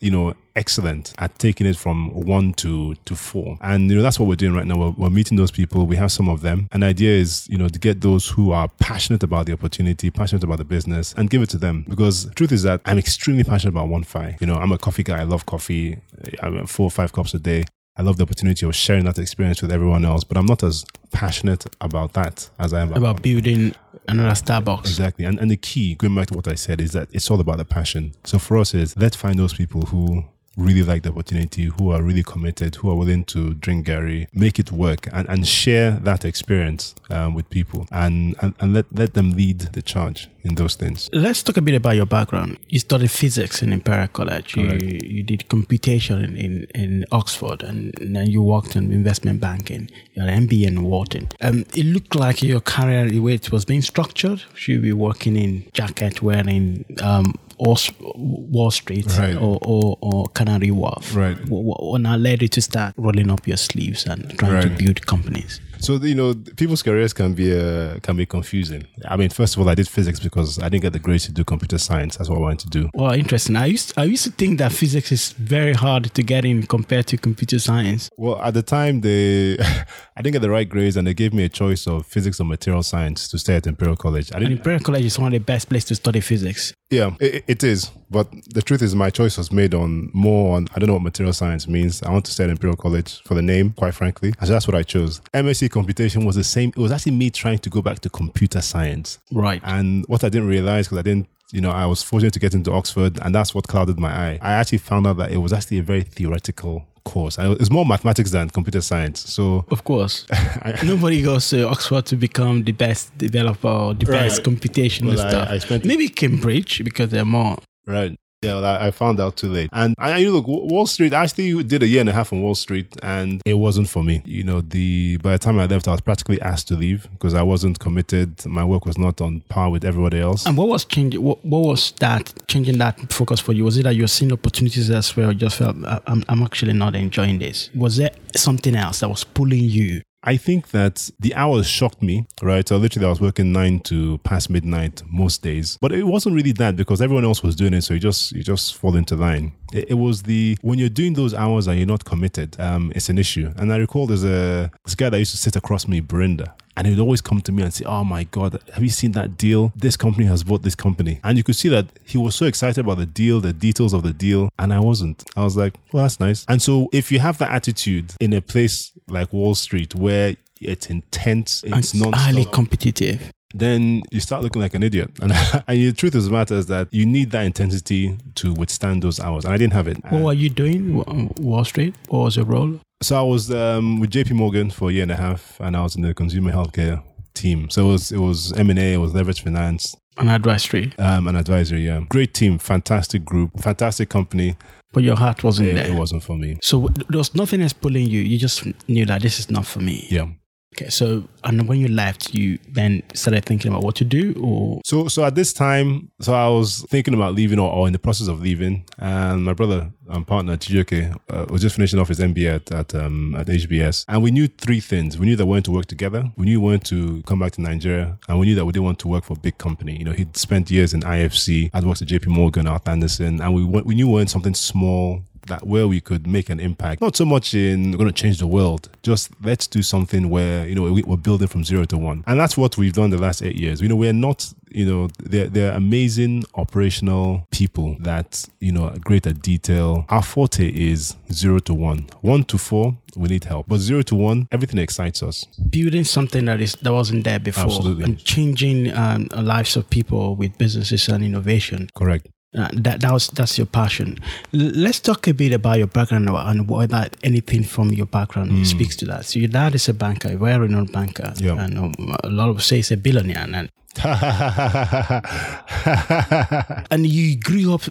you 0.00 0.10
know, 0.10 0.34
excellent 0.56 1.12
at 1.18 1.38
taking 1.38 1.66
it 1.66 1.76
from 1.76 2.12
one 2.12 2.52
to, 2.54 2.94
to 3.04 3.14
four. 3.14 3.56
And, 3.60 3.90
you 3.90 3.96
know, 3.96 4.02
that's 4.02 4.18
what 4.18 4.28
we're 4.28 4.36
doing 4.36 4.54
right 4.54 4.66
now. 4.66 4.76
We're, 4.76 4.90
we're, 4.90 5.10
meeting 5.10 5.36
those 5.36 5.50
people. 5.50 5.86
We 5.86 5.96
have 5.96 6.12
some 6.12 6.28
of 6.28 6.42
them. 6.42 6.68
And 6.72 6.82
the 6.82 6.88
idea 6.88 7.12
is, 7.12 7.48
you 7.48 7.58
know, 7.58 7.68
to 7.68 7.78
get 7.78 8.00
those 8.00 8.28
who 8.28 8.52
are 8.52 8.68
passionate 8.80 9.22
about 9.22 9.46
the 9.46 9.52
opportunity, 9.52 10.10
passionate 10.10 10.44
about 10.44 10.58
the 10.58 10.64
business 10.64 11.14
and 11.16 11.30
give 11.30 11.42
it 11.42 11.48
to 11.50 11.58
them. 11.58 11.84
Because 11.88 12.28
truth 12.34 12.52
is 12.52 12.62
that 12.64 12.80
I'm 12.84 12.98
extremely 12.98 13.44
passionate 13.44 13.70
about 13.70 13.88
OneFi. 13.88 14.40
You 14.40 14.46
know, 14.46 14.54
I'm 14.54 14.72
a 14.72 14.78
coffee 14.78 15.02
guy. 15.02 15.20
I 15.20 15.24
love 15.24 15.46
coffee. 15.46 15.98
I'm 16.40 16.66
four 16.66 16.86
or 16.86 16.90
five 16.90 17.12
cups 17.12 17.34
a 17.34 17.38
day. 17.38 17.64
I 17.98 18.02
love 18.02 18.16
the 18.16 18.22
opportunity 18.22 18.64
of 18.64 18.76
sharing 18.76 19.04
that 19.06 19.18
experience 19.18 19.60
with 19.60 19.72
everyone 19.72 20.04
else, 20.04 20.22
but 20.22 20.36
I'm 20.36 20.46
not 20.46 20.62
as 20.62 20.84
passionate 21.10 21.66
about 21.80 22.12
that 22.12 22.48
as 22.60 22.72
I 22.72 22.82
am 22.82 22.88
about, 22.88 22.98
about 22.98 23.22
building 23.22 23.74
another 24.06 24.30
Starbucks. 24.30 24.86
Exactly. 24.86 25.24
And 25.24 25.38
and 25.40 25.50
the 25.50 25.56
key, 25.56 25.96
going 25.96 26.14
back 26.14 26.28
to 26.28 26.34
what 26.34 26.46
I 26.46 26.54
said, 26.54 26.80
is 26.80 26.92
that 26.92 27.08
it's 27.12 27.28
all 27.30 27.40
about 27.40 27.58
the 27.58 27.64
passion. 27.64 28.14
So 28.24 28.38
for 28.38 28.56
us 28.56 28.72
is 28.72 28.96
let's 28.96 29.16
find 29.16 29.36
those 29.36 29.52
people 29.52 29.82
who 29.82 30.24
really 30.58 30.82
like 30.82 31.02
the 31.04 31.10
opportunity, 31.10 31.64
who 31.64 31.92
are 31.92 32.02
really 32.02 32.22
committed, 32.22 32.74
who 32.76 32.90
are 32.90 32.96
willing 32.96 33.24
to 33.24 33.54
drink 33.54 33.86
garri, 33.86 34.26
make 34.32 34.58
it 34.58 34.72
work 34.72 35.08
and, 35.12 35.28
and 35.28 35.46
share 35.46 35.92
that 35.92 36.24
experience 36.24 36.94
um, 37.10 37.34
with 37.34 37.48
people 37.48 37.86
and, 37.92 38.34
and, 38.42 38.54
and 38.60 38.74
let, 38.74 38.86
let 38.92 39.14
them 39.14 39.32
lead 39.32 39.60
the 39.60 39.80
charge 39.80 40.28
in 40.42 40.56
those 40.56 40.74
things. 40.74 41.08
Let's 41.12 41.42
talk 41.42 41.56
a 41.56 41.62
bit 41.62 41.74
about 41.74 41.96
your 41.96 42.06
background. 42.06 42.58
You 42.68 42.78
studied 42.78 43.10
physics 43.10 43.62
in 43.62 43.72
Imperial 43.72 44.08
College. 44.08 44.56
You, 44.56 44.78
you 44.82 45.22
did 45.22 45.48
computation 45.48 46.24
in, 46.24 46.36
in, 46.36 46.66
in, 46.74 47.04
Oxford 47.12 47.62
and 47.62 47.94
then 48.00 48.26
you 48.26 48.42
worked 48.42 48.74
in 48.76 48.92
investment 48.92 49.40
banking. 49.40 49.90
You 50.14 50.22
had 50.22 50.30
an 50.30 50.48
MBA 50.48 50.66
in 50.66 50.82
Wharton. 50.82 51.28
Um, 51.40 51.64
it 51.74 51.84
looked 51.84 52.14
like 52.14 52.42
your 52.42 52.60
career, 52.60 53.08
the 53.08 53.20
way 53.20 53.34
it 53.34 53.52
was 53.52 53.64
being 53.64 53.82
structured, 53.82 54.42
you 54.66 54.80
be 54.80 54.92
working 54.92 55.36
in 55.36 55.68
jacket 55.72 56.22
wearing, 56.22 56.84
um, 57.02 57.34
Wall 57.58 58.70
Street 58.70 59.06
right. 59.18 59.36
or, 59.36 59.58
or, 59.62 59.98
or, 60.00 60.28
Canary 60.28 60.70
Wharf. 60.70 61.14
Right. 61.14 61.36
What, 61.48 61.82
what 61.82 62.00
led 62.20 62.42
you 62.42 62.48
to 62.48 62.62
start 62.62 62.94
rolling 62.96 63.30
up 63.30 63.46
your 63.46 63.56
sleeves 63.56 64.06
and 64.06 64.38
trying 64.38 64.52
right. 64.52 64.62
to 64.62 64.70
build 64.70 65.06
companies? 65.06 65.60
So 65.80 65.94
you 65.96 66.14
know, 66.14 66.34
people's 66.56 66.82
careers 66.82 67.12
can 67.12 67.34
be 67.34 67.56
uh, 67.56 67.98
can 68.00 68.16
be 68.16 68.26
confusing. 68.26 68.86
I 69.06 69.16
mean, 69.16 69.30
first 69.30 69.56
of 69.56 69.62
all, 69.62 69.68
I 69.68 69.74
did 69.74 69.88
physics 69.88 70.20
because 70.20 70.58
I 70.58 70.68
didn't 70.68 70.82
get 70.82 70.92
the 70.92 70.98
grades 70.98 71.26
to 71.26 71.32
do 71.32 71.44
computer 71.44 71.78
science. 71.78 72.16
That's 72.16 72.28
what 72.28 72.38
I 72.38 72.40
wanted 72.40 72.60
to 72.60 72.68
do. 72.68 72.90
Well, 72.94 73.12
interesting. 73.12 73.56
I 73.56 73.66
used 73.66 73.92
I 73.96 74.04
used 74.04 74.24
to 74.24 74.30
think 74.30 74.58
that 74.58 74.72
physics 74.72 75.12
is 75.12 75.32
very 75.32 75.72
hard 75.72 76.12
to 76.14 76.22
get 76.22 76.44
in 76.44 76.66
compared 76.66 77.06
to 77.08 77.16
computer 77.16 77.58
science. 77.58 78.10
Well, 78.16 78.40
at 78.42 78.54
the 78.54 78.62
time, 78.62 79.00
they 79.00 79.58
I 80.16 80.22
didn't 80.22 80.32
get 80.32 80.42
the 80.42 80.50
right 80.50 80.68
grades, 80.68 80.96
and 80.96 81.06
they 81.06 81.14
gave 81.14 81.32
me 81.32 81.44
a 81.44 81.48
choice 81.48 81.86
of 81.86 82.06
physics 82.06 82.40
or 82.40 82.44
material 82.44 82.82
science 82.82 83.28
to 83.28 83.38
stay 83.38 83.56
at 83.56 83.66
Imperial 83.66 83.96
College. 83.96 84.30
I 84.32 84.38
didn't, 84.38 84.52
and 84.52 84.58
Imperial 84.58 84.80
College 84.80 85.04
is 85.04 85.18
one 85.18 85.28
of 85.28 85.40
the 85.40 85.44
best 85.44 85.68
places 85.68 85.88
to 85.88 85.94
study 85.94 86.20
physics. 86.20 86.72
Yeah, 86.90 87.10
it, 87.20 87.44
it 87.46 87.64
is. 87.64 87.90
But 88.10 88.28
the 88.54 88.62
truth 88.62 88.82
is, 88.82 88.94
my 88.94 89.10
choice 89.10 89.36
was 89.36 89.52
made 89.52 89.74
on 89.74 90.10
more 90.12 90.56
on 90.56 90.68
I 90.74 90.78
don't 90.78 90.86
know 90.86 90.94
what 90.94 91.02
material 91.02 91.32
science 91.32 91.68
means. 91.68 92.02
I 92.02 92.10
want 92.10 92.24
to 92.26 92.30
stay 92.30 92.44
at 92.44 92.50
Imperial 92.50 92.76
College 92.76 93.22
for 93.22 93.34
the 93.34 93.42
name, 93.42 93.72
quite 93.72 93.94
frankly. 93.94 94.32
And 94.38 94.46
so 94.46 94.52
that's 94.52 94.66
what 94.66 94.74
I 94.74 94.82
chose. 94.82 95.20
MSc 95.34 95.70
computation 95.70 96.24
was 96.24 96.36
the 96.36 96.44
same. 96.44 96.70
It 96.70 96.78
was 96.78 96.92
actually 96.92 97.12
me 97.12 97.30
trying 97.30 97.58
to 97.58 97.70
go 97.70 97.82
back 97.82 98.00
to 98.00 98.10
computer 98.10 98.60
science. 98.60 99.18
Right. 99.32 99.60
And 99.64 100.04
what 100.06 100.24
I 100.24 100.28
didn't 100.28 100.48
realize 100.48 100.86
because 100.86 100.98
I 100.98 101.02
didn't 101.02 101.28
you 101.50 101.62
know, 101.62 101.70
I 101.70 101.86
was 101.86 102.02
fortunate 102.02 102.34
to 102.34 102.38
get 102.38 102.52
into 102.52 102.70
Oxford, 102.72 103.18
and 103.22 103.34
that's 103.34 103.54
what 103.54 103.66
clouded 103.68 103.98
my 103.98 104.10
eye. 104.10 104.38
I 104.42 104.52
actually 104.52 104.78
found 104.78 105.06
out 105.06 105.16
that 105.16 105.32
it 105.32 105.38
was 105.38 105.50
actually 105.50 105.78
a 105.78 105.82
very 105.82 106.02
theoretical 106.02 106.84
course. 107.04 107.38
It's 107.38 107.70
more 107.70 107.86
mathematics 107.86 108.30
than 108.30 108.50
computer 108.50 108.80
science. 108.82 109.20
So, 109.20 109.64
of 109.70 109.84
course, 109.84 110.26
nobody 110.84 111.22
goes 111.22 111.48
to 111.50 111.68
Oxford 111.68 112.06
to 112.06 112.16
become 112.16 112.64
the 112.64 112.72
best 112.72 113.16
developer 113.16 113.68
or 113.68 113.94
the 113.94 114.06
right. 114.06 114.28
best 114.28 114.42
computational 114.42 115.16
well, 115.16 115.28
stuff. 115.28 115.70
I, 115.70 115.74
I 115.74 115.80
Maybe 115.84 116.08
Cambridge 116.08 116.84
because 116.84 117.10
they're 117.10 117.24
more 117.24 117.56
right. 117.88 118.18
Yeah, 118.40 118.78
I, 118.80 118.92
found 118.92 119.18
out 119.18 119.36
too 119.36 119.48
late. 119.48 119.68
And 119.72 119.96
I, 119.98 120.18
you 120.18 120.30
look, 120.30 120.46
Wall 120.46 120.86
Street, 120.86 121.12
I 121.12 121.24
actually 121.24 121.60
did 121.64 121.82
a 121.82 121.88
year 121.88 122.00
and 122.00 122.08
a 122.08 122.12
half 122.12 122.32
on 122.32 122.40
Wall 122.40 122.54
Street 122.54 122.94
and 123.02 123.42
it 123.44 123.54
wasn't 123.54 123.88
for 123.88 124.04
me. 124.04 124.22
You 124.24 124.44
know, 124.44 124.60
the, 124.60 125.16
by 125.16 125.32
the 125.32 125.38
time 125.38 125.58
I 125.58 125.66
left, 125.66 125.88
I 125.88 125.90
was 125.90 126.00
practically 126.00 126.40
asked 126.40 126.68
to 126.68 126.76
leave 126.76 127.08
because 127.10 127.34
I 127.34 127.42
wasn't 127.42 127.80
committed. 127.80 128.46
My 128.46 128.64
work 128.64 128.86
was 128.86 128.96
not 128.96 129.20
on 129.20 129.40
par 129.48 129.70
with 129.70 129.84
everybody 129.84 130.20
else. 130.20 130.46
And 130.46 130.56
what 130.56 130.68
was 130.68 130.84
changing, 130.84 131.20
what, 131.20 131.44
what 131.44 131.66
was 131.66 131.92
that, 131.98 132.32
changing 132.46 132.78
that 132.78 133.12
focus 133.12 133.40
for 133.40 133.54
you? 133.54 133.64
Was 133.64 133.76
it 133.76 133.82
that 133.82 133.96
you're 133.96 134.06
seeing 134.06 134.32
opportunities 134.32 134.88
elsewhere 134.88 135.30
or 135.30 135.34
just 135.34 135.56
felt, 135.56 135.74
I'm, 136.06 136.22
I'm 136.28 136.42
actually 136.44 136.74
not 136.74 136.94
enjoying 136.94 137.40
this? 137.40 137.70
Was 137.74 137.96
there 137.96 138.10
something 138.36 138.76
else 138.76 139.00
that 139.00 139.08
was 139.08 139.24
pulling 139.24 139.64
you 139.64 140.02
I 140.22 140.36
think 140.36 140.70
that 140.70 141.10
the 141.20 141.34
hours 141.34 141.66
shocked 141.66 142.02
me, 142.02 142.26
right? 142.42 142.66
So 142.68 142.76
literally 142.76 143.06
I 143.06 143.10
was 143.10 143.20
working 143.20 143.52
nine 143.52 143.80
to 143.80 144.18
past 144.18 144.50
midnight 144.50 145.02
most 145.08 145.42
days. 145.42 145.78
But 145.80 145.92
it 145.92 146.04
wasn't 146.04 146.34
really 146.34 146.52
that 146.52 146.76
because 146.76 147.00
everyone 147.00 147.24
else 147.24 147.42
was 147.42 147.54
doing 147.54 147.72
it. 147.74 147.82
So 147.82 147.94
you 147.94 148.00
just 148.00 148.32
you 148.32 148.42
just 148.42 148.74
fall 148.74 148.96
into 148.96 149.14
line. 149.16 149.52
It, 149.72 149.90
it 149.90 149.94
was 149.94 150.22
the 150.22 150.56
when 150.62 150.78
you're 150.78 150.88
doing 150.88 151.14
those 151.14 151.34
hours 151.34 151.66
and 151.66 151.78
you're 151.78 151.86
not 151.86 152.04
committed, 152.04 152.58
um, 152.60 152.92
it's 152.94 153.08
an 153.08 153.18
issue. 153.18 153.52
And 153.56 153.72
I 153.72 153.76
recall 153.76 154.06
there's 154.06 154.24
a 154.24 154.70
this 154.84 154.94
guy 154.94 155.10
that 155.10 155.18
used 155.18 155.32
to 155.32 155.36
sit 155.36 155.56
across 155.56 155.86
me, 155.88 156.00
Brenda. 156.00 156.54
And 156.76 156.86
he 156.86 156.92
would 156.92 157.00
always 157.00 157.20
come 157.20 157.40
to 157.40 157.50
me 157.50 157.64
and 157.64 157.74
say, 157.74 157.84
Oh 157.86 158.04
my 158.04 158.22
God, 158.24 158.62
have 158.72 158.84
you 158.84 158.88
seen 158.88 159.10
that 159.12 159.36
deal? 159.36 159.72
This 159.74 159.96
company 159.96 160.26
has 160.26 160.44
bought 160.44 160.62
this 160.62 160.76
company. 160.76 161.18
And 161.24 161.36
you 161.36 161.42
could 161.42 161.56
see 161.56 161.68
that 161.70 161.86
he 162.04 162.18
was 162.18 162.36
so 162.36 162.46
excited 162.46 162.84
about 162.84 162.98
the 162.98 163.06
deal, 163.06 163.40
the 163.40 163.52
details 163.52 163.92
of 163.92 164.04
the 164.04 164.12
deal. 164.12 164.48
And 164.60 164.72
I 164.72 164.78
wasn't. 164.78 165.24
I 165.36 165.42
was 165.42 165.56
like, 165.56 165.74
Well, 165.92 166.04
that's 166.04 166.20
nice. 166.20 166.44
And 166.48 166.62
so 166.62 166.88
if 166.92 167.10
you 167.10 167.18
have 167.18 167.38
that 167.38 167.50
attitude 167.50 168.14
in 168.20 168.32
a 168.32 168.40
place 168.40 168.92
like 169.08 169.32
Wall 169.32 169.56
Street 169.56 169.96
where 169.96 170.36
it's 170.60 170.86
intense, 170.86 171.64
it's 171.66 171.94
not 171.94 172.14
highly 172.14 172.44
competitive 172.44 173.32
then 173.54 174.02
you 174.10 174.20
start 174.20 174.42
looking 174.42 174.60
like 174.60 174.74
an 174.74 174.82
idiot. 174.82 175.10
And, 175.20 175.32
and 175.66 175.78
the 175.78 175.92
truth 175.92 176.14
of 176.14 176.24
the 176.24 176.30
matter 176.30 176.54
is 176.54 176.66
that 176.66 176.88
you 176.90 177.06
need 177.06 177.30
that 177.32 177.44
intensity 177.44 178.16
to 178.36 178.52
withstand 178.54 179.02
those 179.02 179.20
hours. 179.20 179.44
And 179.44 179.52
I 179.54 179.56
didn't 179.56 179.72
have 179.72 179.88
it. 179.88 179.98
What 180.10 180.22
were 180.22 180.32
you 180.32 180.50
doing? 180.50 181.02
Wall 181.38 181.64
Street? 181.64 181.94
What 182.08 182.24
was 182.24 182.36
your 182.36 182.46
role? 182.46 182.80
So 183.02 183.16
I 183.16 183.22
was 183.22 183.50
um, 183.50 184.00
with 184.00 184.10
JP 184.10 184.32
Morgan 184.32 184.70
for 184.70 184.90
a 184.90 184.92
year 184.92 185.02
and 185.02 185.12
a 185.12 185.16
half, 185.16 185.58
and 185.60 185.76
I 185.76 185.82
was 185.82 185.94
in 185.94 186.02
the 186.02 186.14
consumer 186.14 186.50
healthcare 186.52 187.02
team. 187.34 187.70
So 187.70 187.88
it 187.88 187.92
was 187.92 188.12
it 188.12 188.18
was 188.18 188.52
M 188.54 188.70
and 188.70 188.78
A, 188.78 188.94
it 188.94 188.96
was 188.96 189.14
leverage 189.14 189.42
finance, 189.42 189.96
an 190.16 190.28
advisory, 190.28 190.92
um, 190.98 191.28
an 191.28 191.36
advisory. 191.36 191.86
Yeah, 191.86 192.00
great 192.08 192.34
team, 192.34 192.58
fantastic 192.58 193.24
group, 193.24 193.60
fantastic 193.60 194.08
company. 194.08 194.56
But 194.92 195.04
your 195.04 195.16
heart 195.16 195.44
wasn't 195.44 195.68
it, 195.68 195.74
there. 195.74 195.92
It 195.92 195.94
wasn't 195.94 196.24
for 196.24 196.36
me. 196.36 196.58
So 196.62 196.88
there 197.08 197.18
was 197.18 197.34
nothing 197.34 197.62
else 197.62 197.72
pulling 197.72 198.06
you. 198.06 198.20
You 198.20 198.38
just 198.38 198.66
knew 198.88 199.06
that 199.06 199.22
this 199.22 199.38
is 199.38 199.50
not 199.50 199.66
for 199.66 199.80
me. 199.80 200.06
Yeah. 200.10 200.28
Okay, 200.74 200.90
so 200.90 201.26
and 201.44 201.66
when 201.66 201.80
you 201.80 201.88
left, 201.88 202.34
you 202.34 202.58
then 202.68 203.02
started 203.14 203.44
thinking 203.44 203.70
about 203.70 203.82
what 203.82 203.96
to 203.96 204.04
do, 204.04 204.34
or 204.40 204.80
so. 204.84 205.08
So 205.08 205.24
at 205.24 205.34
this 205.34 205.52
time, 205.54 206.10
so 206.20 206.34
I 206.34 206.46
was 206.48 206.84
thinking 206.90 207.14
about 207.14 207.34
leaving, 207.34 207.58
or, 207.58 207.72
or 207.72 207.86
in 207.86 207.94
the 207.94 207.98
process 207.98 208.28
of 208.28 208.42
leaving, 208.42 208.84
and 208.98 209.44
my 209.44 209.54
brother 209.54 209.90
and 210.10 210.26
partner 210.26 210.58
Chijioke 210.58 211.16
uh, 211.30 211.46
was 211.48 211.62
just 211.62 211.74
finishing 211.74 211.98
off 211.98 212.08
his 212.08 212.20
MBA 212.20 212.56
at 212.56 212.70
at, 212.72 212.94
um, 212.94 213.34
at 213.34 213.46
HBS, 213.46 214.04
and 214.08 214.22
we 214.22 214.30
knew 214.30 214.46
three 214.46 214.80
things: 214.80 215.18
we 215.18 215.24
knew 215.24 215.36
that 215.36 215.46
we 215.46 215.50
wanted 215.50 215.64
to 215.64 215.72
work 215.72 215.86
together, 215.86 216.30
we 216.36 216.44
knew 216.44 216.60
we 216.60 216.72
wanted 216.72 216.84
to 216.84 217.22
come 217.22 217.38
back 217.38 217.52
to 217.52 217.62
Nigeria, 217.62 218.18
and 218.28 218.38
we 218.38 218.46
knew 218.46 218.54
that 218.54 218.66
we 218.66 218.72
didn't 218.72 218.84
want 218.84 218.98
to 218.98 219.08
work 219.08 219.24
for 219.24 219.32
a 219.32 219.40
big 219.40 219.56
company. 219.56 219.96
You 219.96 220.04
know, 220.04 220.12
he'd 220.12 220.36
spent 220.36 220.70
years 220.70 220.92
in 220.92 221.00
IFC, 221.00 221.70
I'd 221.72 221.84
worked 221.84 222.02
at 222.02 222.08
JP 222.08 222.26
Morgan, 222.26 222.66
Arthur 222.66 222.90
Andersen, 222.90 223.40
and 223.40 223.54
we 223.54 223.64
we 223.64 223.94
knew 223.94 224.06
we 224.06 224.12
wanted 224.12 224.30
something 224.30 224.54
small 224.54 225.22
that 225.48 225.66
where 225.66 225.88
we 225.88 226.00
could 226.00 226.26
make 226.26 226.48
an 226.48 226.60
impact. 226.60 227.00
Not 227.00 227.16
so 227.16 227.24
much 227.24 227.54
in 227.54 227.90
we're 227.92 227.98
going 227.98 228.10
to 228.12 228.22
change 228.22 228.38
the 228.38 228.46
world, 228.46 228.88
just 229.02 229.30
let's 229.42 229.66
do 229.66 229.82
something 229.82 230.30
where, 230.30 230.66
you 230.66 230.74
know, 230.74 230.82
we're 231.06 231.16
building 231.16 231.48
from 231.48 231.64
zero 231.64 231.84
to 231.86 231.98
one. 231.98 232.24
And 232.26 232.38
that's 232.38 232.56
what 232.56 232.76
we've 232.78 232.92
done 232.92 233.10
the 233.10 233.18
last 233.18 233.42
eight 233.42 233.56
years. 233.56 233.80
You 233.80 233.88
know, 233.88 233.96
we're 233.96 234.12
not, 234.12 234.52
you 234.70 234.86
know, 234.86 235.08
they're, 235.18 235.48
they're 235.48 235.72
amazing 235.72 236.44
operational 236.54 237.46
people 237.50 237.96
that, 238.00 238.44
you 238.60 238.72
know, 238.72 238.84
are 238.84 238.98
great 238.98 239.26
at 239.26 239.42
detail. 239.42 240.04
Our 240.08 240.22
forte 240.22 240.68
is 240.68 241.16
zero 241.32 241.58
to 241.60 241.74
one. 241.74 242.06
One 242.20 242.44
to 242.44 242.58
four, 242.58 242.96
we 243.16 243.28
need 243.28 243.44
help. 243.44 243.68
But 243.68 243.78
zero 243.78 244.02
to 244.02 244.14
one, 244.14 244.48
everything 244.52 244.78
excites 244.78 245.22
us. 245.22 245.46
Building 245.70 246.04
something 246.04 246.44
that 246.44 246.60
is 246.60 246.76
that 246.82 246.92
wasn't 246.92 247.24
there 247.24 247.38
before, 247.38 247.64
Absolutely. 247.64 248.04
and 248.04 248.18
changing 248.18 248.94
um, 248.94 249.28
lives 249.36 249.76
of 249.76 249.88
people 249.90 250.36
with 250.36 250.56
businesses 250.58 251.08
and 251.08 251.24
innovation. 251.24 251.88
Correct. 251.94 252.28
Uh, 252.56 252.68
that 252.72 253.02
that 253.02 253.12
was 253.12 253.28
that's 253.28 253.58
your 253.58 253.66
passion. 253.66 254.18
L- 254.54 254.72
let's 254.74 255.00
talk 255.00 255.28
a 255.28 255.34
bit 255.34 255.52
about 255.52 255.76
your 255.76 255.86
background 255.86 256.30
and 256.30 256.68
whether 256.68 257.08
anything 257.22 257.62
from 257.62 257.90
your 257.90 258.06
background 258.06 258.50
mm. 258.50 258.64
speaks 258.64 258.96
to 258.96 259.04
that. 259.04 259.26
So 259.26 259.38
your 259.38 259.48
dad 259.48 259.74
is 259.74 259.86
a 259.88 259.94
banker, 259.94 260.32
a 260.32 260.36
very 260.36 260.60
renowned 260.60 260.90
banker, 260.90 261.34
yeah. 261.36 261.62
and 261.62 261.78
um, 261.78 261.94
a 262.24 262.30
lot 262.30 262.48
of 262.48 262.62
say 262.62 262.76
he's 262.76 262.90
a 262.90 262.96
billionaire, 262.96 263.46
and 263.52 263.70
and 266.90 267.06
you 267.06 267.38
grew 267.38 267.74
up 267.74 267.82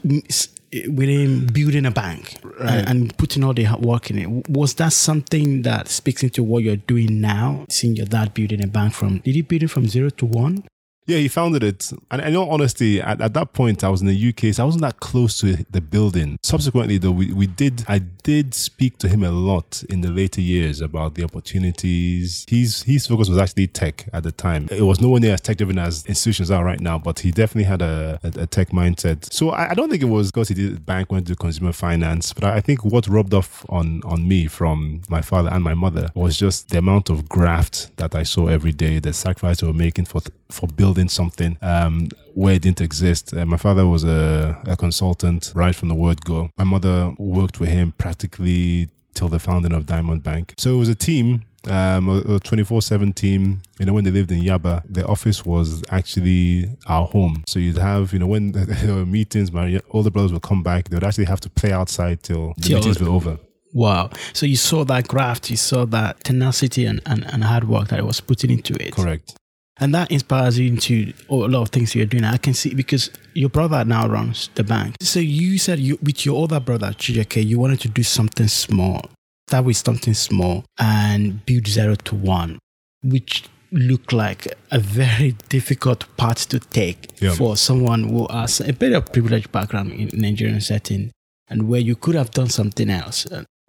within 0.89 1.47
building 1.47 1.85
a 1.85 1.91
bank 1.91 2.35
right. 2.43 2.69
and, 2.69 2.89
and, 2.89 3.17
putting 3.17 3.43
all 3.43 3.53
the 3.53 3.67
work 3.79 4.09
in 4.09 4.19
it. 4.19 4.49
Was 4.49 4.75
that 4.75 4.93
something 4.93 5.61
that 5.63 5.87
speaks 5.87 6.23
into 6.23 6.43
what 6.43 6.63
you're 6.63 6.75
doing 6.75 7.21
now? 7.21 7.65
Seeing 7.69 7.95
your 7.95 8.05
dad 8.05 8.33
building 8.33 8.63
a 8.63 8.67
bank 8.67 8.93
from, 8.93 9.19
did 9.19 9.35
he 9.35 9.41
build 9.41 9.63
it 9.63 9.69
from 9.69 9.87
zero 9.87 10.09
to 10.11 10.25
one? 10.25 10.63
Yeah, 11.07 11.19
he 11.19 11.29
founded 11.29 11.63
it. 11.63 11.89
And 12.11 12.21
in 12.21 12.35
all 12.35 12.51
honesty, 12.51 13.01
at, 13.01 13.21
at 13.21 13.33
that 13.33 13.53
point, 13.53 13.81
I 13.81 13.89
was 13.89 14.01
in 14.01 14.07
the 14.07 14.29
UK, 14.29 14.53
so 14.53 14.63
I 14.63 14.65
wasn't 14.65 14.81
that 14.81 14.99
close 14.99 15.39
to 15.39 15.65
the 15.71 15.79
building. 15.79 16.37
Subsequently, 16.43 16.97
though, 16.97 17.11
we, 17.11 17.31
we 17.31 17.47
did, 17.47 17.85
I 17.87 17.99
did 17.99 18.53
speak 18.53 18.97
to 18.99 19.07
him 19.07 19.23
a 19.23 19.31
lot 19.31 19.83
in 19.89 20.01
the 20.01 20.09
later 20.09 20.41
years 20.41 20.81
about 20.81 21.15
the 21.15 21.23
opportunities. 21.23 22.45
His, 22.49 22.83
his 22.83 23.07
focus 23.07 23.29
was 23.29 23.37
actually 23.37 23.67
tech 23.67 24.09
at 24.11 24.23
the 24.23 24.33
time. 24.33 24.67
It 24.69 24.81
was 24.81 24.99
nowhere 24.99 25.21
near 25.21 25.33
as 25.33 25.41
tech 25.41 25.55
driven 25.55 25.79
as 25.79 26.05
institutions 26.07 26.51
are 26.51 26.65
right 26.65 26.81
now, 26.81 26.99
but 26.99 27.19
he 27.19 27.31
definitely 27.31 27.63
had 27.63 27.81
a, 27.81 28.19
a, 28.23 28.41
a 28.41 28.45
tech 28.45 28.71
mindset. 28.71 29.31
So 29.31 29.51
I, 29.51 29.69
I, 29.69 29.73
don't 29.75 29.89
think 29.89 30.03
it 30.03 30.07
was 30.07 30.29
because 30.29 30.49
he 30.49 30.55
did 30.55 30.85
bank, 30.85 31.09
went 31.09 31.27
to 31.27 31.35
consumer 31.35 31.71
finance, 31.71 32.33
but 32.33 32.43
I, 32.43 32.55
I 32.57 32.61
think 32.61 32.83
what 32.83 33.07
rubbed 33.07 33.33
off 33.33 33.65
on, 33.69 34.01
on 34.03 34.27
me 34.27 34.47
from 34.47 35.03
my 35.07 35.21
father 35.21 35.49
and 35.53 35.63
my 35.63 35.73
mother 35.73 36.09
was 36.15 36.35
just 36.37 36.69
the 36.69 36.79
amount 36.79 37.09
of 37.09 37.29
graft 37.29 37.95
that 37.95 38.13
I 38.13 38.23
saw 38.23 38.47
every 38.47 38.73
day, 38.73 38.99
the 38.99 39.13
sacrifice 39.13 39.61
they 39.61 39.67
were 39.67 39.73
making 39.73 40.03
for, 40.03 40.21
for 40.49 40.67
building 40.67 40.96
building 40.97 41.09
something 41.09 41.57
um, 41.61 42.09
where 42.33 42.55
it 42.55 42.61
didn't 42.63 42.81
exist. 42.81 43.33
Uh, 43.33 43.45
my 43.45 43.57
father 43.57 43.85
was 43.85 44.03
a, 44.03 44.57
a 44.65 44.75
consultant 44.75 45.51
right 45.55 45.75
from 45.75 45.89
the 45.89 45.95
word 45.95 46.23
go. 46.25 46.49
My 46.57 46.63
mother 46.63 47.13
worked 47.17 47.59
with 47.59 47.69
him 47.69 47.93
practically 47.97 48.89
till 49.13 49.29
the 49.29 49.39
founding 49.39 49.73
of 49.73 49.85
Diamond 49.85 50.23
Bank. 50.23 50.53
So 50.57 50.73
it 50.73 50.77
was 50.77 50.89
a 50.89 50.95
team 50.95 51.43
um, 51.69 52.07
a 52.07 52.39
24 52.39 52.81
7 52.81 53.11
team. 53.11 53.61
You 53.77 53.85
know, 53.85 53.93
when 53.93 54.05
they 54.05 54.11
lived 54.11 54.31
in 54.31 54.41
Yaba, 54.41 54.83
the 54.89 55.05
office 55.05 55.45
was 55.45 55.83
actually 55.91 56.69
our 56.87 57.05
home. 57.05 57.43
So 57.45 57.59
you'd 57.59 57.77
have, 57.77 58.13
you 58.13 58.19
know, 58.19 58.27
when 58.27 58.51
there 58.53 58.95
were 58.95 59.05
meetings, 59.05 59.51
my 59.51 59.81
older 59.89 60.09
brothers 60.09 60.31
would 60.31 60.43
come 60.43 60.63
back, 60.63 60.87
they 60.87 60.95
would 60.95 61.03
actually 61.03 61.25
have 61.25 61.41
to 61.41 61.49
play 61.49 61.73
outside 61.73 62.23
till 62.23 62.53
the 62.55 62.61
till 62.61 62.77
meetings 62.77 63.01
were 63.01 63.09
over. 63.09 63.37
Wow. 63.73 64.11
So 64.31 64.45
you 64.45 64.55
saw 64.55 64.85
that 64.85 65.09
graft, 65.09 65.49
you 65.49 65.57
saw 65.57 65.85
that 65.87 66.23
tenacity 66.23 66.85
and, 66.85 67.01
and, 67.05 67.25
and 67.25 67.43
hard 67.43 67.67
work 67.67 67.89
that 67.89 67.99
it 67.99 68.05
was 68.05 68.21
putting 68.21 68.49
into 68.49 68.73
it. 68.81 68.93
Correct 68.93 69.35
and 69.79 69.93
that 69.93 70.11
inspires 70.11 70.57
you 70.57 70.67
into 70.67 71.13
a 71.29 71.35
lot 71.35 71.61
of 71.61 71.69
things 71.69 71.95
you're 71.95 72.05
doing. 72.05 72.23
I 72.23 72.37
can 72.37 72.53
see 72.53 72.73
because 72.73 73.11
your 73.33 73.49
brother 73.49 73.83
now 73.85 74.07
runs 74.07 74.49
the 74.55 74.63
bank. 74.63 74.95
So 75.01 75.19
you 75.19 75.57
said 75.57 75.79
you 75.79 75.99
with 76.01 76.25
your 76.25 76.43
other 76.43 76.59
brother 76.59 76.87
Chijioke, 76.87 77.45
you 77.45 77.59
wanted 77.59 77.81
to 77.81 77.89
do 77.89 78.03
something 78.03 78.47
small. 78.47 79.09
Start 79.47 79.65
with 79.65 79.77
something 79.77 80.13
small 80.13 80.65
and 80.77 81.45
build 81.45 81.67
zero 81.67 81.95
to 81.95 82.15
one, 82.15 82.59
which 83.03 83.45
looked 83.71 84.13
like 84.13 84.47
a 84.71 84.79
very 84.79 85.31
difficult 85.49 86.05
path 86.17 86.49
to 86.49 86.59
take 86.59 87.21
yeah. 87.21 87.33
for 87.33 87.55
someone 87.55 88.03
who 88.03 88.27
has 88.29 88.59
a 88.59 88.73
bit 88.73 88.93
of 88.93 89.11
privileged 89.11 89.51
background 89.51 89.91
in 89.91 90.09
Nigerian 90.13 90.61
setting 90.61 91.11
and 91.49 91.67
where 91.69 91.79
you 91.79 91.95
could 91.95 92.15
have 92.15 92.31
done 92.31 92.49
something 92.49 92.89
else. 92.89 93.25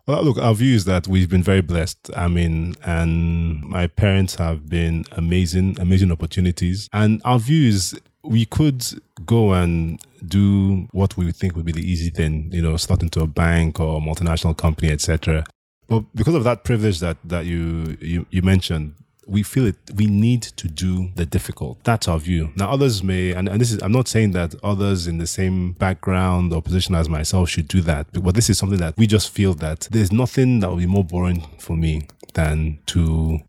Well, 0.09 0.23
look, 0.23 0.39
our 0.39 0.55
view 0.55 0.75
is 0.75 0.87
that 0.87 1.07
we've 1.07 1.29
been 1.29 1.43
very 1.43 1.61
blessed. 1.61 2.11
I 2.17 2.29
mean, 2.29 2.77
and 2.83 3.63
my 3.63 3.89
parents 3.89 4.37
have 4.37 4.67
been 4.67 5.05
amazing, 5.13 5.77
amazing 5.79 6.11
opportunities. 6.11 6.89
And 6.95 7.21
our 7.27 7.39
view 7.39 7.69
is 7.69 7.95
we 8.25 8.47
could 8.47 8.83
go 9.27 9.53
and 9.53 10.01
do 10.27 10.89
what 10.93 11.19
we 11.19 11.31
think 11.31 11.57
would 11.57 11.67
be 11.67 11.73
the 11.73 11.87
easy 11.87 12.09
thing, 12.09 12.49
you 12.51 12.63
know, 12.63 12.79
start 12.79 13.03
into 13.03 13.21
a 13.21 13.27
bank 13.27 13.81
or 13.81 13.99
a 13.99 14.01
multinational 14.01 14.57
company, 14.57 14.91
etc. 14.91 15.45
But 15.89 16.05
because 16.15 16.35
of 16.35 16.45
that 16.45 16.65
privilege 16.65 17.01
that 17.01 17.19
that 17.25 17.45
you 17.45 17.99
you, 18.01 18.25
you 18.31 18.41
mentioned, 18.41 18.95
we 19.29 19.43
feel 19.43 19.67
it 19.67 19.77
we 19.95 20.07
need 20.07 20.43
to 20.43 20.69
do 20.69 21.11
the 21.15 21.27
difficult 21.27 21.79
that's 21.85 22.09
our 22.09 22.19
view 22.19 22.51
now 22.57 22.71
others 22.71 23.03
may 23.03 23.33
and, 23.33 23.49
and 23.49 23.61
this 23.61 23.71
is 23.71 23.83
i'm 23.83 23.93
not 23.93 24.09
saying 24.09 24.33
that 24.33 24.55
others 24.63 25.07
in 25.07 25.19
the 25.19 25.27
same 25.27 25.73
background 25.73 26.53
or 26.53 26.63
position 26.63 26.95
as 26.95 27.09
myself 27.09 27.49
should 27.49 27.69
do 27.69 27.81
that 27.81 28.07
but 28.13 28.35
this 28.35 28.49
is 28.51 28.59
something 28.59 28.79
that 28.79 28.97
we 28.97 29.07
just 29.07 29.31
feel 29.31 29.55
that 29.55 29.89
there's 29.91 30.13
nothing 30.13 30.61
that 30.61 30.69
will 30.69 30.77
be 30.77 30.87
more 30.87 31.05
boring 31.05 31.47
for 31.59 31.77
me 31.77 32.07
than 32.35 32.79
to 32.87 33.41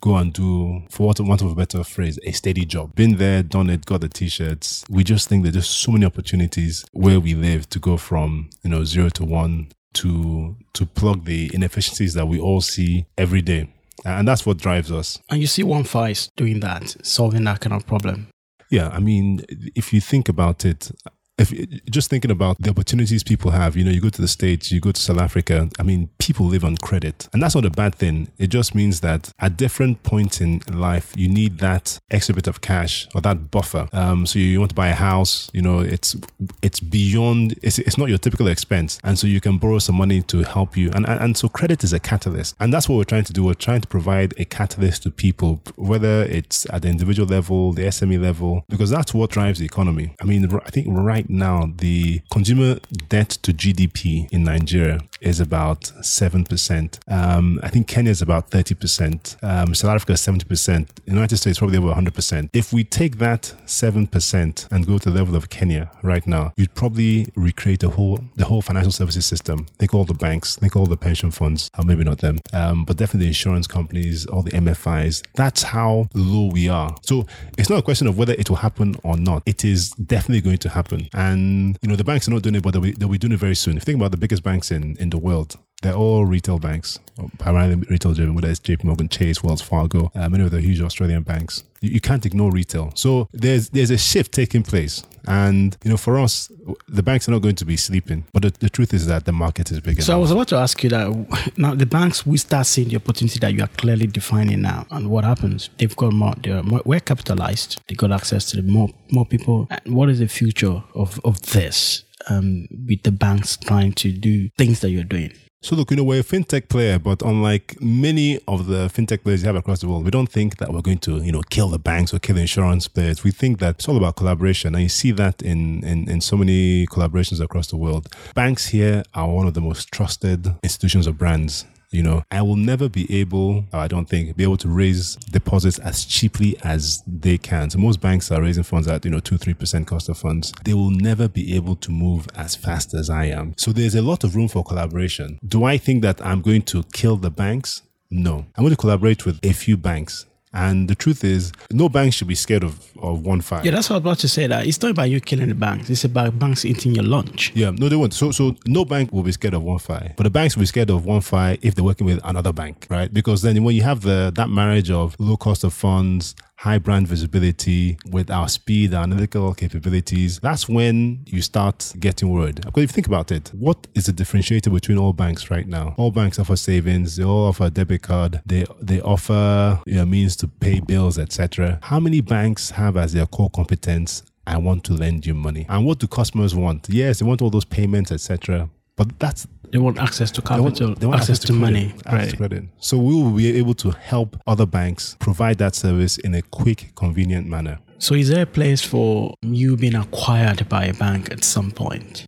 go 0.00 0.16
and 0.16 0.32
do, 0.32 0.82
for 0.88 1.06
want 1.06 1.42
of, 1.42 1.50
a 1.50 1.54
better 1.54 1.82
phrase, 1.82 2.18
a 2.24 2.32
steady 2.32 2.64
job. 2.64 2.94
Been 2.94 3.16
there, 3.16 3.42
done 3.42 3.70
it, 3.70 3.86
got 3.86 4.02
the 4.02 4.08
t-shirts. 4.08 4.84
We 4.88 5.02
just 5.02 5.28
think 5.28 5.42
there's 5.42 5.54
just 5.56 5.70
so 5.70 5.92
many 5.92 6.06
opportunities 6.06 6.84
where 6.92 7.18
we 7.18 7.34
live 7.34 7.68
to 7.70 7.78
go 7.78 7.96
from, 7.96 8.50
you 8.62 8.70
know, 8.70 8.84
zero 8.84 9.08
to 9.10 9.24
one 9.24 9.68
to 9.94 10.56
to 10.74 10.84
plug 10.84 11.24
the 11.24 11.50
inefficiencies 11.54 12.12
that 12.14 12.26
we 12.26 12.38
all 12.38 12.60
see 12.60 13.06
every 13.16 13.42
day. 13.42 13.72
Uh, 14.04 14.10
and 14.10 14.28
that's 14.28 14.44
what 14.44 14.58
drives 14.58 14.92
us. 14.92 15.18
And 15.30 15.40
you 15.40 15.46
see 15.46 15.62
OneFi 15.62 16.30
doing 16.36 16.60
that, 16.60 16.96
solving 17.04 17.44
that 17.44 17.60
kind 17.60 17.74
of 17.74 17.86
problem. 17.86 18.28
Yeah, 18.70 18.88
I 18.88 18.98
mean, 18.98 19.44
if 19.74 19.92
you 19.92 20.00
think 20.00 20.28
about 20.28 20.64
it, 20.64 20.90
if 21.38 21.52
just 21.90 22.08
thinking 22.08 22.30
about 22.30 22.60
the 22.60 22.70
opportunities 22.70 23.22
people 23.22 23.50
have, 23.50 23.76
you 23.76 23.84
know, 23.84 23.90
you 23.90 24.00
go 24.00 24.08
to 24.08 24.22
the 24.22 24.28
States, 24.28 24.72
you 24.72 24.80
go 24.80 24.92
to 24.92 25.00
South 25.00 25.18
Africa, 25.18 25.68
I 25.78 25.82
mean, 25.82 26.08
people 26.18 26.46
live 26.46 26.64
on 26.64 26.76
credit. 26.78 27.28
And 27.32 27.42
that's 27.42 27.54
not 27.54 27.64
a 27.64 27.70
bad 27.70 27.94
thing. 27.94 28.28
It 28.38 28.48
just 28.48 28.74
means 28.74 29.00
that 29.00 29.32
at 29.38 29.56
different 29.56 30.02
points 30.02 30.40
in 30.40 30.62
life, 30.72 31.12
you 31.16 31.28
need 31.28 31.58
that 31.58 31.98
extra 32.10 32.34
bit 32.34 32.46
of 32.46 32.60
cash 32.60 33.06
or 33.14 33.20
that 33.22 33.50
buffer. 33.50 33.88
Um, 33.92 34.26
so 34.26 34.38
you 34.38 34.58
want 34.58 34.70
to 34.70 34.74
buy 34.74 34.88
a 34.88 34.94
house, 34.94 35.50
you 35.52 35.62
know, 35.62 35.80
it's 35.80 36.16
it's 36.62 36.80
beyond, 36.80 37.58
it's, 37.62 37.78
it's 37.78 37.98
not 37.98 38.08
your 38.08 38.18
typical 38.18 38.48
expense. 38.48 38.98
And 39.04 39.18
so 39.18 39.26
you 39.26 39.40
can 39.40 39.58
borrow 39.58 39.78
some 39.78 39.96
money 39.96 40.22
to 40.22 40.42
help 40.42 40.76
you. 40.76 40.90
And, 40.94 41.06
and, 41.06 41.20
and 41.20 41.36
so 41.36 41.48
credit 41.48 41.84
is 41.84 41.92
a 41.92 42.00
catalyst. 42.00 42.56
And 42.60 42.72
that's 42.72 42.88
what 42.88 42.96
we're 42.96 43.04
trying 43.04 43.24
to 43.24 43.32
do. 43.32 43.44
We're 43.44 43.54
trying 43.54 43.82
to 43.82 43.88
provide 43.88 44.34
a 44.38 44.44
catalyst 44.44 45.02
to 45.02 45.10
people, 45.10 45.60
whether 45.76 46.22
it's 46.24 46.66
at 46.70 46.82
the 46.82 46.88
individual 46.88 47.28
level, 47.28 47.72
the 47.72 47.82
SME 47.82 48.20
level, 48.20 48.64
because 48.68 48.90
that's 48.90 49.12
what 49.12 49.30
drives 49.30 49.58
the 49.58 49.66
economy. 49.66 50.14
I 50.20 50.24
mean, 50.24 50.48
I 50.64 50.70
think 50.70 50.86
right 50.90 51.25
right 51.26 51.30
now, 51.38 51.70
the 51.78 52.20
consumer 52.30 52.78
debt 53.08 53.30
to 53.42 53.52
GDP 53.52 54.28
in 54.32 54.44
Nigeria 54.44 55.00
is 55.20 55.40
about 55.40 55.82
7%. 56.00 56.98
Um, 57.10 57.60
I 57.62 57.68
think 57.68 57.86
Kenya 57.86 58.10
is 58.10 58.22
about 58.22 58.50
30%. 58.50 59.42
Um, 59.42 59.74
South 59.74 59.94
Africa 59.94 60.12
is 60.12 60.20
70%. 60.20 60.88
United 61.06 61.36
States 61.36 61.58
probably 61.58 61.78
over 61.78 61.88
100%. 61.88 62.50
If 62.52 62.72
we 62.72 62.84
take 62.84 63.18
that 63.18 63.54
7% 63.66 64.72
and 64.72 64.86
go 64.86 64.98
to 64.98 65.10
the 65.10 65.18
level 65.18 65.36
of 65.36 65.48
Kenya 65.50 65.90
right 66.02 66.26
now, 66.26 66.52
you'd 66.56 66.74
probably 66.74 67.28
recreate 67.34 67.80
the 67.80 67.90
whole, 67.90 68.20
the 68.36 68.44
whole 68.44 68.62
financial 68.62 68.92
services 68.92 69.26
system. 69.26 69.66
Think 69.78 69.94
all 69.94 70.04
the 70.04 70.14
banks, 70.14 70.56
think 70.56 70.76
all 70.76 70.86
the 70.86 70.96
pension 70.96 71.30
funds, 71.30 71.70
or 71.78 71.84
maybe 71.84 72.04
not 72.04 72.18
them, 72.18 72.38
um, 72.52 72.84
but 72.84 72.96
definitely 72.96 73.26
the 73.26 73.30
insurance 73.30 73.66
companies, 73.66 74.26
all 74.26 74.42
the 74.42 74.52
MFIs. 74.52 75.22
That's 75.34 75.62
how 75.62 76.08
low 76.14 76.50
we 76.52 76.68
are. 76.68 76.94
So 77.02 77.26
it's 77.58 77.70
not 77.70 77.78
a 77.78 77.82
question 77.82 78.06
of 78.06 78.18
whether 78.18 78.34
it 78.34 78.48
will 78.48 78.56
happen 78.56 78.96
or 79.02 79.16
not. 79.16 79.42
It 79.46 79.64
is 79.64 79.90
definitely 79.90 80.40
going 80.40 80.58
to 80.58 80.68
happen. 80.68 81.08
And, 81.14 81.78
you 81.82 81.88
know, 81.88 81.96
the 81.96 82.04
banks 82.04 82.28
are 82.28 82.30
not 82.30 82.42
doing 82.42 82.54
it, 82.56 82.62
but 82.62 82.72
they'll 82.72 82.82
be, 82.82 82.92
they'll 82.92 83.08
be 83.08 83.18
doing 83.18 83.32
it 83.32 83.38
very 83.38 83.56
soon. 83.56 83.76
If 83.76 83.82
you 83.82 83.86
think 83.86 83.98
about 83.98 84.10
the 84.10 84.16
biggest 84.16 84.42
banks 84.42 84.70
in, 84.70 84.96
in 84.98 85.05
the 85.10 85.18
world, 85.18 85.56
they're 85.82 85.94
all 85.94 86.24
retail 86.24 86.58
banks, 86.58 86.98
primarily 87.38 87.76
retail 87.90 88.14
driven, 88.14 88.34
whether 88.34 88.48
it's 88.48 88.60
JP 88.60 88.84
Morgan 88.84 89.08
Chase, 89.08 89.42
Wells 89.42 89.60
Fargo, 89.60 90.10
uh, 90.14 90.28
many 90.28 90.44
of 90.44 90.50
the 90.50 90.60
huge 90.60 90.80
Australian 90.80 91.22
banks. 91.22 91.64
You, 91.80 91.90
you, 91.90 92.00
can't 92.00 92.24
ignore 92.24 92.50
retail. 92.50 92.92
So 92.94 93.28
there's 93.32 93.68
there's 93.68 93.90
a 93.90 93.98
shift 93.98 94.32
taking 94.32 94.62
place. 94.62 95.02
And, 95.26 95.76
you 95.82 95.90
know, 95.90 95.96
for 95.96 96.18
us, 96.18 96.50
the 96.88 97.02
banks 97.02 97.28
are 97.28 97.32
not 97.32 97.42
going 97.42 97.56
to 97.56 97.64
be 97.64 97.76
sleeping. 97.76 98.24
But 98.32 98.42
the, 98.42 98.50
the 98.60 98.70
truth 98.70 98.94
is 98.94 99.06
that 99.06 99.24
the 99.24 99.32
market 99.32 99.70
is 99.72 99.80
bigger. 99.80 100.02
So 100.02 100.12
now. 100.12 100.18
I 100.18 100.20
was 100.20 100.30
about 100.30 100.48
to 100.48 100.56
ask 100.56 100.82
you 100.84 100.90
that 100.90 101.52
now 101.56 101.74
the 101.74 101.86
banks, 101.86 102.24
we 102.24 102.38
start 102.38 102.66
seeing 102.66 102.88
the 102.88 102.96
opportunity 102.96 103.38
that 103.40 103.52
you 103.52 103.62
are 103.62 103.68
clearly 103.76 104.06
defining 104.06 104.62
now. 104.62 104.86
And 104.90 105.10
what 105.10 105.24
happens? 105.24 105.70
They've 105.78 105.96
got 105.96 106.12
more, 106.12 106.34
they're 106.42 106.62
more, 106.62 106.82
we're 106.84 107.00
capitalized. 107.00 107.80
They 107.88 107.96
got 107.96 108.12
access 108.12 108.44
to 108.52 108.62
more, 108.62 108.88
more 109.10 109.26
people. 109.26 109.66
And 109.70 109.96
what 109.96 110.08
is 110.10 110.20
the 110.20 110.28
future 110.28 110.82
of, 110.94 111.20
of 111.24 111.42
this? 111.42 112.04
Um, 112.28 112.66
with 112.88 113.02
the 113.04 113.12
banks 113.12 113.56
trying 113.56 113.92
to 113.92 114.10
do 114.10 114.48
things 114.58 114.80
that 114.80 114.90
you're 114.90 115.04
doing. 115.04 115.32
So 115.62 115.74
look, 115.74 115.90
you 115.90 115.96
know, 115.96 116.04
we're 116.04 116.20
a 116.20 116.24
fintech 116.24 116.68
player, 116.68 116.98
but 116.98 117.22
unlike 117.22 117.80
many 117.80 118.38
of 118.46 118.66
the 118.66 118.86
fintech 118.88 119.24
players 119.24 119.42
you 119.42 119.46
have 119.46 119.56
across 119.56 119.80
the 119.80 119.88
world, 119.88 120.04
we 120.04 120.10
don't 120.10 120.30
think 120.30 120.58
that 120.58 120.72
we're 120.72 120.80
going 120.80 120.98
to, 120.98 121.16
you 121.22 121.32
know, 121.32 121.42
kill 121.50 121.68
the 121.68 121.78
banks 121.78 122.14
or 122.14 122.20
kill 122.20 122.36
the 122.36 122.42
insurance 122.42 122.86
players. 122.86 123.24
We 123.24 123.32
think 123.32 123.58
that 123.58 123.76
it's 123.76 123.88
all 123.88 123.96
about 123.96 124.16
collaboration. 124.16 124.74
And 124.74 124.82
you 124.82 124.88
see 124.88 125.10
that 125.12 125.42
in, 125.42 125.82
in, 125.84 126.08
in 126.08 126.20
so 126.20 126.36
many 126.36 126.86
collaborations 126.86 127.40
across 127.40 127.68
the 127.68 127.76
world. 127.76 128.06
Banks 128.34 128.68
here 128.68 129.02
are 129.14 129.28
one 129.28 129.48
of 129.48 129.54
the 129.54 129.60
most 129.60 129.90
trusted 129.90 130.46
institutions 130.62 131.08
or 131.08 131.12
brands 131.12 131.64
you 131.90 132.02
know, 132.02 132.22
I 132.30 132.42
will 132.42 132.56
never 132.56 132.88
be 132.88 133.20
able, 133.20 133.64
I 133.72 133.88
don't 133.88 134.08
think, 134.08 134.36
be 134.36 134.44
able 134.44 134.56
to 134.58 134.68
raise 134.68 135.16
deposits 135.16 135.78
as 135.78 136.04
cheaply 136.04 136.56
as 136.62 137.02
they 137.06 137.38
can. 137.38 137.70
So 137.70 137.78
most 137.78 138.00
banks 138.00 138.30
are 138.30 138.42
raising 138.42 138.64
funds 138.64 138.88
at, 138.88 139.04
you 139.04 139.10
know, 139.10 139.20
two, 139.20 139.38
three 139.38 139.54
percent 139.54 139.86
cost 139.86 140.08
of 140.08 140.18
funds. 140.18 140.52
They 140.64 140.74
will 140.74 140.90
never 140.90 141.28
be 141.28 141.54
able 141.54 141.76
to 141.76 141.90
move 141.90 142.26
as 142.34 142.54
fast 142.56 142.94
as 142.94 143.10
I 143.10 143.26
am. 143.26 143.54
So 143.56 143.72
there's 143.72 143.94
a 143.94 144.02
lot 144.02 144.24
of 144.24 144.36
room 144.36 144.48
for 144.48 144.64
collaboration. 144.64 145.38
Do 145.46 145.64
I 145.64 145.78
think 145.78 146.02
that 146.02 146.24
I'm 146.24 146.42
going 146.42 146.62
to 146.62 146.82
kill 146.92 147.16
the 147.16 147.30
banks? 147.30 147.82
No. 148.10 148.46
I'm 148.56 148.62
going 148.62 148.70
to 148.70 148.76
collaborate 148.76 149.26
with 149.26 149.44
a 149.44 149.52
few 149.52 149.76
banks 149.76 150.26
and 150.56 150.88
the 150.88 150.94
truth 150.94 151.22
is, 151.22 151.52
no 151.70 151.88
bank 151.88 152.14
should 152.14 152.28
be 152.28 152.34
scared 152.34 152.64
of, 152.64 152.74
of 153.02 153.20
OneFi. 153.20 153.62
Yeah, 153.62 153.72
that's 153.72 153.90
what 153.90 153.96
I 153.96 153.98
was 153.98 154.04
about 154.04 154.18
to 154.20 154.28
say. 154.28 154.46
That 154.46 154.66
it's 154.66 154.80
not 154.80 154.90
about 154.90 155.10
you 155.10 155.20
killing 155.20 155.50
the 155.50 155.54
banks. 155.54 155.90
It's 155.90 156.04
about 156.04 156.38
banks 156.38 156.64
eating 156.64 156.94
your 156.94 157.04
lunch. 157.04 157.52
Yeah, 157.54 157.70
no, 157.70 157.90
they 157.90 157.96
won't. 157.96 158.14
So, 158.14 158.30
so 158.30 158.56
no 158.66 158.86
bank 158.86 159.12
will 159.12 159.22
be 159.22 159.32
scared 159.32 159.52
of 159.52 159.62
OneFi, 159.62 160.16
but 160.16 160.22
the 160.24 160.30
banks 160.30 160.56
will 160.56 160.62
be 160.62 160.66
scared 160.66 160.88
of 160.90 161.02
OneFi 161.02 161.58
if 161.60 161.74
they're 161.74 161.84
working 161.84 162.06
with 162.06 162.20
another 162.24 162.52
bank, 162.54 162.86
right? 162.88 163.12
Because 163.12 163.42
then 163.42 163.62
when 163.64 163.76
you 163.76 163.82
have 163.82 164.00
the 164.00 164.32
that 164.34 164.48
marriage 164.48 164.90
of 164.90 165.14
low 165.18 165.36
cost 165.36 165.62
of 165.62 165.74
funds, 165.74 166.34
high 166.56 166.78
brand 166.78 167.06
visibility, 167.06 167.98
with 168.10 168.30
our 168.30 168.48
speed, 168.48 168.94
our 168.94 169.02
analytical 169.02 169.54
capabilities, 169.54 170.38
that's 170.40 170.68
when 170.68 171.20
you 171.26 171.42
start 171.42 171.92
getting 171.98 172.30
word. 172.30 172.56
Because 172.56 172.84
if 172.84 172.90
you 172.90 172.94
think 172.94 173.06
about 173.06 173.30
it, 173.30 173.50
what 173.54 173.86
is 173.94 174.06
the 174.06 174.12
differentiator 174.12 174.72
between 174.72 174.98
all 174.98 175.12
banks 175.12 175.50
right 175.50 175.66
now? 175.66 175.94
All 175.96 176.10
banks 176.10 176.38
offer 176.38 176.56
savings, 176.56 177.16
they 177.16 177.24
all 177.24 177.48
offer 177.48 177.64
a 177.64 177.70
debit 177.70 178.02
card, 178.02 178.40
they 178.46 178.64
they 178.80 179.00
offer 179.00 179.80
you 179.86 179.96
know, 179.96 180.06
means 180.06 180.36
to 180.36 180.48
pay 180.48 180.80
bills, 180.80 181.18
etc. 181.18 181.78
How 181.82 182.00
many 182.00 182.20
banks 182.20 182.70
have 182.70 182.96
as 182.96 183.12
their 183.12 183.26
core 183.26 183.50
competence 183.50 184.22
I 184.46 184.58
want 184.58 184.84
to 184.84 184.92
lend 184.92 185.26
you 185.26 185.34
money. 185.34 185.66
And 185.68 185.84
what 185.84 185.98
do 185.98 186.06
customers 186.06 186.54
want? 186.54 186.88
Yes, 186.88 187.18
they 187.18 187.26
want 187.26 187.42
all 187.42 187.50
those 187.50 187.64
payments, 187.64 188.12
etc. 188.12 188.70
But 188.94 189.18
that's 189.18 189.46
they 189.72 189.78
want 189.78 189.98
access 189.98 190.30
to 190.32 190.40
they 190.40 190.60
want, 190.60 190.78
they 190.78 191.06
want 191.06 191.20
access, 191.20 191.38
to, 191.40 191.46
credit, 191.48 191.60
money. 191.60 191.86
access 192.04 192.12
Right. 192.12 192.30
to 192.30 192.36
credit. 192.36 192.64
So 192.78 192.98
we 192.98 193.14
will 193.14 193.30
be 193.30 193.56
able 193.58 193.74
to 193.74 193.90
help 193.90 194.36
other 194.46 194.66
banks 194.66 195.16
provide 195.20 195.58
that 195.58 195.74
service 195.74 196.18
in 196.18 196.34
a 196.34 196.42
quick, 196.42 196.92
convenient 196.94 197.46
manner. 197.46 197.78
So 197.98 198.14
is 198.14 198.28
there 198.28 198.42
a 198.42 198.46
place 198.46 198.82
for 198.82 199.34
you 199.42 199.76
being 199.76 199.94
acquired 199.94 200.68
by 200.68 200.84
a 200.86 200.94
bank 200.94 201.30
at 201.32 201.44
some 201.44 201.70
point? 201.70 202.24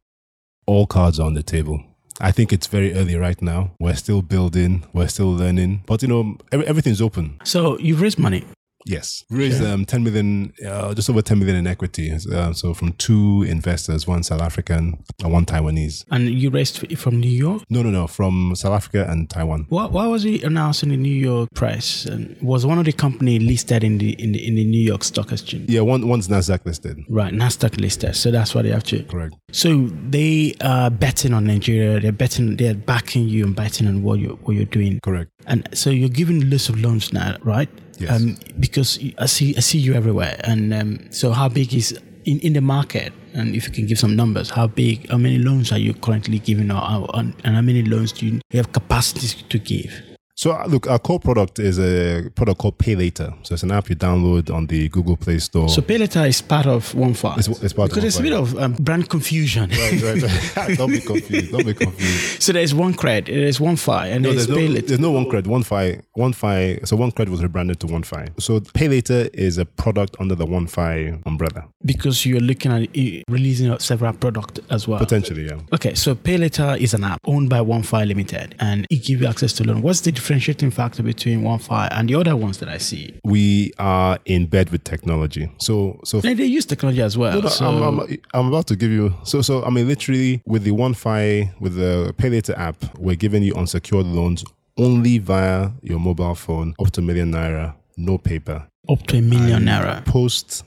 All 0.66 0.86
cards 0.86 1.18
are 1.20 1.26
on 1.26 1.34
the 1.34 1.42
table. 1.42 1.82
I 2.20 2.32
think 2.32 2.52
it's 2.52 2.66
very 2.66 2.94
early 2.94 3.14
right 3.16 3.40
now. 3.40 3.70
We're 3.78 3.94
still 3.94 4.22
building, 4.22 4.84
we're 4.92 5.08
still 5.08 5.32
learning, 5.32 5.82
but 5.86 6.02
you 6.02 6.08
know, 6.08 6.36
every, 6.50 6.66
everything's 6.66 7.00
open. 7.00 7.38
So 7.44 7.78
you've 7.78 8.00
raised 8.00 8.18
money. 8.18 8.44
Yes, 8.86 9.24
we 9.30 9.38
raised 9.38 9.62
um, 9.62 9.84
10 9.84 10.04
million, 10.04 10.52
uh, 10.66 10.94
just 10.94 11.10
over 11.10 11.20
10 11.20 11.38
million 11.38 11.56
in 11.56 11.66
equity. 11.66 12.12
Uh, 12.12 12.52
so 12.52 12.72
from 12.74 12.92
two 12.94 13.44
investors, 13.48 14.06
one 14.06 14.22
South 14.22 14.40
African 14.40 15.04
and 15.22 15.32
one 15.32 15.44
Taiwanese. 15.44 16.04
And 16.10 16.28
you 16.28 16.50
raised 16.50 16.96
from 16.98 17.20
New 17.20 17.30
York. 17.30 17.64
No, 17.68 17.82
no, 17.82 17.90
no, 17.90 18.06
from 18.06 18.54
South 18.54 18.72
Africa 18.72 19.06
and 19.08 19.28
Taiwan. 19.28 19.66
Why, 19.68 19.86
why 19.86 20.06
was 20.06 20.24
it 20.24 20.44
announced 20.44 20.82
in 20.82 20.90
the 20.90 20.96
New 20.96 21.14
York 21.14 21.50
press? 21.54 22.04
And 22.04 22.40
was 22.40 22.64
one 22.64 22.78
of 22.78 22.84
the 22.84 22.92
company 22.92 23.38
listed 23.38 23.84
in 23.84 23.98
the 23.98 24.12
in 24.22 24.32
the, 24.32 24.46
in 24.46 24.54
the 24.54 24.64
New 24.64 24.80
York 24.80 25.04
Stock 25.04 25.32
Exchange? 25.32 25.68
Yeah, 25.68 25.82
one 25.82 26.06
one's 26.08 26.28
Nasdaq 26.28 26.64
listed. 26.64 27.04
Right, 27.08 27.32
Nasdaq 27.32 27.80
listed. 27.80 28.16
So 28.16 28.30
that's 28.30 28.54
why 28.54 28.62
they 28.62 28.70
have 28.70 28.84
to. 28.84 29.02
Correct. 29.04 29.34
So 29.52 29.86
they 30.08 30.54
are 30.62 30.90
betting 30.90 31.34
on 31.34 31.44
Nigeria. 31.44 32.00
They're 32.00 32.12
betting. 32.12 32.56
They're 32.56 32.74
backing 32.74 33.28
you 33.28 33.44
and 33.44 33.54
betting 33.56 33.86
on 33.86 34.02
what 34.02 34.18
you 34.18 34.38
what 34.42 34.54
you're 34.54 34.64
doing. 34.64 35.00
Correct. 35.02 35.30
And 35.46 35.68
so 35.72 35.90
you're 35.90 36.08
giving 36.08 36.48
lots 36.50 36.68
of 36.68 36.78
loans 36.80 37.12
now, 37.12 37.36
right? 37.42 37.68
Um, 38.06 38.36
because 38.60 38.98
I 39.18 39.26
see 39.26 39.56
I 39.56 39.60
see 39.60 39.78
you 39.78 39.94
everywhere. 39.94 40.40
And 40.44 40.72
um, 40.72 41.10
so 41.10 41.32
how 41.32 41.48
big 41.48 41.74
is 41.74 41.98
in, 42.24 42.38
in 42.40 42.52
the 42.52 42.60
market? 42.60 43.12
And 43.34 43.54
if 43.54 43.66
you 43.66 43.72
can 43.72 43.86
give 43.86 43.98
some 43.98 44.16
numbers, 44.16 44.50
how 44.50 44.66
big? 44.66 45.08
How 45.10 45.18
many 45.18 45.38
loans 45.38 45.72
are 45.72 45.78
you 45.78 45.94
currently 45.94 46.38
giving 46.38 46.70
And 46.70 47.34
and 47.44 47.54
how 47.54 47.62
many 47.62 47.82
loans 47.82 48.12
do 48.12 48.26
you 48.26 48.40
have 48.52 48.72
capacity 48.72 49.42
to 49.48 49.58
give? 49.58 50.07
So 50.38 50.52
uh, 50.52 50.66
look, 50.68 50.86
our 50.88 51.00
core 51.00 51.18
product 51.18 51.58
is 51.58 51.80
a 51.80 52.30
product 52.36 52.60
called 52.60 52.78
PayLater. 52.78 53.34
So 53.44 53.54
it's 53.54 53.64
an 53.64 53.72
app 53.72 53.90
you 53.90 53.96
download 53.96 54.54
on 54.54 54.68
the 54.68 54.88
Google 54.88 55.16
Play 55.16 55.40
Store. 55.40 55.68
So 55.68 55.82
PayLater 55.82 56.28
is 56.28 56.40
part 56.42 56.66
of 56.66 56.92
OneFi. 56.92 57.38
It's- 57.40 57.60
it's 57.60 57.72
part 57.72 57.90
of 57.90 57.96
because 57.96 58.02
there's 58.02 58.18
a 58.20 58.22
bit 58.22 58.32
of 58.32 58.56
um, 58.56 58.74
brand 58.74 59.08
confusion. 59.10 59.68
right, 59.70 60.00
right, 60.00 60.22
right. 60.56 60.76
don't 60.78 60.92
be 60.92 61.00
confused. 61.00 61.50
Don't 61.50 61.66
be 61.66 61.74
confused. 61.74 62.40
so 62.44 62.52
there's 62.52 62.72
one 62.72 62.94
cred, 62.94 63.26
there's 63.26 63.58
OneFi, 63.58 64.12
and 64.12 64.22
No, 64.22 64.32
there's 64.32 64.46
there's 64.46 64.48
no, 64.48 64.74
PayLater. 64.74 64.86
there's 64.86 65.00
no 65.00 65.10
one 65.10 65.24
cred. 65.24 65.42
OneFi. 65.42 66.86
So 66.86 66.94
one 66.94 67.10
cred 67.10 67.30
was 67.30 67.42
rebranded 67.42 67.80
to 67.80 67.88
OneFi. 67.88 68.40
So 68.40 68.60
PayLater 68.60 69.34
is 69.34 69.58
a 69.58 69.64
product 69.64 70.14
under 70.20 70.36
the 70.36 70.46
OneFi 70.46 71.20
umbrella. 71.26 71.66
because 71.84 72.24
you're 72.24 72.38
looking 72.38 72.70
at 72.70 72.82
uh, 72.96 73.22
releasing 73.28 73.76
several 73.80 74.12
products 74.12 74.60
as 74.70 74.86
well. 74.86 75.00
Potentially, 75.00 75.46
yeah. 75.46 75.58
Okay, 75.72 75.96
so 75.96 76.14
PayLater 76.14 76.78
is 76.78 76.94
an 76.94 77.02
app 77.02 77.18
owned 77.24 77.50
by 77.50 77.58
OneFi 77.58 78.06
Limited, 78.06 78.54
and 78.60 78.86
it 78.88 79.02
gives 79.04 79.20
you 79.20 79.26
access 79.26 79.52
to 79.54 79.64
loan. 79.64 79.82
What's 79.82 80.02
the 80.02 80.12
differentiating 80.28 80.70
factor 80.70 81.02
between 81.02 81.42
one 81.42 81.58
OneFi 81.58 81.88
and 81.92 82.06
the 82.08 82.14
other 82.14 82.36
ones 82.36 82.58
that 82.58 82.68
I 82.68 82.76
see? 82.76 83.18
We 83.24 83.72
are 83.78 84.18
in 84.26 84.46
bed 84.46 84.68
with 84.70 84.84
technology. 84.84 85.50
So, 85.58 86.00
so 86.04 86.20
And 86.22 86.38
they 86.38 86.44
use 86.44 86.66
technology 86.66 87.00
as 87.00 87.16
well. 87.16 87.32
No, 87.34 87.40
no, 87.40 87.48
so 87.48 87.66
I'm, 87.66 88.00
I'm, 88.00 88.18
I'm 88.34 88.46
about 88.48 88.66
to 88.66 88.76
give 88.76 88.90
you. 88.90 89.14
So, 89.24 89.40
so 89.40 89.64
I 89.64 89.70
mean, 89.70 89.88
literally, 89.88 90.42
with 90.44 90.64
the 90.64 90.72
one 90.72 90.92
OneFi, 90.92 91.60
with 91.60 91.76
the 91.76 92.14
PayLater 92.18 92.58
app, 92.58 92.98
we're 92.98 93.16
giving 93.16 93.42
you 93.42 93.54
unsecured 93.54 94.04
loans 94.04 94.44
only 94.76 95.18
via 95.18 95.70
your 95.82 95.98
mobile 95.98 96.34
phone, 96.34 96.74
up 96.78 96.90
to 96.92 97.00
a 97.00 97.04
million 97.04 97.32
naira, 97.32 97.74
no 97.96 98.18
paper. 98.18 98.66
up 98.88 99.02
to 99.06 99.16
a 99.18 99.20
million 99.22 99.64
naira. 99.64 100.04
Post 100.04 100.64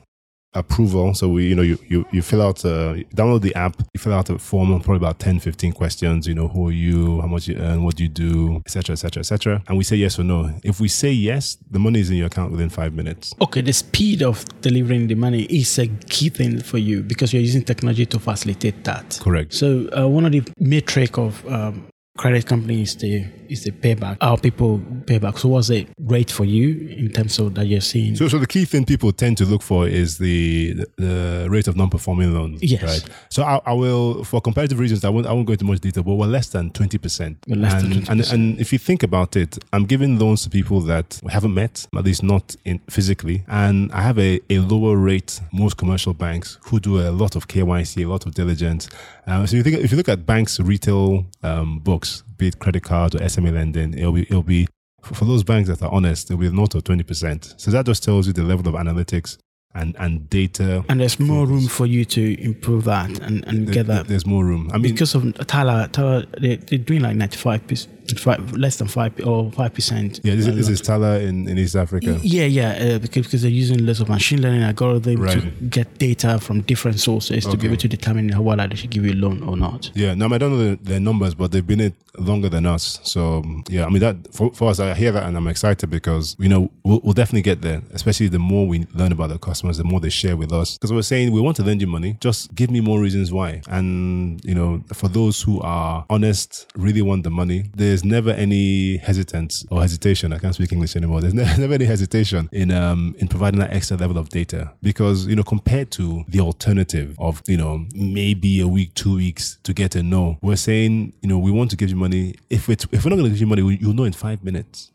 approval. 0.53 1.13
So 1.13 1.29
we, 1.29 1.47
you 1.47 1.55
know, 1.55 1.61
you, 1.61 1.77
you, 1.87 2.05
you 2.11 2.21
fill 2.21 2.41
out, 2.41 2.63
uh, 2.65 2.95
download 3.15 3.41
the 3.41 3.55
app, 3.55 3.75
you 3.93 3.99
fill 3.99 4.13
out 4.13 4.29
a 4.29 4.37
form, 4.37 4.69
probably 4.81 4.97
about 4.97 5.19
10, 5.19 5.39
15 5.39 5.71
questions, 5.73 6.27
you 6.27 6.35
know, 6.35 6.47
who 6.47 6.67
are 6.67 6.71
you, 6.71 7.21
how 7.21 7.27
much 7.27 7.47
you 7.47 7.57
earn, 7.57 7.83
what 7.83 7.95
do 7.95 8.03
you 8.03 8.09
do, 8.09 8.57
etc., 8.65 8.93
etc., 8.93 9.21
etc. 9.21 9.63
And 9.67 9.77
we 9.77 9.83
say 9.83 9.95
yes 9.95 10.19
or 10.19 10.23
no. 10.23 10.53
If 10.63 10.79
we 10.79 10.87
say 10.87 11.11
yes, 11.11 11.57
the 11.69 11.79
money 11.79 11.99
is 11.99 12.09
in 12.09 12.17
your 12.17 12.27
account 12.27 12.51
within 12.51 12.69
five 12.69 12.93
minutes. 12.93 13.33
Okay, 13.41 13.61
the 13.61 13.73
speed 13.73 14.21
of 14.21 14.43
delivering 14.61 15.07
the 15.07 15.15
money 15.15 15.43
is 15.43 15.77
a 15.79 15.87
key 15.87 16.29
thing 16.29 16.59
for 16.61 16.77
you 16.77 17.01
because 17.01 17.33
you're 17.33 17.41
using 17.41 17.63
technology 17.63 18.05
to 18.05 18.19
facilitate 18.19 18.83
that. 18.83 19.19
Correct. 19.21 19.53
So 19.53 19.89
uh, 19.97 20.07
one 20.07 20.25
of 20.25 20.31
the 20.31 20.43
metric 20.59 21.17
of 21.17 21.45
um, 21.47 21.87
credit 22.17 22.45
company 22.45 22.81
is 22.81 22.95
the 22.97 23.25
is 23.49 23.63
the 23.63 23.71
payback. 23.71 24.17
How 24.21 24.35
people 24.35 24.81
pay 25.05 25.17
back. 25.17 25.37
So 25.37 25.49
what's 25.49 25.69
the 25.69 25.87
rate 25.99 26.31
for 26.31 26.45
you 26.45 26.87
in 26.89 27.11
terms 27.11 27.39
of 27.39 27.55
that 27.55 27.65
you're 27.65 27.81
seeing? 27.81 28.15
So, 28.15 28.27
so 28.27 28.37
the 28.37 28.47
key 28.47 28.65
thing 28.65 28.85
people 28.85 29.11
tend 29.11 29.37
to 29.37 29.45
look 29.45 29.61
for 29.61 29.87
is 29.87 30.17
the 30.17 30.73
the, 30.73 30.87
the 30.97 31.47
rate 31.49 31.67
of 31.67 31.75
non-performing 31.75 32.33
loans. 32.33 32.61
Yes. 32.61 32.83
Right. 32.83 33.15
So 33.29 33.43
I, 33.43 33.61
I 33.65 33.73
will, 33.73 34.23
for 34.23 34.41
comparative 34.41 34.79
reasons, 34.79 35.05
I 35.05 35.09
won't, 35.09 35.25
I 35.25 35.33
won't 35.33 35.47
go 35.47 35.53
into 35.53 35.65
much 35.65 35.79
detail, 35.79 36.03
but 36.03 36.15
we're 36.15 36.27
less 36.27 36.49
than 36.49 36.71
twenty 36.71 36.97
percent. 36.97 37.37
Less 37.47 37.81
than 37.81 37.91
and, 37.91 38.09
and 38.09 38.21
20%. 38.21 38.33
and 38.33 38.59
if 38.59 38.73
you 38.73 38.79
think 38.79 39.03
about 39.03 39.35
it, 39.35 39.57
I'm 39.73 39.85
giving 39.85 40.19
loans 40.19 40.43
to 40.43 40.49
people 40.49 40.81
that 40.81 41.19
we 41.23 41.31
haven't 41.31 41.53
met, 41.53 41.87
at 41.95 42.03
least 42.03 42.23
not 42.23 42.55
in 42.65 42.79
physically, 42.89 43.43
and 43.47 43.91
I 43.91 44.01
have 44.01 44.19
a, 44.19 44.39
a 44.49 44.59
lower 44.59 44.97
rate 44.97 45.41
most 45.53 45.77
commercial 45.77 46.13
banks 46.13 46.57
who 46.63 46.79
do 46.79 46.99
a 46.99 47.11
lot 47.11 47.35
of 47.35 47.47
KYC, 47.47 48.05
a 48.05 48.09
lot 48.09 48.25
of 48.25 48.33
diligence. 48.33 48.89
Uh, 49.27 49.45
so 49.45 49.55
you 49.55 49.63
think 49.63 49.77
if 49.77 49.91
you 49.91 49.97
look 49.97 50.09
at 50.09 50.25
banks' 50.25 50.59
retail 50.59 51.25
um, 51.43 51.79
books, 52.01 52.23
be 52.37 52.47
it 52.47 52.59
credit 52.59 52.83
cards 52.83 53.15
or 53.15 53.19
SME 53.19 53.53
lending, 53.53 53.93
it'll 53.97 54.11
be 54.11 54.23
it'll 54.23 54.43
be 54.43 54.67
for 55.03 55.25
those 55.25 55.43
banks 55.43 55.67
that 55.69 55.81
are 55.81 55.91
honest, 55.91 56.29
it'll 56.29 56.39
be 56.39 56.47
a 56.47 56.51
note 56.51 56.75
of 56.75 56.83
20%. 56.83 57.59
So 57.59 57.71
that 57.71 57.87
just 57.87 58.03
tells 58.03 58.27
you 58.27 58.33
the 58.33 58.43
level 58.43 58.67
of 58.67 58.75
analytics 58.79 59.37
and, 59.73 59.95
and 59.97 60.29
data. 60.29 60.85
and 60.89 60.99
there's 60.99 61.19
more 61.19 61.47
room 61.47 61.67
for 61.67 61.87
you 61.87 62.05
to 62.05 62.39
improve 62.39 62.83
that 62.83 63.09
and, 63.19 63.43
and 63.47 63.67
There- 63.67 63.73
get 63.73 63.87
that. 63.87 64.07
There's 64.07 64.27
more 64.27 64.45
room. 64.45 64.69
I 64.71 64.77
mean, 64.77 64.91
because 64.93 65.15
of 65.15 65.33
Tala, 65.47 65.89
Tala 65.91 66.27
they, 66.39 66.57
they're 66.57 66.77
doing 66.77 67.01
like 67.01 67.15
95 67.15 67.65
percent, 68.13 68.57
less 68.57 68.77
than 68.77 68.87
5 68.87 69.27
or 69.27 69.51
5%. 69.51 70.19
yeah, 70.23 70.35
this, 70.35 70.47
uh, 70.47 70.51
is- 70.51 70.55
this 70.55 70.69
is 70.69 70.81
Tala 70.81 71.19
in, 71.19 71.47
in 71.47 71.57
East 71.57 71.75
Africa. 71.75 72.19
Yeah, 72.21 72.45
yeah, 72.45 72.95
uh, 72.95 72.99
because, 72.99 73.25
because 73.25 73.41
they're 73.41 73.51
using 73.51 73.85
lots 73.85 73.99
of 73.99 74.09
machine 74.09 74.41
learning 74.41 74.61
algorithms 74.61 75.31
to 75.33 75.65
get 75.65 75.97
data 75.97 76.39
from 76.39 76.61
different 76.61 76.99
sources 76.99 77.45
to 77.45 77.57
be 77.57 77.67
able 77.67 77.77
to 77.77 77.87
determine 77.87 78.29
how 78.29 78.41
well 78.41 78.57
they 78.57 78.75
should 78.75 78.89
give 78.89 79.05
you 79.05 79.13
a 79.13 79.15
loan 79.15 79.43
or 79.43 79.57
not. 79.57 79.91
Yeah, 79.95 80.13
no, 80.13 80.27
I, 80.27 80.37
don't 80.37 80.51
know 80.51 80.75
the, 80.75 80.79
their 80.83 80.99
numbers, 80.99 81.35
but 81.35 81.51
they've 81.51 81.65
been 81.65 81.79
it 81.81 81.93
longer 82.17 82.49
than 82.49 82.65
us. 82.65 82.99
So 83.03 83.43
yeah, 83.69 83.85
I 83.85 83.89
mean 83.89 83.99
that 83.99 84.33
for, 84.33 84.53
for 84.53 84.69
us, 84.69 84.79
I 84.79 84.93
hear 84.93 85.11
that 85.11 85.23
and 85.23 85.37
I'm 85.37 85.47
excited 85.47 85.89
because 85.89 86.35
you 86.39 86.49
know 86.49 86.71
we'll, 86.83 86.99
we'll 87.03 87.13
definitely 87.13 87.41
get 87.43 87.61
there. 87.61 87.81
Especially 87.93 88.27
the 88.27 88.39
more 88.39 88.67
we 88.67 88.85
learn 88.93 89.11
about 89.11 89.29
the 89.29 89.39
customers, 89.39 89.77
the 89.77 89.83
more 89.83 89.99
they 89.99 90.09
share 90.09 90.35
with 90.37 90.51
us. 90.51 90.77
Because 90.77 90.91
we're 90.93 91.01
saying 91.01 91.31
we 91.31 91.41
want 91.41 91.57
to 91.57 91.63
lend 91.63 91.81
you 91.81 91.87
money, 91.87 92.17
just 92.21 92.53
give 92.55 92.69
me 92.69 92.81
more 92.81 92.99
reasons 92.99 93.31
why. 93.31 93.61
And 93.69 94.43
you 94.43 94.55
know, 94.55 94.83
for 94.93 95.07
those 95.07 95.41
who 95.41 95.61
are 95.61 96.05
honest, 96.09 96.67
really 96.75 97.01
want 97.01 97.23
the 97.23 97.29
money, 97.31 97.69
there's 97.75 98.00
never 98.03 98.31
any 98.31 98.97
hesitance 98.97 99.65
or 99.71 99.81
hesitation. 99.81 100.33
I 100.33 100.39
can't 100.39 100.55
speak 100.55 100.71
English 100.71 100.95
anymore. 100.95 101.21
There's 101.21 101.33
never, 101.33 101.59
never 101.61 101.73
any 101.73 101.85
hesitation 101.85 102.49
in 102.51 102.71
um 102.71 103.15
in 103.19 103.27
providing 103.27 103.59
that 103.59 103.71
extra 103.73 103.97
level 103.97 104.17
of 104.17 104.29
data 104.29 104.71
because 104.81 105.27
you 105.27 105.35
know 105.35 105.43
compared 105.43 105.91
to 105.91 106.23
the 106.27 106.39
alternative 106.39 107.15
of 107.19 107.41
you 107.47 107.57
know 107.57 107.85
maybe 107.93 108.59
a 108.61 108.67
week, 108.67 108.93
two 108.95 109.15
weeks 109.15 109.57
to 109.63 109.73
get 109.73 109.95
a 109.95 110.03
no, 110.03 110.37
we're 110.41 110.55
saying 110.55 111.13
you 111.21 111.29
know 111.29 111.37
we 111.37 111.51
want 111.51 111.69
to 111.71 111.77
give 111.77 111.89
you 111.89 111.95
money. 111.95 112.35
If 112.49 112.69
it's 112.69 112.85
if 112.91 113.03
we're 113.05 113.09
not 113.09 113.17
going 113.17 113.25
to 113.25 113.31
give 113.31 113.41
you 113.41 113.47
money, 113.47 113.61
we- 113.61 113.77
you'll 113.77 113.93
know 113.93 114.03
in 114.05 114.13
five 114.13 114.43
minutes. 114.43 114.91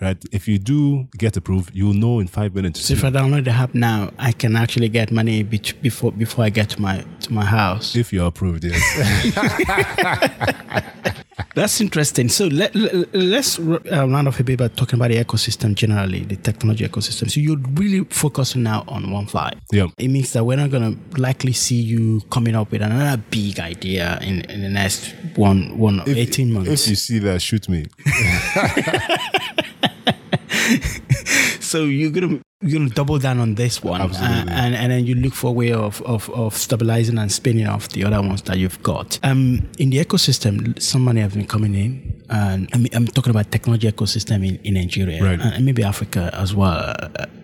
Right? 0.00 0.16
If 0.30 0.46
you 0.46 0.58
do 0.58 1.08
get 1.18 1.36
approved, 1.36 1.70
you'll 1.74 1.92
know 1.94 2.20
in 2.20 2.28
five 2.28 2.54
minutes. 2.54 2.80
So 2.86 2.94
if 2.94 3.02
I 3.04 3.10
download 3.10 3.44
the 3.46 3.50
app 3.50 3.74
now, 3.74 4.10
I 4.18 4.30
can 4.32 4.54
actually 4.54 4.88
get 4.88 5.10
money 5.10 5.42
before 5.42 6.12
before 6.12 6.44
I 6.44 6.50
get 6.50 6.70
to 6.70 6.80
my 6.80 7.04
to 7.22 7.32
my 7.32 7.44
house. 7.44 7.96
if 7.96 8.12
you're 8.12 8.26
approved, 8.28 8.62
yes. 8.64 8.80
That's 11.54 11.80
interesting. 11.80 12.28
So 12.28 12.46
let, 12.46 12.72
let's 13.12 13.58
uh, 13.58 13.80
round 13.90 14.28
off 14.28 14.38
a 14.38 14.44
bit 14.44 14.58
by 14.58 14.68
talking 14.68 14.98
about 14.98 15.08
the 15.10 15.16
ecosystem 15.24 15.74
generally, 15.74 16.20
the 16.24 16.36
technology 16.36 16.86
ecosystem. 16.86 17.28
So 17.30 17.40
you're 17.40 17.58
really 17.74 18.04
focusing 18.04 18.62
now 18.62 18.84
on 18.86 19.10
one 19.10 19.26
OneFi. 19.26 19.58
yeah. 19.72 19.86
It 19.98 20.08
means 20.08 20.32
that 20.34 20.44
we're 20.44 20.56
not 20.56 20.70
going 20.70 20.94
to 20.96 21.20
likely 21.20 21.52
see 21.52 21.80
you 21.80 22.20
coming 22.30 22.54
up 22.54 22.70
with 22.70 22.82
another 22.82 23.20
big 23.30 23.58
idea 23.58 24.18
in, 24.22 24.42
in 24.42 24.62
the 24.62 24.68
next 24.68 25.14
one, 25.34 25.76
one 25.78 26.00
If- 26.06 26.16
18 26.16 26.52
months. 26.52 26.84
If 26.84 26.90
you 26.90 26.96
see 26.96 27.18
that, 27.20 27.42
shoot 27.42 27.68
me. 27.68 27.86
so 31.60 31.84
you're 31.84 32.10
gonna 32.10 32.40
you're 32.60 32.78
gonna 32.80 32.90
double 32.90 33.18
down 33.18 33.38
on 33.38 33.54
this 33.54 33.82
one, 33.82 34.00
uh, 34.00 34.04
Absolutely. 34.04 34.52
and 34.52 34.74
and 34.74 34.92
then 34.92 35.06
you 35.06 35.14
look 35.14 35.32
for 35.32 35.48
a 35.50 35.52
way 35.52 35.72
of, 35.72 36.02
of 36.02 36.28
of 36.30 36.56
stabilizing 36.56 37.18
and 37.18 37.30
spinning 37.30 37.66
off 37.66 37.88
the 37.90 38.04
other 38.04 38.20
ones 38.20 38.42
that 38.42 38.58
you've 38.58 38.82
got. 38.82 39.18
Um, 39.22 39.68
in 39.78 39.90
the 39.90 39.98
ecosystem, 39.98 40.80
some 40.80 41.02
money 41.02 41.20
have 41.20 41.34
been 41.34 41.46
coming 41.46 41.74
in, 41.74 42.22
and 42.30 42.68
I 42.74 42.78
mean, 42.78 42.88
I'm 42.94 43.06
talking 43.06 43.30
about 43.30 43.50
technology 43.52 43.90
ecosystem 43.90 44.46
in, 44.46 44.56
in 44.64 44.74
Nigeria 44.74 45.22
Right. 45.22 45.40
and, 45.40 45.54
and 45.54 45.64
maybe 45.64 45.82
Africa 45.84 46.30
as 46.34 46.54
well. 46.54 46.94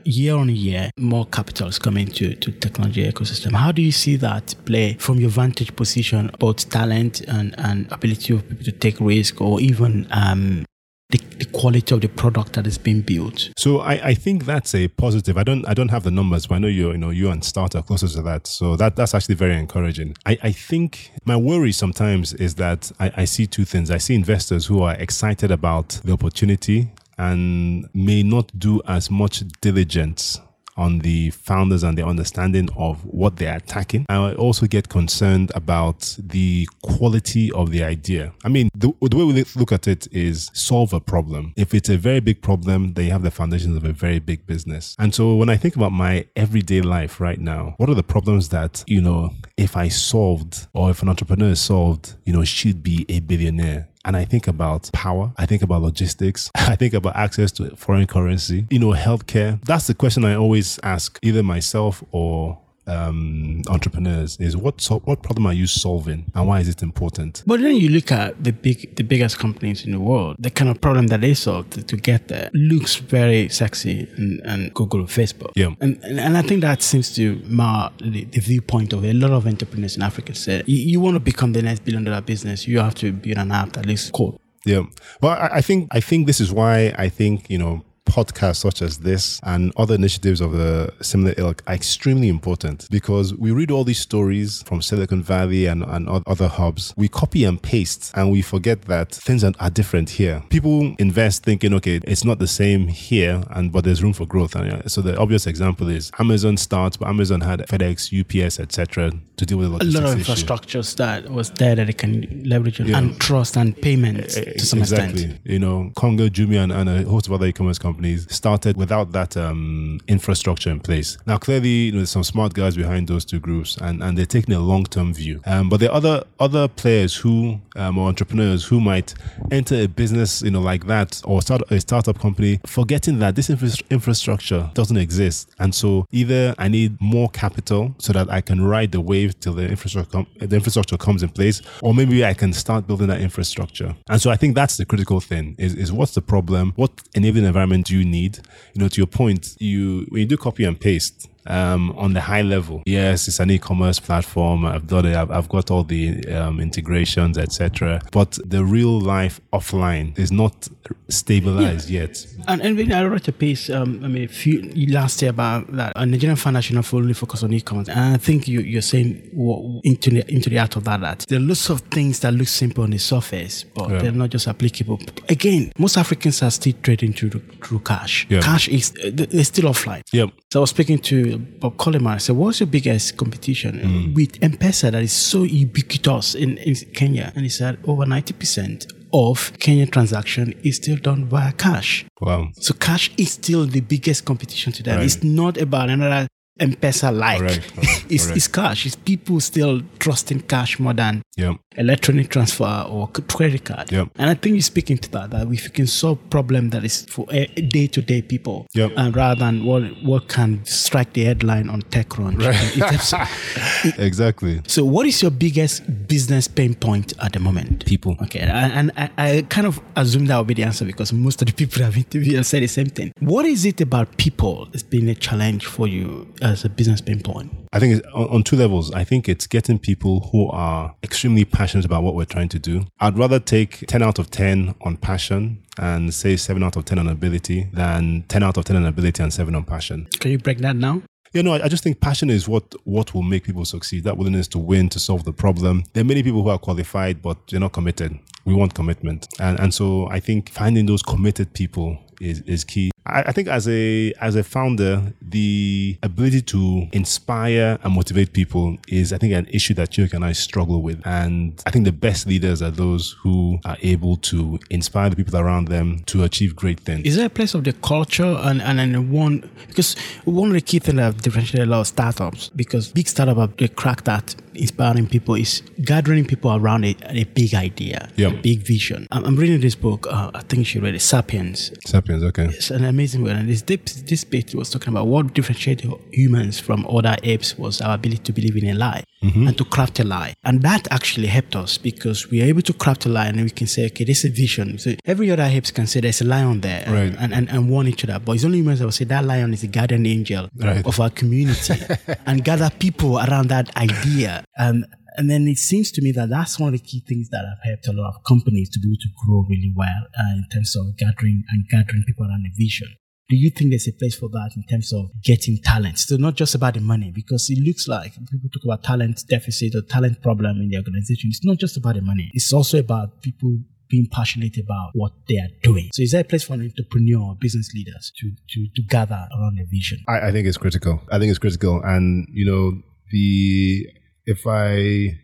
Year 0.05 0.35
on 0.35 0.49
year, 0.51 0.91
more 0.99 1.27
capital 1.27 1.69
is 1.69 1.79
coming 1.79 2.09
to 2.09 2.35
to 2.35 2.51
technology 2.53 3.11
ecosystem. 3.11 3.53
How 3.53 3.71
do 3.73 3.83
you 3.83 3.93
see 3.93 4.17
that 4.17 4.55
play 4.65 4.95
from 4.99 5.19
your 5.21 5.31
vantage 5.31 5.75
position, 5.77 6.31
both 6.41 6.69
talent 6.71 7.21
and 7.23 7.55
and 7.59 7.91
ability 7.93 8.35
of 8.35 8.49
people 8.49 8.65
to 8.65 8.73
take 8.73 8.99
risk, 9.01 9.41
or 9.41 9.61
even 9.61 10.07
um, 10.11 10.67
the, 11.11 11.19
the 11.39 11.45
quality 11.47 11.95
of 11.95 12.01
the 12.01 12.09
product 12.09 12.55
that 12.55 12.67
is 12.67 12.79
being 12.79 13.01
built? 13.03 13.51
So 13.57 13.81
I, 13.81 14.09
I 14.09 14.15
think 14.15 14.45
that's 14.45 14.75
a 14.75 14.89
positive. 14.89 15.37
I 15.37 15.43
don't 15.43 15.67
I 15.67 15.75
don't 15.75 15.91
have 15.91 16.03
the 16.03 16.11
numbers, 16.11 16.47
but 16.47 16.57
I 16.57 16.59
know 16.59 16.69
you 16.69 16.93
you 16.93 16.99
know 16.99 17.11
you 17.11 17.31
and 17.31 17.45
Start 17.45 17.75
are 17.75 17.83
closer 17.83 18.09
to 18.09 18.23
that. 18.23 18.47
So 18.47 18.77
that 18.77 18.97
that's 18.97 19.15
actually 19.15 19.35
very 19.37 19.57
encouraging. 19.57 20.17
I, 20.27 20.39
I 20.43 20.53
think 20.53 21.13
my 21.25 21.37
worry 21.37 21.73
sometimes 21.73 22.33
is 22.35 22.55
that 22.57 22.91
I, 22.99 23.13
I 23.19 23.25
see 23.25 23.47
two 23.47 23.65
things. 23.65 23.91
I 23.91 23.99
see 23.99 24.15
investors 24.15 24.67
who 24.67 24.83
are 24.83 24.95
excited 24.95 25.51
about 25.51 26.01
the 26.05 26.13
opportunity 26.13 26.91
and 27.17 27.89
may 27.95 28.23
not 28.23 28.59
do 28.59 28.83
as 28.87 29.11
much 29.11 29.45
diligence 29.61 30.41
on 30.77 31.01
the 31.01 31.31
founders 31.31 31.83
and 31.83 31.97
their 31.97 32.07
understanding 32.07 32.69
of 32.77 33.05
what 33.05 33.37
they're 33.37 33.57
attacking. 33.57 34.07
And 34.09 34.19
I 34.19 34.35
also 34.35 34.67
get 34.67 34.89
concerned 34.89 35.53
about 35.55 36.17
the 36.19 36.69
quality 36.83 37.51
of 37.53 37.71
the 37.71 37.85
idea. 37.85 38.33
I 38.45 38.49
mean, 38.49 38.71
the, 38.75 38.93
the 39.01 39.17
way 39.17 39.25
we 39.25 39.45
look 39.57 39.73
at 39.73 39.89
it 39.89 40.09
is 40.13 40.51
solve 40.53 40.93
a 40.93 41.01
problem. 41.01 41.53
If 41.57 41.75
it's 41.75 41.89
a 41.89 41.97
very 41.97 42.21
big 42.21 42.43
problem, 42.43 42.95
then 42.95 43.07
you 43.07 43.13
have 43.13 43.23
the 43.23 43.31
foundations 43.31 43.77
of 43.77 43.85
a 43.85 43.93
very 43.93 44.19
big 44.19 44.47
business. 44.47 44.97
And 44.99 45.15
so 45.15 45.37
when 45.37 45.49
I 45.49 45.57
think 45.57 45.77
about 45.77 45.93
my 45.93 46.27
everyday 46.37 46.81
life 46.81 47.21
right 47.21 47.41
now, 47.41 47.75
what 47.79 47.89
are 47.89 47.95
the 47.95 48.03
problems 48.03 48.49
that, 48.51 48.85
you 48.87 49.01
know, 49.01 49.31
if 49.57 49.77
I 49.77 49.89
solved 49.89 50.67
or 50.73 50.91
if 50.91 51.03
an 51.03 51.09
entrepreneur 51.09 51.55
solved, 51.55 52.15
you 52.25 52.33
know, 52.33 52.45
should 52.45 52.83
be 52.83 53.07
a 53.09 53.21
billionaire? 53.21 53.89
And 54.05 54.17
I 54.17 54.25
think 54.25 54.47
about 54.47 54.91
power. 54.93 55.33
I 55.39 55.47
think 55.47 55.63
about 55.63 55.83
logistics. 55.83 56.51
I 56.55 56.77
think 56.77 56.95
about 56.95 57.17
access 57.17 57.53
to 57.53 57.75
foreign 57.77 58.07
currency, 58.07 58.67
you 58.71 58.79
know, 58.79 58.91
healthcare. 58.91 59.61
That's 59.65 59.87
the 59.87 59.95
question 59.95 60.25
I 60.25 60.35
always 60.35 60.79
ask 60.83 61.19
either 61.23 61.43
myself 61.43 62.05
or 62.13 62.59
um, 62.87 63.63
entrepreneurs 63.69 64.37
is 64.39 64.57
what 64.57 64.81
so, 64.81 64.99
what 65.01 65.23
problem 65.23 65.47
are 65.47 65.53
you 65.53 65.67
solving 65.67 66.31
and 66.35 66.47
why 66.47 66.61
is 66.61 66.69
it 66.69 66.83
important? 66.83 67.43
But 67.47 67.61
then 67.61 67.77
you 67.77 67.89
look 67.89 68.13
at 68.13 68.43
the 68.43 68.53
big, 68.53 68.97
the 68.97 69.03
biggest 69.03 69.39
companies 69.39 69.85
in 69.85 69.93
the 69.93 70.01
world. 70.01 70.37
The 70.39 70.51
kind 70.51 70.71
of 70.71 70.81
problem 70.81 71.07
that 71.09 71.21
they 71.21 71.35
solve 71.35 71.71
to, 71.71 71.83
to 71.83 71.97
get 71.97 72.29
there 72.29 72.51
looks 72.53 72.97
very 72.97 73.49
sexy, 73.49 74.09
and, 74.17 74.41
and 74.45 74.75
Google, 74.75 75.05
Facebook. 75.05 75.53
Yeah. 75.55 75.71
And, 75.81 75.99
and 76.03 76.21
and 76.21 76.37
I 76.37 76.43
think 76.43 76.61
that 76.63 76.83
seems 76.83 77.15
to 77.17 77.41
mar 77.47 77.93
the, 78.01 78.25
the 78.25 78.41
viewpoint 78.41 78.93
of 78.93 79.05
a 79.05 79.13
lot 79.13 79.31
of 79.31 79.47
entrepreneurs 79.47 79.97
in 79.97 80.03
Africa. 80.03 80.35
Say 80.35 80.63
you, 80.67 80.77
you 80.77 81.01
want 81.01 81.15
to 81.15 81.21
become 81.21 81.53
the 81.53 81.63
next 81.63 81.85
billion 81.85 82.05
dollar 82.05 82.21
business, 82.21 82.67
you 82.67 82.79
have 82.81 82.95
to 82.97 83.13
build 83.13 83.39
an 83.39 83.53
app 83.53 83.73
that 83.75 83.87
looks 83.87 84.11
cool. 84.11 84.41
Yeah. 84.65 84.85
Well, 85.21 85.33
I, 85.33 85.57
I 85.57 85.61
think 85.61 85.89
I 85.91 86.01
think 86.01 86.27
this 86.27 86.41
is 86.41 86.53
why 86.53 86.95
I 86.99 87.09
think 87.09 87.51
you 87.51 87.59
know 87.59 87.85
podcasts 88.07 88.57
such 88.57 88.83
as 88.83 88.99
this 88.99 89.41
and 89.45 89.73
other 89.77 89.95
initiatives 89.95 90.41
of 90.41 90.53
the 90.53 90.93
similar 91.01 91.35
ilk 91.39 91.63
are 91.67 91.75
extremely 91.75 92.29
important 92.29 92.87
because 92.91 93.35
we 93.35 93.51
read 93.51 93.71
all 93.71 93.83
these 93.85 93.99
stories 93.99 94.63
from 94.67 94.83
Silicon 94.83 95.23
Valley 95.23 95.67
and, 95.67 95.83
and 95.83 96.09
other 96.27 96.49
hubs. 96.49 96.93
We 96.97 97.09
copy 97.09 97.45
and 97.45 97.61
paste 97.61 98.13
and 98.15 98.31
we 98.31 98.43
forget 98.43 98.83
that 98.83 99.11
things 99.15 99.43
are, 99.43 99.53
are 99.59 99.71
different 99.71 100.11
here. 100.11 100.43
People 100.51 100.95
invest 100.99 101.45
thinking, 101.45 101.73
okay, 101.75 102.01
it's 102.05 102.25
not 102.25 102.39
the 102.39 102.47
same 102.47 102.89
here, 102.89 103.43
and 103.51 103.73
but 103.73 103.85
there's 103.85 104.03
room 104.03 104.13
for 104.13 104.27
growth. 104.27 104.55
And 104.55 104.91
so 104.91 105.01
the 105.01 105.17
obvious 105.19 105.47
example 105.47 105.89
is 105.89 106.11
Amazon 106.19 106.57
starts, 106.57 106.97
but 106.97 107.09
Amazon 107.09 107.41
had 107.41 107.61
FedEx, 107.61 108.13
UPS, 108.13 108.61
etc. 108.61 109.13
to 109.37 109.47
deal 109.47 109.59
with 109.59 109.71
the 109.71 109.73
A 109.73 109.85
lot 109.85 109.87
of 109.87 109.93
logistics 110.11 110.29
issue. 110.29 110.47
infrastructures 110.47 110.97
that 110.97 111.31
was 111.31 111.51
there 111.53 111.75
that 111.75 111.87
they 111.87 111.93
can 111.93 112.43
leverage 112.45 112.81
on 112.81 112.87
Yeah. 112.89 112.99
and 112.99 113.19
trust 113.19 113.57
and 113.57 113.75
payment 113.81 114.29
to 114.29 114.61
some 114.67 114.81
exactly. 114.81 115.25
extent. 115.25 115.41
You 115.45 115.59
know, 115.59 115.91
Konga, 115.97 116.29
Jumia, 116.29 116.63
and, 116.65 116.73
and 116.73 116.89
a 116.89 117.03
host 117.09 117.27
of 117.27 117.33
other 117.33 117.47
e-commerce 117.47 117.79
companies 117.79 117.94
started 118.29 118.77
without 118.77 119.13
that 119.13 119.37
um, 119.37 120.01
infrastructure 120.09 120.71
in 120.71 120.81
place. 120.81 121.19
Now, 121.27 121.39
clearly, 121.39 121.69
you 121.69 121.93
know, 121.93 121.99
there's 121.99 122.11
some 122.11 122.25
smart 122.25 122.55
guys 122.55 122.77
behind 122.77 123.09
those 123.09 123.25
two 123.25 123.41
groups, 123.41 123.77
and, 123.77 124.03
and 124.03 124.17
they're 124.17 124.27
taking 124.27 124.55
a 124.55 124.61
long-term 124.61 125.15
view. 125.15 125.41
Um, 125.47 125.69
but 125.69 125.81
there 125.81 125.91
are 125.91 125.97
other 125.97 126.25
other 126.41 126.69
players 126.69 127.17
who 127.17 127.61
um, 127.77 127.99
or 127.99 128.09
entrepreneurs 128.09 128.65
who 128.65 128.81
might 128.81 129.15
enter 129.51 129.75
a 129.75 129.87
business, 129.87 130.43
you 130.43 130.51
know, 130.51 130.61
like 130.61 130.87
that, 130.87 131.21
or 131.25 131.43
start 131.43 131.63
a 131.71 131.81
startup 131.81 132.19
company, 132.19 132.61
forgetting 132.67 133.19
that 133.19 133.35
this 133.35 133.51
infra- 133.51 133.85
infrastructure 133.91 134.71
doesn't 134.75 134.97
exist, 134.97 135.51
and 135.59 135.75
so 135.75 136.07
either 136.13 136.55
I 136.59 136.69
need 136.69 137.01
more 137.01 137.29
capital 137.31 137.95
so 137.99 138.13
that 138.13 138.31
I 138.31 138.41
can 138.41 138.65
ride 138.65 138.93
the 138.93 139.01
wave 139.01 139.39
till 139.41 139.55
the 139.55 139.69
infrastructure 139.69 140.11
com- 140.11 140.27
the 140.39 140.57
infrastructure 140.57 140.97
comes 140.97 141.23
in 141.23 141.29
place, 141.31 141.63
or 141.83 141.95
maybe 141.95 142.25
I 142.25 142.35
can 142.35 142.53
start 142.53 142.87
building 142.87 143.09
that 143.09 143.21
infrastructure. 143.21 143.95
And 144.09 144.21
so 144.21 144.31
I 144.31 144.37
think 144.37 144.55
that's 144.55 144.77
the 144.77 144.85
critical 144.85 145.21
thing: 145.21 145.55
is 145.59 145.75
is 145.75 145.93
what's 145.93 146.15
the 146.15 146.23
problem? 146.23 146.73
What 146.77 146.91
enabling 147.15 147.45
environment 147.45 147.84
do 147.85 147.99
you 147.99 148.05
need? 148.05 148.39
You 148.73 148.83
know, 148.83 148.89
to 148.89 148.97
your 149.01 149.07
point, 149.07 149.57
you 149.59 150.07
when 150.09 150.23
you 150.23 150.27
do 150.27 150.37
copy 150.37 150.65
and 150.65 150.79
paste. 150.79 151.29
Um, 151.47 151.93
on 151.99 152.15
the 152.15 152.21
high 152.21 152.43
level, 152.43 152.83
yes, 152.87 153.29
it's 153.29 153.41
an 153.41 153.51
e-commerce 153.51 154.01
platform. 154.01 154.65
I've 154.65 154.87
done 154.87 155.07
it. 155.07 155.15
I've, 155.17 155.31
I've 155.31 155.49
got 155.49 155.71
all 155.71 155.85
the 155.85 156.27
um, 156.29 156.61
integrations, 156.61 157.37
etc. 157.39 158.01
But 158.13 158.39
the 158.45 158.65
real 158.65 158.99
life 159.01 159.41
offline 159.53 160.19
is 160.19 160.33
not 160.33 160.69
stabilized 161.09 161.91
yet. 161.91 162.27
And, 162.49 162.61
and 162.63 162.77
when 162.77 162.93
I 162.93 163.05
wrote 163.05 163.29
a 163.29 163.33
piece, 163.33 163.71
um, 163.71 164.01
I 164.05 164.09
mean, 164.09 164.25
a 164.25 164.29
few 164.29 164.63
last 164.89 165.21
year 165.23 165.31
about 165.31 165.71
that 165.77 165.93
a 165.97 166.07
Nigerian 166.07 166.37
founder 166.37 166.61
should 166.63 166.77
not 166.77 166.85
fully 166.85 167.13
focus 167.15 167.43
on 167.43 167.53
e-commerce. 167.53 167.89
And 167.89 168.15
I 168.15 168.17
think 168.19 168.49
you, 168.49 168.61
you're 168.61 168.83
saying 168.83 169.31
what, 169.33 169.81
into 169.85 170.11
the 170.11 170.33
into 170.33 170.51
the 170.51 170.59
art 170.59 170.77
of 170.77 170.85
that, 170.85 171.01
that 171.01 171.27
there 171.29 171.39
are 171.39 171.43
lots 171.43 171.69
of 171.71 171.81
things 171.83 172.21
that 172.21 172.33
look 172.35 172.49
simple 172.49 172.85
on 172.85 172.91
the 172.91 172.99
surface, 172.99 173.65
but 173.65 173.91
Yeah. 173.91 173.99
they're 173.99 174.13
not 174.13 174.31
just 174.31 174.49
applicable. 174.49 175.01
Again, 175.29 175.73
most 175.79 175.97
Africans 175.97 176.43
are 176.43 176.51
still 176.51 176.75
trading 176.83 177.13
through 177.13 177.31
through 177.63 177.81
cash. 177.81 178.27
Yeah. 178.29 178.41
Cash 178.41 178.69
is 178.69 178.93
they're 178.93 179.45
still 179.45 179.71
offline. 179.71 180.03
Yep. 180.13 180.31
So 180.53 180.61
I 180.61 180.63
was 180.63 180.71
speaking 180.71 180.99
to 180.99 181.34
Bob 181.39 181.77
Collymore. 181.77 182.15
I 182.15 182.19
said, 182.19 182.37
"What's 182.37 182.61
your 182.61 182.67
biggest 182.69 183.17
competition 183.17 183.79
Mm. 183.81 184.15
with 184.15 184.39
M-Pesa 184.43 184.91
that 184.93 185.03
is 185.03 185.13
so 185.13 185.43
ubiquitous 185.45 186.35
in, 186.35 186.59
in 186.59 186.75
Kenya?" 186.95 187.33
And 187.35 187.45
he 187.45 187.49
said, 187.51 187.79
"Over 187.85 188.07
ninety 188.07 188.33
percent 188.35 188.87
of 189.13 189.53
Kenyan 189.59 189.91
transaction 189.91 190.55
is 190.63 190.77
still 190.77 190.97
done 190.97 191.27
via 191.27 191.53
cash." 191.53 192.05
Wow. 192.21 192.49
So 192.55 192.75
cash 192.75 193.11
is 193.17 193.33
still 193.33 193.67
the 193.67 193.81
biggest 193.81 194.25
competition 194.25 194.73
to 194.75 194.83
them. 194.83 194.97
Right. 194.99 195.05
It's 195.07 195.23
not 195.23 195.57
about 195.59 195.91
another 195.91 196.27
M-Pesa 196.61 197.11
like. 197.17 197.43
It's, 198.09 198.29
it's 198.29 198.47
cash. 198.49 198.87
It's 198.87 198.95
people 198.97 199.41
still 199.41 199.81
trusting 199.99 200.41
cash 200.43 200.79
more 200.79 200.95
than 200.95 201.23
Yep. 201.37 201.57
Electronic 201.77 202.29
transfer 202.31 202.87
or 202.89 203.09
credit 203.09 203.65
card. 203.65 203.91
Yep. 203.93 204.09
And 204.17 204.31
I 204.31 204.35
think 204.35 204.55
you're 204.55 204.63
speaking 204.63 204.99
to 204.99 205.11
that, 205.13 205.31
that 205.31 205.47
if 205.49 205.65
you 205.65 205.71
can 205.71 205.87
solve 205.87 206.19
problem 206.31 206.71
that 206.71 206.85
is 206.85 207.03
for 207.07 207.27
day 207.27 207.87
to 207.89 208.03
day 208.03 208.23
people, 208.23 208.67
Yep. 208.75 208.93
and 208.97 209.17
rather 209.17 209.39
than 209.41 209.65
what 209.65 209.83
what 210.03 210.29
can 210.29 210.65
strike 210.65 211.13
the 211.15 211.25
headline 211.25 211.69
on 211.69 211.83
TechCrunch. 211.83 212.41
of- 212.45 213.99
Exactly. 213.99 214.61
so, 214.67 214.85
what 214.85 215.07
is 215.07 215.21
your 215.23 215.31
biggest 215.31 215.83
business 216.09 216.49
pain 216.49 216.75
point 216.75 217.13
at 217.21 217.33
the 217.33 217.41
moment? 217.41 217.85
People. 217.87 218.17
Okay, 218.23 218.41
and, 218.41 218.73
and 218.73 218.93
I, 218.97 219.11
I 219.39 219.43
kind 219.49 219.67
of 219.67 219.81
assume 219.97 220.27
that 220.27 220.39
would 220.39 220.47
be 220.47 220.55
the 220.55 220.63
answer 220.65 220.85
because 220.85 221.13
most 221.13 221.43
of 221.43 221.47
the 221.47 221.53
people 221.55 221.83
I've 221.85 221.97
interviewed 221.97 222.37
have 222.37 222.47
said 222.47 222.63
the 222.63 222.67
same 222.69 222.87
thing. 222.87 223.13
What 223.21 223.45
is 223.47 223.65
it 223.65 223.81
about 223.81 224.17
people 224.17 224.67
that's 224.67 224.83
been 224.83 225.09
a 225.09 225.15
challenge 225.15 225.67
for 225.67 225.87
you 225.89 226.33
as 226.43 226.65
a 226.65 226.69
business 226.69 227.01
pain 227.01 227.21
point? 227.21 227.53
I 227.75 227.81
think 227.81 227.97
it's 227.97 228.07
on, 228.15 228.29
on 228.29 228.43
two 228.45 228.55
levels. 228.55 228.93
I 228.93 229.03
think 229.03 229.29
it's 229.29 229.49
getting 229.49 229.81
people 229.81 230.29
who 230.31 230.49
are 230.51 230.95
extremely 231.03 231.45
passionate 231.45 231.85
about 231.85 232.05
what 232.05 232.15
we're 232.15 232.25
trying 232.25 232.49
to 232.51 232.59
do. 232.61 232.87
I'd 233.01 233.19
rather 233.19 233.41
take 233.41 233.85
10 233.89 234.01
out 234.01 234.21
of 234.21 234.31
10 234.31 234.77
on 234.83 234.97
passion 234.97 235.65
and 235.77 236.15
say 236.15 236.37
7 236.37 236.63
out 236.63 236.77
of 236.77 236.85
10 236.85 237.01
on 237.01 237.09
ability 237.09 237.69
than 237.73 238.25
10 238.29 238.45
out 238.45 238.57
of 238.57 238.65
10 238.65 238.77
on 238.77 238.87
ability 238.87 239.21
and 239.25 239.33
7 239.33 239.53
on 239.57 239.65
passion. 239.65 240.07
Can 240.21 240.31
you 240.31 240.39
break 240.39 240.59
that 240.59 240.79
down? 240.79 241.03
You 241.33 241.43
know, 241.43 241.53
I 241.53 241.65
I 241.65 241.69
just 241.69 241.83
think 241.83 242.01
passion 242.01 242.31
is 242.31 242.47
what 242.47 242.77
what 242.85 243.13
will 243.13 243.25
make 243.25 243.43
people 243.43 243.65
succeed. 243.65 244.05
That 244.05 244.17
willingness 244.17 244.47
to 244.49 244.59
win, 244.61 244.89
to 244.91 245.01
solve 245.01 245.25
the 245.25 245.33
problem. 245.33 245.83
There 245.93 246.03
are 246.03 246.07
many 246.07 246.23
people 246.23 246.45
who 246.45 246.49
are 246.51 246.61
qualified, 246.61 247.23
but 247.23 247.37
they're 247.51 247.59
not 247.59 247.73
committed. 247.73 248.17
We 248.45 248.55
want 248.55 248.75
commitment, 248.75 249.27
and 249.41 249.59
and 249.59 249.75
so 249.75 250.07
I 250.11 250.21
think 250.21 250.51
finding 250.51 250.87
those 250.87 251.03
committed 251.03 251.53
people 251.53 251.99
is 252.21 252.41
is 252.43 252.63
key. 252.63 252.93
I, 253.07 253.33
think 253.33 253.49
as 253.49 253.69
a 253.69 254.13
as 254.21 254.35
a 254.35 254.43
founder, 254.43 255.13
the 255.21 255.99
ability 256.03 256.41
to 256.43 256.87
inspire 256.93 257.79
and 257.83 257.95
motivate 257.95 258.33
people 258.33 258.79
is, 258.89 259.13
I 259.13 259.19
think, 259.19 259.33
an 259.35 259.47
issue 259.47 259.75
that 259.75 259.91
Chuck 259.91 260.13
and 260.15 260.25
I 260.25 260.33
struggle 260.33 260.81
with. 260.83 261.01
And 261.07 261.61
I 261.67 261.71
think 261.71 261.85
the 261.85 261.93
best 261.93 262.27
leaders 262.27 262.63
are 262.63 262.71
those 262.71 263.15
who 263.23 263.59
are 263.65 263.77
able 263.83 264.17
to 264.17 264.59
inspire 264.71 265.11
the 265.11 265.17
people 265.17 265.37
around 265.37 265.69
them 265.69 266.01
to 266.07 266.23
achieve 266.25 266.57
great 266.57 266.81
things. 266.81 267.07
Is 267.07 267.17
there 267.17 267.27
a 267.27 267.31
place 267.31 267.55
of 267.55 267.65
the 267.65 267.73
culture 267.75 268.37
and 268.41 268.63
and 268.63 268.79
then 268.79 269.11
one 269.11 269.49
because 269.69 269.97
one 270.25 270.49
of 270.49 270.55
the 270.55 270.61
key 270.61 270.79
things 270.79 270.97
that 270.97 271.03
have 271.03 271.21
differentiated 271.23 271.69
a 271.69 271.71
lot 271.71 271.81
of 271.81 271.87
startups 271.87 272.49
because 272.57 272.91
big 272.93 273.09
startup 273.09 273.37
have 273.37 273.57
they 273.57 273.69
crack 273.69 274.05
that 274.05 274.35
inspiring 274.55 275.07
people 275.09 275.35
is 275.35 275.63
gathering 275.85 276.25
people 276.25 276.55
around 276.55 276.85
a, 276.85 276.95
a 277.09 277.25
big 277.25 277.55
idea, 277.55 278.09
Yeah. 278.17 278.29
a 278.29 278.41
big 278.41 278.61
vision. 278.63 279.09
I'm, 279.11 279.25
I'm 279.25 279.37
reading 279.37 279.61
this 279.61 279.75
book. 279.75 280.07
Uh, 280.09 280.31
I 280.33 280.41
think 280.43 280.65
should 280.67 280.83
read 280.83 280.95
it, 280.95 281.01
*Sapiens*. 281.03 281.73
Sapiens. 281.85 282.23
Okay. 282.23 282.45
It's 282.47 282.71
an 282.71 282.85
amazing 282.95 283.23
word. 283.25 283.37
And 283.37 283.49
this, 283.49 283.63
this 283.63 284.25
bit 284.25 284.55
was 284.55 284.71
talking 284.71 284.91
about 284.95 285.07
what 285.07 285.35
differentiated 285.35 285.91
humans 286.13 286.59
from 286.67 286.87
other 286.89 287.17
apes 287.23 287.49
was 287.59 287.81
our 287.81 287.95
ability 287.95 288.23
to 288.29 288.33
believe 288.33 288.57
in 288.57 288.69
a 288.71 288.75
lie 288.75 289.05
Mm-hmm. 289.25 289.49
and 289.49 289.57
to 289.57 289.65
craft 289.65 289.99
a 290.01 290.05
lie. 290.05 290.35
And 290.45 290.61
that 290.69 290.87
actually 290.91 291.29
helped 291.29 291.57
us 291.57 291.79
because 291.79 292.31
we 292.31 292.43
are 292.43 292.45
able 292.45 292.61
to 292.61 292.75
craft 292.75 293.07
a 293.07 293.09
lie 293.09 293.25
and 293.29 293.41
we 293.41 293.49
can 293.49 293.67
say, 293.67 293.87
okay, 293.87 294.05
this 294.05 294.19
is 294.23 294.31
a 294.31 294.35
vision. 294.35 294.77
So 294.79 294.93
every 295.07 295.31
other 295.31 295.45
apes 295.45 295.71
can 295.71 295.87
say 295.87 296.01
there's 296.01 296.21
a 296.21 296.27
lion 296.27 296.61
there 296.61 296.83
and- 296.85 296.93
Right. 296.95 297.15
and, 297.19 297.33
and, 297.33 297.49
and 297.49 297.71
warn 297.71 297.89
each 297.89 298.05
other. 298.05 298.19
But 298.23 298.33
it's 298.33 298.45
only 298.45 298.59
humans 298.59 298.81
that 298.81 298.85
will 298.85 298.93
say 298.93 299.07
that 299.07 299.25
lion 299.25 299.55
is 299.55 299.63
the 299.63 299.69
guardian 299.69 300.05
angel 300.05 300.51
Right. 300.57 300.85
of 300.87 301.01
our 301.01 301.09
community 301.09 301.73
and 302.27 302.45
gather 302.45 302.69
people 302.79 303.19
around 303.19 303.49
that 303.49 303.75
idea. 303.79 304.45
And 304.59 304.85
and 305.17 305.31
then 305.31 305.47
it 305.47 305.59
seems 305.59 305.93
to 305.93 306.03
me 306.03 306.13
that 306.13 306.31
that's 306.31 306.59
one 306.59 306.75
of 306.75 306.81
the 306.81 306.85
key 306.85 307.03
things 307.07 307.29
that 307.31 307.45
have 307.45 307.59
helped 307.63 307.89
a 307.89 307.93
lot 307.93 308.15
of 308.15 308.25
companies 308.25 308.69
to 308.71 308.81
be 308.81 308.89
able 308.89 309.01
to 309.01 309.09
grow 309.25 309.45
really 309.49 309.73
well 309.75 310.03
uh, 310.19 310.35
in 310.37 310.45
terms 310.53 310.75
of 310.77 310.97
gathering 310.97 311.45
and 311.51 311.69
gathering 311.69 312.05
people 312.07 312.27
around 312.27 312.45
a 312.47 312.55
vision. 312.57 312.89
Do 313.29 313.37
you 313.37 313.49
think 313.51 313.71
there's 313.71 313.89
a 313.89 313.93
place 313.93 314.17
for 314.17 314.29
that 314.29 314.51
in 314.55 314.65
terms 314.65 314.93
of 314.93 315.07
getting 315.23 315.59
talent? 315.65 315.99
So 315.99 316.17
not 316.17 316.35
just 316.35 316.55
about 316.55 316.75
the 316.75 316.81
money, 316.81 317.11
because 317.11 317.49
it 317.49 317.59
looks 317.65 317.89
like 317.89 318.13
people 318.13 318.51
talk 318.53 318.65
about 318.65 318.83
talent 318.83 319.23
deficit 319.29 319.75
or 319.75 319.81
talent 319.89 320.21
problem 320.21 320.59
in 320.59 320.69
the 320.69 320.77
organization. 320.77 321.31
It's 321.31 321.45
not 321.45 321.57
just 321.57 321.79
about 321.79 321.95
the 321.95 322.03
money. 322.03 322.31
It's 322.35 322.53
also 322.53 322.79
about 322.79 323.23
people 323.23 323.57
being 323.89 324.09
passionate 324.11 324.59
about 324.59 324.91
what 324.95 325.13
they 325.29 325.37
are 325.37 325.49
doing. 325.63 325.89
So 325.95 326.03
is 326.03 326.13
there 326.13 326.21
a 326.21 326.25
place 326.25 326.45
for 326.45 326.55
an 326.55 326.63
entrepreneur 326.63 327.31
or 327.31 327.37
business 327.37 327.73
leaders 327.75 328.13
to, 328.19 328.31
to, 328.31 328.67
to 328.75 328.83
gather 328.89 329.29
around 329.39 329.59
a 329.59 329.65
vision? 329.71 329.99
I, 330.09 330.29
I 330.29 330.33
think 330.33 330.47
it's 330.47 330.59
critical. 330.59 331.01
I 331.11 331.19
think 331.19 331.31
it's 331.31 331.39
critical. 331.39 331.81
And, 331.83 332.27
you 332.31 332.45
know, 332.45 332.83
the, 333.11 333.87
if 334.27 334.47
I 334.47 335.19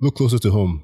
look 0.00 0.16
closer 0.16 0.38
to 0.38 0.50
home, 0.50 0.82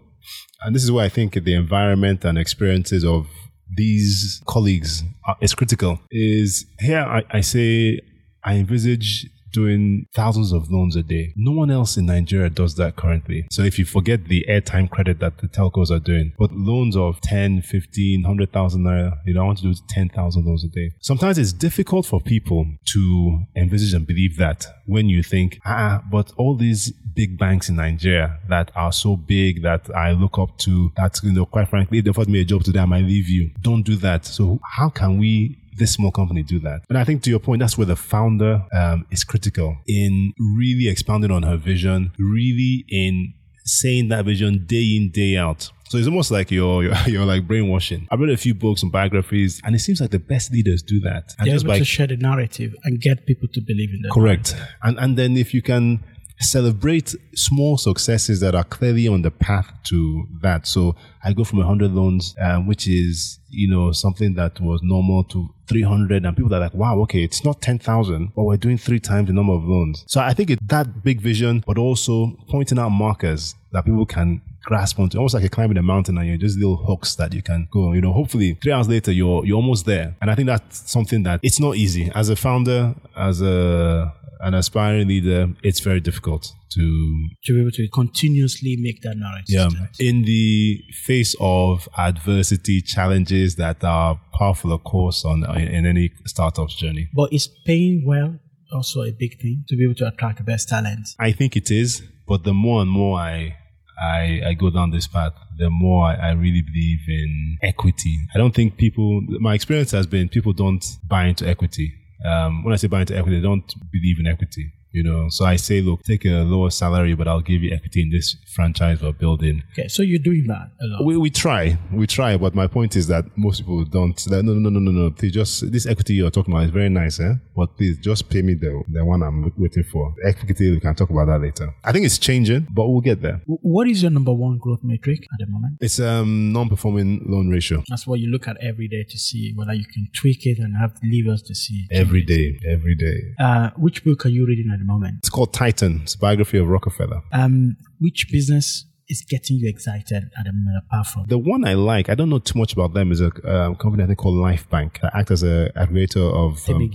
and 0.62 0.74
this 0.74 0.84
is 0.84 0.92
where 0.92 1.04
I 1.04 1.08
think 1.08 1.34
the 1.34 1.54
environment 1.54 2.24
and 2.24 2.38
experiences 2.38 3.04
of 3.04 3.26
these 3.74 4.42
colleagues 4.46 5.02
are, 5.26 5.36
is 5.40 5.54
critical, 5.54 6.00
is 6.10 6.66
here 6.78 7.00
I, 7.00 7.22
I 7.30 7.40
say 7.40 8.00
I 8.44 8.54
envisage 8.54 9.28
doing 9.53 10.07
thousands 10.14 10.53
of 10.53 10.70
loans 10.70 10.96
a 10.96 11.03
day. 11.03 11.32
No 11.36 11.53
one 11.53 11.70
else 11.70 11.96
in 11.96 12.07
Nigeria 12.07 12.50
does 12.50 12.74
that 12.76 12.96
currently. 12.96 13.46
So 13.50 13.62
if 13.62 13.78
you 13.78 13.84
forget 13.84 14.26
the 14.26 14.44
airtime 14.48 14.90
credit 14.90 15.18
that 15.20 15.38
the 15.38 15.48
telcos 15.48 15.90
are 15.90 16.00
doing, 16.00 16.32
but 16.38 16.53
loans 16.53 16.96
of 16.96 17.20
10, 17.20 17.62
15, 17.62 18.22
100,000 18.22 18.82
naira, 18.82 19.18
you 19.26 19.38
I 19.42 19.44
want 19.44 19.59
to 19.59 19.64
do 19.64 19.74
10,000 19.88 20.44
loans 20.44 20.64
a 20.64 20.68
day. 20.68 20.92
Sometimes 21.00 21.38
it's 21.38 21.53
difficult 21.53 22.07
for 22.07 22.20
people 22.20 22.66
to 22.92 23.44
envisage 23.57 23.92
and 23.92 24.07
believe 24.07 24.36
that 24.38 24.66
when 24.86 25.09
you 25.09 25.22
think, 25.22 25.59
ah, 25.64 26.03
but 26.11 26.32
all 26.36 26.57
these 26.57 26.92
big 27.14 27.38
banks 27.38 27.68
in 27.68 27.76
Nigeria 27.76 28.38
that 28.48 28.70
are 28.74 28.92
so 28.92 29.16
big 29.16 29.62
that 29.62 29.94
I 29.94 30.12
look 30.12 30.38
up 30.38 30.59
to, 30.59 30.92
that, 30.96 31.18
you 31.22 31.32
know, 31.32 31.46
quite 31.46 31.68
frankly, 31.68 31.98
if 31.98 32.05
they 32.05 32.11
offered 32.11 32.28
me 32.28 32.40
a 32.40 32.44
job 32.44 32.62
today, 32.64 32.80
I 32.80 32.84
might 32.84 33.05
leave 33.05 33.28
you. 33.28 33.50
Don't 33.61 33.82
do 33.82 33.96
that. 33.96 34.24
So 34.24 34.61
how 34.76 34.88
can 34.88 35.18
we 35.18 35.59
this 35.83 35.93
small 35.93 36.11
company 36.11 36.43
do 36.43 36.59
that. 36.61 36.83
And 36.89 36.97
I 36.97 37.05
think 37.05 37.22
to 37.24 37.30
your 37.30 37.41
point, 37.41 37.61
that's 37.61 37.76
where 37.76 37.87
the 37.87 37.97
founder 37.97 38.64
um, 38.72 39.07
is 39.11 39.24
critical 39.24 39.76
in 39.87 40.33
really 40.39 40.89
expounding 40.89 41.30
on 41.30 41.43
her 41.43 41.57
vision, 41.57 42.12
really 42.18 42.85
in 42.89 43.35
saying 43.64 44.09
that 44.09 44.24
vision 44.24 44.64
day 44.66 44.97
in, 44.97 45.11
day 45.11 45.37
out. 45.37 45.70
So 45.89 45.99
it's 45.99 46.07
almost 46.07 46.30
like 46.30 46.51
you're, 46.51 46.83
you're, 46.85 46.95
you're 47.07 47.24
like 47.24 47.47
brainwashing. 47.47 48.09
I've 48.11 48.20
read 48.20 48.30
a 48.30 48.37
few 48.37 48.55
books 48.55 48.83
and 48.83 48.91
biographies, 48.91 49.61
and 49.64 49.74
it 49.74 49.80
seems 49.80 50.01
like 50.01 50.11
the 50.11 50.18
best 50.18 50.53
leaders 50.53 50.83
do 50.83 51.01
that. 51.01 51.35
And 51.39 51.47
They're 51.47 51.55
just 51.55 51.64
able 51.64 51.74
by 51.74 51.78
to 51.78 51.85
share 51.85 52.07
the 52.07 52.16
narrative 52.16 52.74
and 52.85 53.01
get 53.01 53.26
people 53.26 53.49
to 53.53 53.61
believe 53.61 53.91
in 53.93 54.03
them. 54.03 54.12
Correct. 54.12 54.57
And 54.83 54.99
and 54.99 55.18
then 55.18 55.37
if 55.37 55.53
you 55.53 55.62
can 55.62 56.03
celebrate 56.43 57.14
small 57.34 57.76
successes 57.76 58.40
that 58.40 58.55
are 58.55 58.64
clearly 58.64 59.09
on 59.09 59.22
the 59.22 59.30
path 59.30 59.72
to 59.84 60.26
that. 60.43 60.66
So 60.66 60.97
I 61.24 61.32
go 61.32 61.45
from 61.45 61.59
100 61.59 61.93
loans, 61.93 62.34
um, 62.40 62.66
which 62.66 62.86
is, 62.88 63.38
you 63.49 63.70
know, 63.70 63.93
something 63.93 64.34
that 64.34 64.61
was 64.61 64.80
normal 64.82 65.24
to 65.24 65.49
300 65.68 66.24
and 66.24 66.36
people 66.36 66.55
are 66.55 66.61
like, 66.61 66.74
wow, 66.74 66.99
okay, 67.01 67.22
it's 67.22 67.45
not 67.45 67.62
10,000, 67.62 68.32
but 68.34 68.45
we're 68.45 68.57
doing 68.57 68.78
three 68.78 69.01
times 69.01 69.28
the 69.28 69.32
number 69.32 69.53
of 69.53 69.64
loans. 69.64 70.05
So 70.07 70.20
I 70.20 70.34
think 70.34 70.51
it's 70.51 70.62
that 70.66 71.03
big 71.03 71.20
vision, 71.20 71.62
but 71.66 71.78
also 71.78 72.36
pointing 72.49 72.78
out 72.78 72.90
markers 72.90 73.55
that 73.72 73.84
people 73.84 74.06
can 74.06 74.40
grasp 74.64 74.98
onto, 75.00 75.18
almost 75.18 75.34
like 75.34 75.42
you're 75.42 75.50
climbing 75.50 75.76
a 75.78 75.82
mountain 75.82 76.16
and 76.18 76.26
you're 76.28 76.36
just 76.36 76.56
little 76.58 76.76
hooks 76.76 77.14
that 77.16 77.32
you 77.32 77.42
can 77.42 77.68
go. 77.72 77.92
You 77.92 78.00
know, 78.00 78.12
hopefully 78.12 78.56
three 78.62 78.72
hours 78.72 78.88
later 78.88 79.10
you're 79.12 79.44
you're 79.46 79.56
almost 79.56 79.86
there. 79.86 80.14
And 80.20 80.30
I 80.30 80.34
think 80.34 80.46
that's 80.46 80.90
something 80.90 81.22
that 81.24 81.40
it's 81.42 81.58
not 81.60 81.76
easy 81.76 82.10
as 82.14 82.28
a 82.28 82.36
founder, 82.36 82.94
as 83.16 83.40
a 83.42 84.12
an 84.40 84.54
aspiring 84.54 85.06
leader. 85.08 85.48
It's 85.62 85.80
very 85.80 86.00
difficult 86.00 86.52
to 86.70 87.28
To 87.44 87.52
be 87.54 87.60
able 87.60 87.70
to 87.72 87.88
continuously 87.88 88.76
make 88.80 89.00
that 89.02 89.16
narrative. 89.16 89.46
yeah 89.48 89.68
in 90.08 90.22
the 90.22 90.82
face 91.04 91.34
of 91.40 91.88
adversity, 91.98 92.80
challenges 92.82 93.56
that 93.56 93.82
are 93.84 94.20
powerful, 94.38 94.72
of 94.72 94.82
course, 94.84 95.24
on 95.24 95.44
in 95.58 95.86
any 95.86 96.10
startup's 96.26 96.74
journey. 96.74 97.08
But 97.14 97.32
is 97.32 97.48
paying 97.66 98.04
well 98.06 98.38
also 98.72 99.02
a 99.02 99.12
big 99.12 99.40
thing 99.40 99.64
to 99.68 99.76
be 99.76 99.84
able 99.84 99.94
to 99.96 100.06
attract 100.08 100.38
the 100.38 100.44
best 100.44 100.68
talent? 100.68 101.08
I 101.18 101.32
think 101.32 101.56
it 101.56 101.70
is, 101.70 102.02
but 102.26 102.44
the 102.44 102.54
more 102.54 102.80
and 102.82 102.90
more 102.90 103.18
I 103.18 103.56
I, 104.01 104.40
I 104.47 104.55
go 104.55 104.70
down 104.70 104.90
this 104.90 105.07
path, 105.07 105.32
the 105.59 105.70
more 105.70 106.07
I, 106.07 106.14
I 106.14 106.30
really 106.32 106.62
believe 106.62 107.01
in 107.09 107.59
equity. 107.62 108.16
I 108.34 108.38
don't 108.38 108.55
think 108.55 108.76
people. 108.76 109.22
My 109.40 109.55
experience 109.55 109.90
has 109.93 110.07
been 110.07 110.28
people 110.28 110.53
don't 110.53 110.84
buy 111.07 111.26
into 111.26 111.47
equity. 111.49 111.95
Um, 112.24 112.64
when 112.64 112.72
I 112.72 112.76
say 112.76 112.88
buy 112.88 113.01
into 113.01 113.16
equity, 113.16 113.36
they 113.38 113.43
don't 113.43 113.74
believe 113.90 114.18
in 114.18 114.26
equity. 114.26 114.72
You 114.93 115.03
know, 115.03 115.28
so 115.30 115.45
I 115.45 115.57
say, 115.57 115.80
look, 115.80 116.03
take 116.03 116.24
a 116.24 116.43
lower 116.45 116.70
salary, 116.70 117.14
but 117.14 117.26
I'll 117.26 117.40
give 117.40 117.62
you 117.62 117.72
equity 117.72 118.03
in 118.03 118.11
this 118.11 118.36
franchise 118.55 119.01
we're 119.03 119.12
building. 119.12 119.62
Okay, 119.72 119.88
so 119.88 120.03
you're 120.03 120.18
doing 120.18 120.47
that 120.49 120.70
a 120.82 120.86
lot. 120.86 121.05
We, 121.05 121.16
we 121.16 121.30
try, 121.30 121.78
we 121.93 122.07
try, 122.07 122.36
but 122.36 122.55
my 122.55 122.66
point 122.66 122.95
is 122.97 123.07
that 123.07 123.24
most 123.36 123.61
people 123.61 123.84
don't. 123.84 124.18
Like, 124.30 124.45
no, 124.45 124.53
no, 124.55 124.68
no, 124.68 124.78
no, 124.80 124.90
no. 124.90 125.11
Please 125.11 125.32
just 125.32 125.72
this 125.72 125.86
equity 125.86 126.14
you're 126.14 126.30
talking 126.30 126.53
about 126.53 126.64
is 126.64 126.70
very 126.70 126.88
nice, 126.90 127.20
eh? 127.20 127.34
But 127.57 127.76
please 127.76 127.99
just 127.99 128.28
pay 128.28 128.43
me 128.43 128.55
the 128.55 128.82
the 128.93 129.05
one 129.05 129.22
I'm 129.22 129.53
waiting 129.57 129.84
for. 129.84 130.14
Equity, 130.24 130.70
we 130.72 130.80
can 130.80 130.95
talk 130.95 131.11
about 131.11 131.26
that 131.26 131.40
later. 131.40 131.74
I 131.84 131.93
think 131.93 132.05
it's 132.05 132.18
changing, 132.18 132.66
but 132.70 132.88
we'll 132.88 133.01
get 133.01 133.22
there. 133.22 133.40
What 133.47 133.88
is 133.88 134.03
your 134.03 134.11
number 134.11 134.32
one 134.32 134.59
growth 134.59 134.80
metric 134.82 135.20
at 135.32 135.38
the 135.38 135.47
moment? 135.51 135.78
It's 135.80 136.01
um 136.01 136.53
non-performing 136.53 137.22
loan 137.26 137.49
ratio 137.49 137.82
That's 137.88 138.07
what 138.07 138.20
you 138.20 138.28
look 138.30 138.47
at 138.49 138.57
every 138.62 138.88
day 138.88 139.05
to 139.05 139.18
see 139.18 139.53
whether 139.55 139.72
you 139.72 139.84
can 139.84 140.09
tweak 140.12 140.47
it 140.47 140.59
and 140.59 140.76
have 140.76 140.93
levers 141.03 141.43
to 141.43 141.55
see. 141.55 141.86
every 141.90 142.22
day, 142.22 142.59
every 142.68 142.95
day. 142.95 143.34
Uh, 143.40 143.70
which 143.76 144.05
book 144.05 144.26
are 144.26 144.28
you 144.28 144.47
reading 144.47 144.70
at 144.72 144.82
the 144.83 144.93
moment? 144.93 145.16
It's 145.18 145.30
called 145.30 145.53
Titan. 145.53 146.01
It's 146.03 146.14
a 146.14 146.18
biography 146.18 146.59
of 146.59 146.68
Rockefeller. 146.68 147.22
Um, 147.33 147.76
which 148.01 148.28
business 148.30 148.87
is 149.09 149.24
getting 149.28 149.59
you 149.59 149.68
excited 149.68 150.30
at 150.39 150.45
the 150.45 150.53
moment 150.53 150.85
apart 150.87 151.07
from? 151.07 151.24
The 151.28 151.39
one 151.39 151.64
I 151.66 151.74
like, 151.74 152.09
I 152.09 152.14
don't 152.14 152.30
know 152.30 152.39
too 152.39 152.59
much 152.59 152.72
about 152.72 152.95
them, 152.95 153.12
is 153.12 153.20
a 153.20 153.30
um, 153.45 153.76
company 153.76 154.03
I 154.03 154.07
think 154.07 154.18
called 154.18 154.37
LifeBank 154.37 155.01
that 155.03 155.14
act 155.14 155.30
as 155.30 155.43
a 155.43 155.70
aggregator 155.76 156.33
of 156.33 156.59
um. 156.68 156.91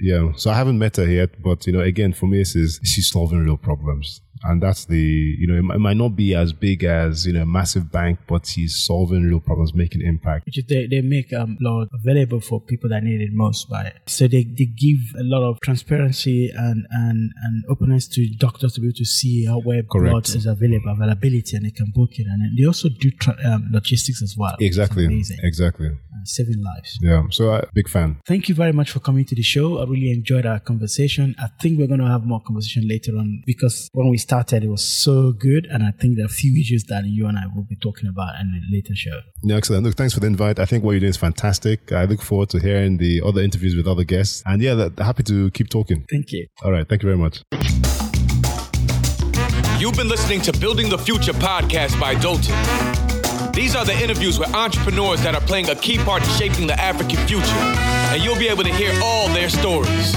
Yeah, 0.00 0.32
so 0.36 0.50
I 0.50 0.54
haven't 0.54 0.78
met 0.78 0.96
her 0.96 1.08
yet, 1.08 1.40
but 1.42 1.66
you 1.66 1.72
know, 1.72 1.80
again, 1.80 2.12
for 2.12 2.26
me, 2.26 2.38
this 2.38 2.56
is 2.56 2.80
she's 2.84 3.10
solving 3.10 3.44
real 3.44 3.56
problems, 3.56 4.20
and 4.44 4.62
that's 4.62 4.84
the 4.86 4.98
you 4.98 5.46
know, 5.46 5.58
it, 5.58 5.62
mi- 5.62 5.74
it 5.74 5.78
might 5.78 5.96
not 5.96 6.16
be 6.16 6.34
as 6.34 6.52
big 6.52 6.84
as 6.84 7.26
you 7.26 7.32
know, 7.32 7.42
a 7.42 7.46
massive 7.46 7.90
bank, 7.92 8.18
but 8.26 8.46
he's 8.46 8.76
solving 8.84 9.22
real 9.24 9.40
problems, 9.40 9.74
making 9.74 10.02
impact. 10.02 10.46
which 10.46 10.58
is 10.58 10.64
they, 10.68 10.86
they 10.86 11.00
make 11.00 11.32
um 11.32 11.56
available 11.94 12.40
for 12.40 12.60
people 12.60 12.88
that 12.90 13.02
need 13.02 13.20
it 13.20 13.30
most 13.32 13.68
by 13.68 13.92
so 14.06 14.26
they, 14.28 14.44
they 14.44 14.66
give 14.66 15.00
a 15.18 15.22
lot 15.24 15.42
of 15.42 15.58
transparency 15.60 16.50
and 16.56 16.86
and 16.90 17.30
and 17.44 17.64
openness 17.68 18.06
to 18.08 18.28
doctors 18.38 18.72
to 18.74 18.80
be 18.80 18.88
able 18.88 18.94
to 18.96 19.04
see 19.04 19.44
how 19.46 19.60
where 19.60 19.82
Correct. 19.82 20.12
blood 20.12 20.28
is 20.28 20.46
available 20.46 20.90
availability 20.90 21.56
and 21.56 21.64
they 21.66 21.70
can 21.70 21.90
book 21.94 22.10
it. 22.18 22.26
And 22.28 22.58
they 22.58 22.64
also 22.66 22.88
do 22.88 23.10
tra- 23.10 23.36
um, 23.44 23.68
logistics 23.72 24.22
as 24.22 24.34
well. 24.36 24.56
Exactly, 24.60 25.06
exactly. 25.42 25.88
uh, 25.88 26.24
saving 26.24 26.62
lives. 26.62 26.98
Yeah, 27.02 27.24
so 27.30 27.52
uh, 27.52 27.62
big 27.74 27.88
fan. 27.88 28.16
thank 28.26 28.48
you 28.48 28.54
very 28.54 28.72
much 28.72 28.90
for 28.90 29.00
coming 29.00 29.24
to 29.26 29.34
the 29.34 29.42
show. 29.42 29.78
I 29.78 29.84
really 29.84 30.10
enjoyed 30.10 30.46
our 30.46 30.60
conversation. 30.60 31.34
I 31.38 31.48
think 31.60 31.78
we're 31.78 31.86
going 31.86 32.00
to 32.00 32.06
have 32.08 32.24
more 32.24 32.40
conversation 32.40 32.86
later 32.88 33.12
on 33.16 33.42
because 33.46 33.88
when 33.92 34.08
we 34.08 34.18
started 34.28 34.62
it 34.62 34.68
was 34.68 34.86
so 35.06 35.32
good 35.32 35.64
and 35.72 35.82
i 35.82 35.90
think 35.98 36.10
there 36.16 36.26
are 36.28 36.34
a 36.36 36.40
few 36.44 36.52
issues 36.62 36.82
that 36.92 37.02
you 37.06 37.26
and 37.30 37.36
i 37.38 37.46
will 37.54 37.62
be 37.74 37.76
talking 37.86 38.06
about 38.14 38.32
in 38.40 38.46
a 38.58 38.60
later 38.74 38.94
show 39.04 39.18
Yeah, 39.42 39.56
excellent. 39.60 39.84
Look, 39.84 39.94
thanks 40.00 40.12
for 40.14 40.20
the 40.20 40.26
invite. 40.34 40.56
I 40.58 40.66
think 40.66 40.80
what 40.84 40.92
you're 40.92 41.00
doing 41.06 41.10
is 41.16 41.16
fantastic. 41.28 41.78
I 41.92 42.04
look 42.10 42.20
forward 42.30 42.48
to 42.54 42.58
hearing 42.68 42.92
the 42.98 43.22
other 43.28 43.40
interviews 43.48 43.74
with 43.78 43.86
other 43.94 44.04
guests, 44.14 44.42
and 44.48 44.60
yeah, 44.66 44.74
that- 44.80 44.98
happy 45.10 45.22
to 45.32 45.36
keep 45.56 45.68
talking. 45.70 45.98
thank 46.14 46.26
you 46.34 46.42
All 46.64 46.72
right, 46.76 46.86
thank 46.88 47.00
you 47.02 47.08
very 47.12 47.20
much. 47.26 47.34
You've 49.80 49.96
been 49.96 50.08
listening 50.16 50.40
to 50.42 50.52
Building 50.64 50.88
the 50.90 50.98
Future 51.08 51.32
podcast 51.32 51.94
by 52.04 52.12
Dotun. 52.24 52.56
These 53.60 53.74
are 53.78 53.84
the 53.90 53.96
interviews 54.04 54.36
with 54.40 54.52
entrepreneurs 54.54 55.20
that 55.22 55.34
are 55.38 55.44
playing 55.50 55.68
a 55.70 55.76
key 55.86 55.98
part 56.08 56.22
in 56.26 56.30
shaping 56.40 56.66
the 56.66 56.78
African 56.90 57.18
future, 57.30 57.62
and 58.10 58.22
you'll 58.22 58.42
be 58.46 58.48
able 58.48 58.64
to 58.64 58.74
hear 58.82 58.92
all 59.02 59.28
their 59.38 59.48
stories. 59.48 60.08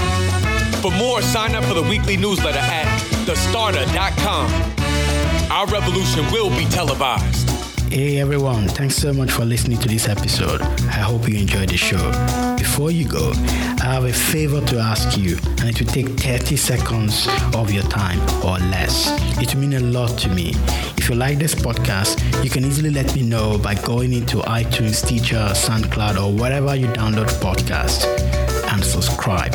For 0.82 0.90
more, 1.04 1.22
sign 1.22 1.54
up 1.54 1.64
for 1.64 1.74
the 1.80 1.86
weekly 1.92 2.16
newsletter 2.16 2.58
at 2.58 2.86
thestarta.com. 3.24 4.50
Our 5.50 5.66
revolution 5.66 6.24
will 6.32 6.50
be 6.50 6.64
televised. 6.66 7.48
Hey 7.92 8.18
everyone, 8.20 8.68
thanks 8.68 8.96
so 8.96 9.12
much 9.12 9.30
for 9.30 9.44
listening 9.44 9.76
to 9.80 9.88
this 9.88 10.08
episode. 10.08 10.62
I 10.62 11.02
hope 11.04 11.28
you 11.28 11.38
enjoyed 11.38 11.68
the 11.68 11.76
show. 11.76 12.10
Before 12.56 12.90
you 12.90 13.06
go, 13.06 13.32
I 13.36 13.84
have 13.84 14.04
a 14.04 14.12
favor 14.12 14.62
to 14.62 14.78
ask 14.78 15.18
you, 15.18 15.36
and 15.60 15.64
it 15.64 15.78
will 15.78 15.88
take 15.88 16.08
30 16.08 16.56
seconds 16.56 17.28
of 17.54 17.70
your 17.70 17.82
time 17.84 18.18
or 18.42 18.56
less. 18.70 19.10
It 19.38 19.54
will 19.54 19.60
mean 19.60 19.74
a 19.74 19.80
lot 19.80 20.16
to 20.20 20.30
me 20.30 20.54
If 20.96 21.10
you 21.10 21.16
like 21.16 21.38
this 21.38 21.54
podcast, 21.54 22.16
you 22.42 22.48
can 22.48 22.64
easily 22.64 22.88
let 22.90 23.14
me 23.14 23.22
know 23.22 23.58
by 23.58 23.74
going 23.74 24.12
into 24.14 24.38
iTunes, 24.38 24.94
Stitcher, 25.04 25.50
SoundCloud, 25.52 26.16
or 26.16 26.32
wherever 26.32 26.74
you 26.74 26.86
download 26.86 27.28
podcasts 27.42 28.06
and 28.72 28.82
subscribe. 28.82 29.52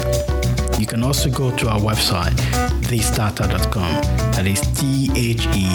You 0.78 0.86
can 0.86 1.04
also 1.04 1.30
go 1.30 1.56
to 1.56 1.70
our 1.70 1.80
website, 1.80 2.36
thestarta.com. 2.84 4.02
That 4.34 4.46
is 4.46 4.62
T 4.62 5.10
H 5.16 5.48
E 5.56 5.66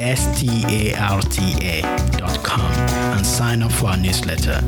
S 0.00 0.38
T 0.38 0.48
A 0.68 0.94
R 0.96 1.22
T 1.22 1.40
A.com 1.60 2.72
and 3.16 3.26
sign 3.26 3.62
up 3.62 3.72
for 3.72 3.86
our 3.86 3.96
newsletter. 3.96 4.60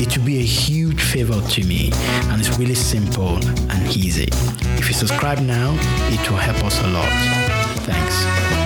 It 0.00 0.16
will 0.16 0.24
be 0.24 0.38
a 0.38 0.42
huge 0.42 1.02
favor 1.02 1.40
to 1.40 1.64
me 1.64 1.90
and 2.30 2.40
it's 2.40 2.58
really 2.58 2.74
simple 2.74 3.36
and 3.70 3.96
easy. 3.96 4.28
If 4.78 4.88
you 4.88 4.94
subscribe 4.94 5.40
now, 5.40 5.76
it 6.10 6.30
will 6.30 6.38
help 6.38 6.64
us 6.64 6.80
a 6.82 6.86
lot. 6.88 8.65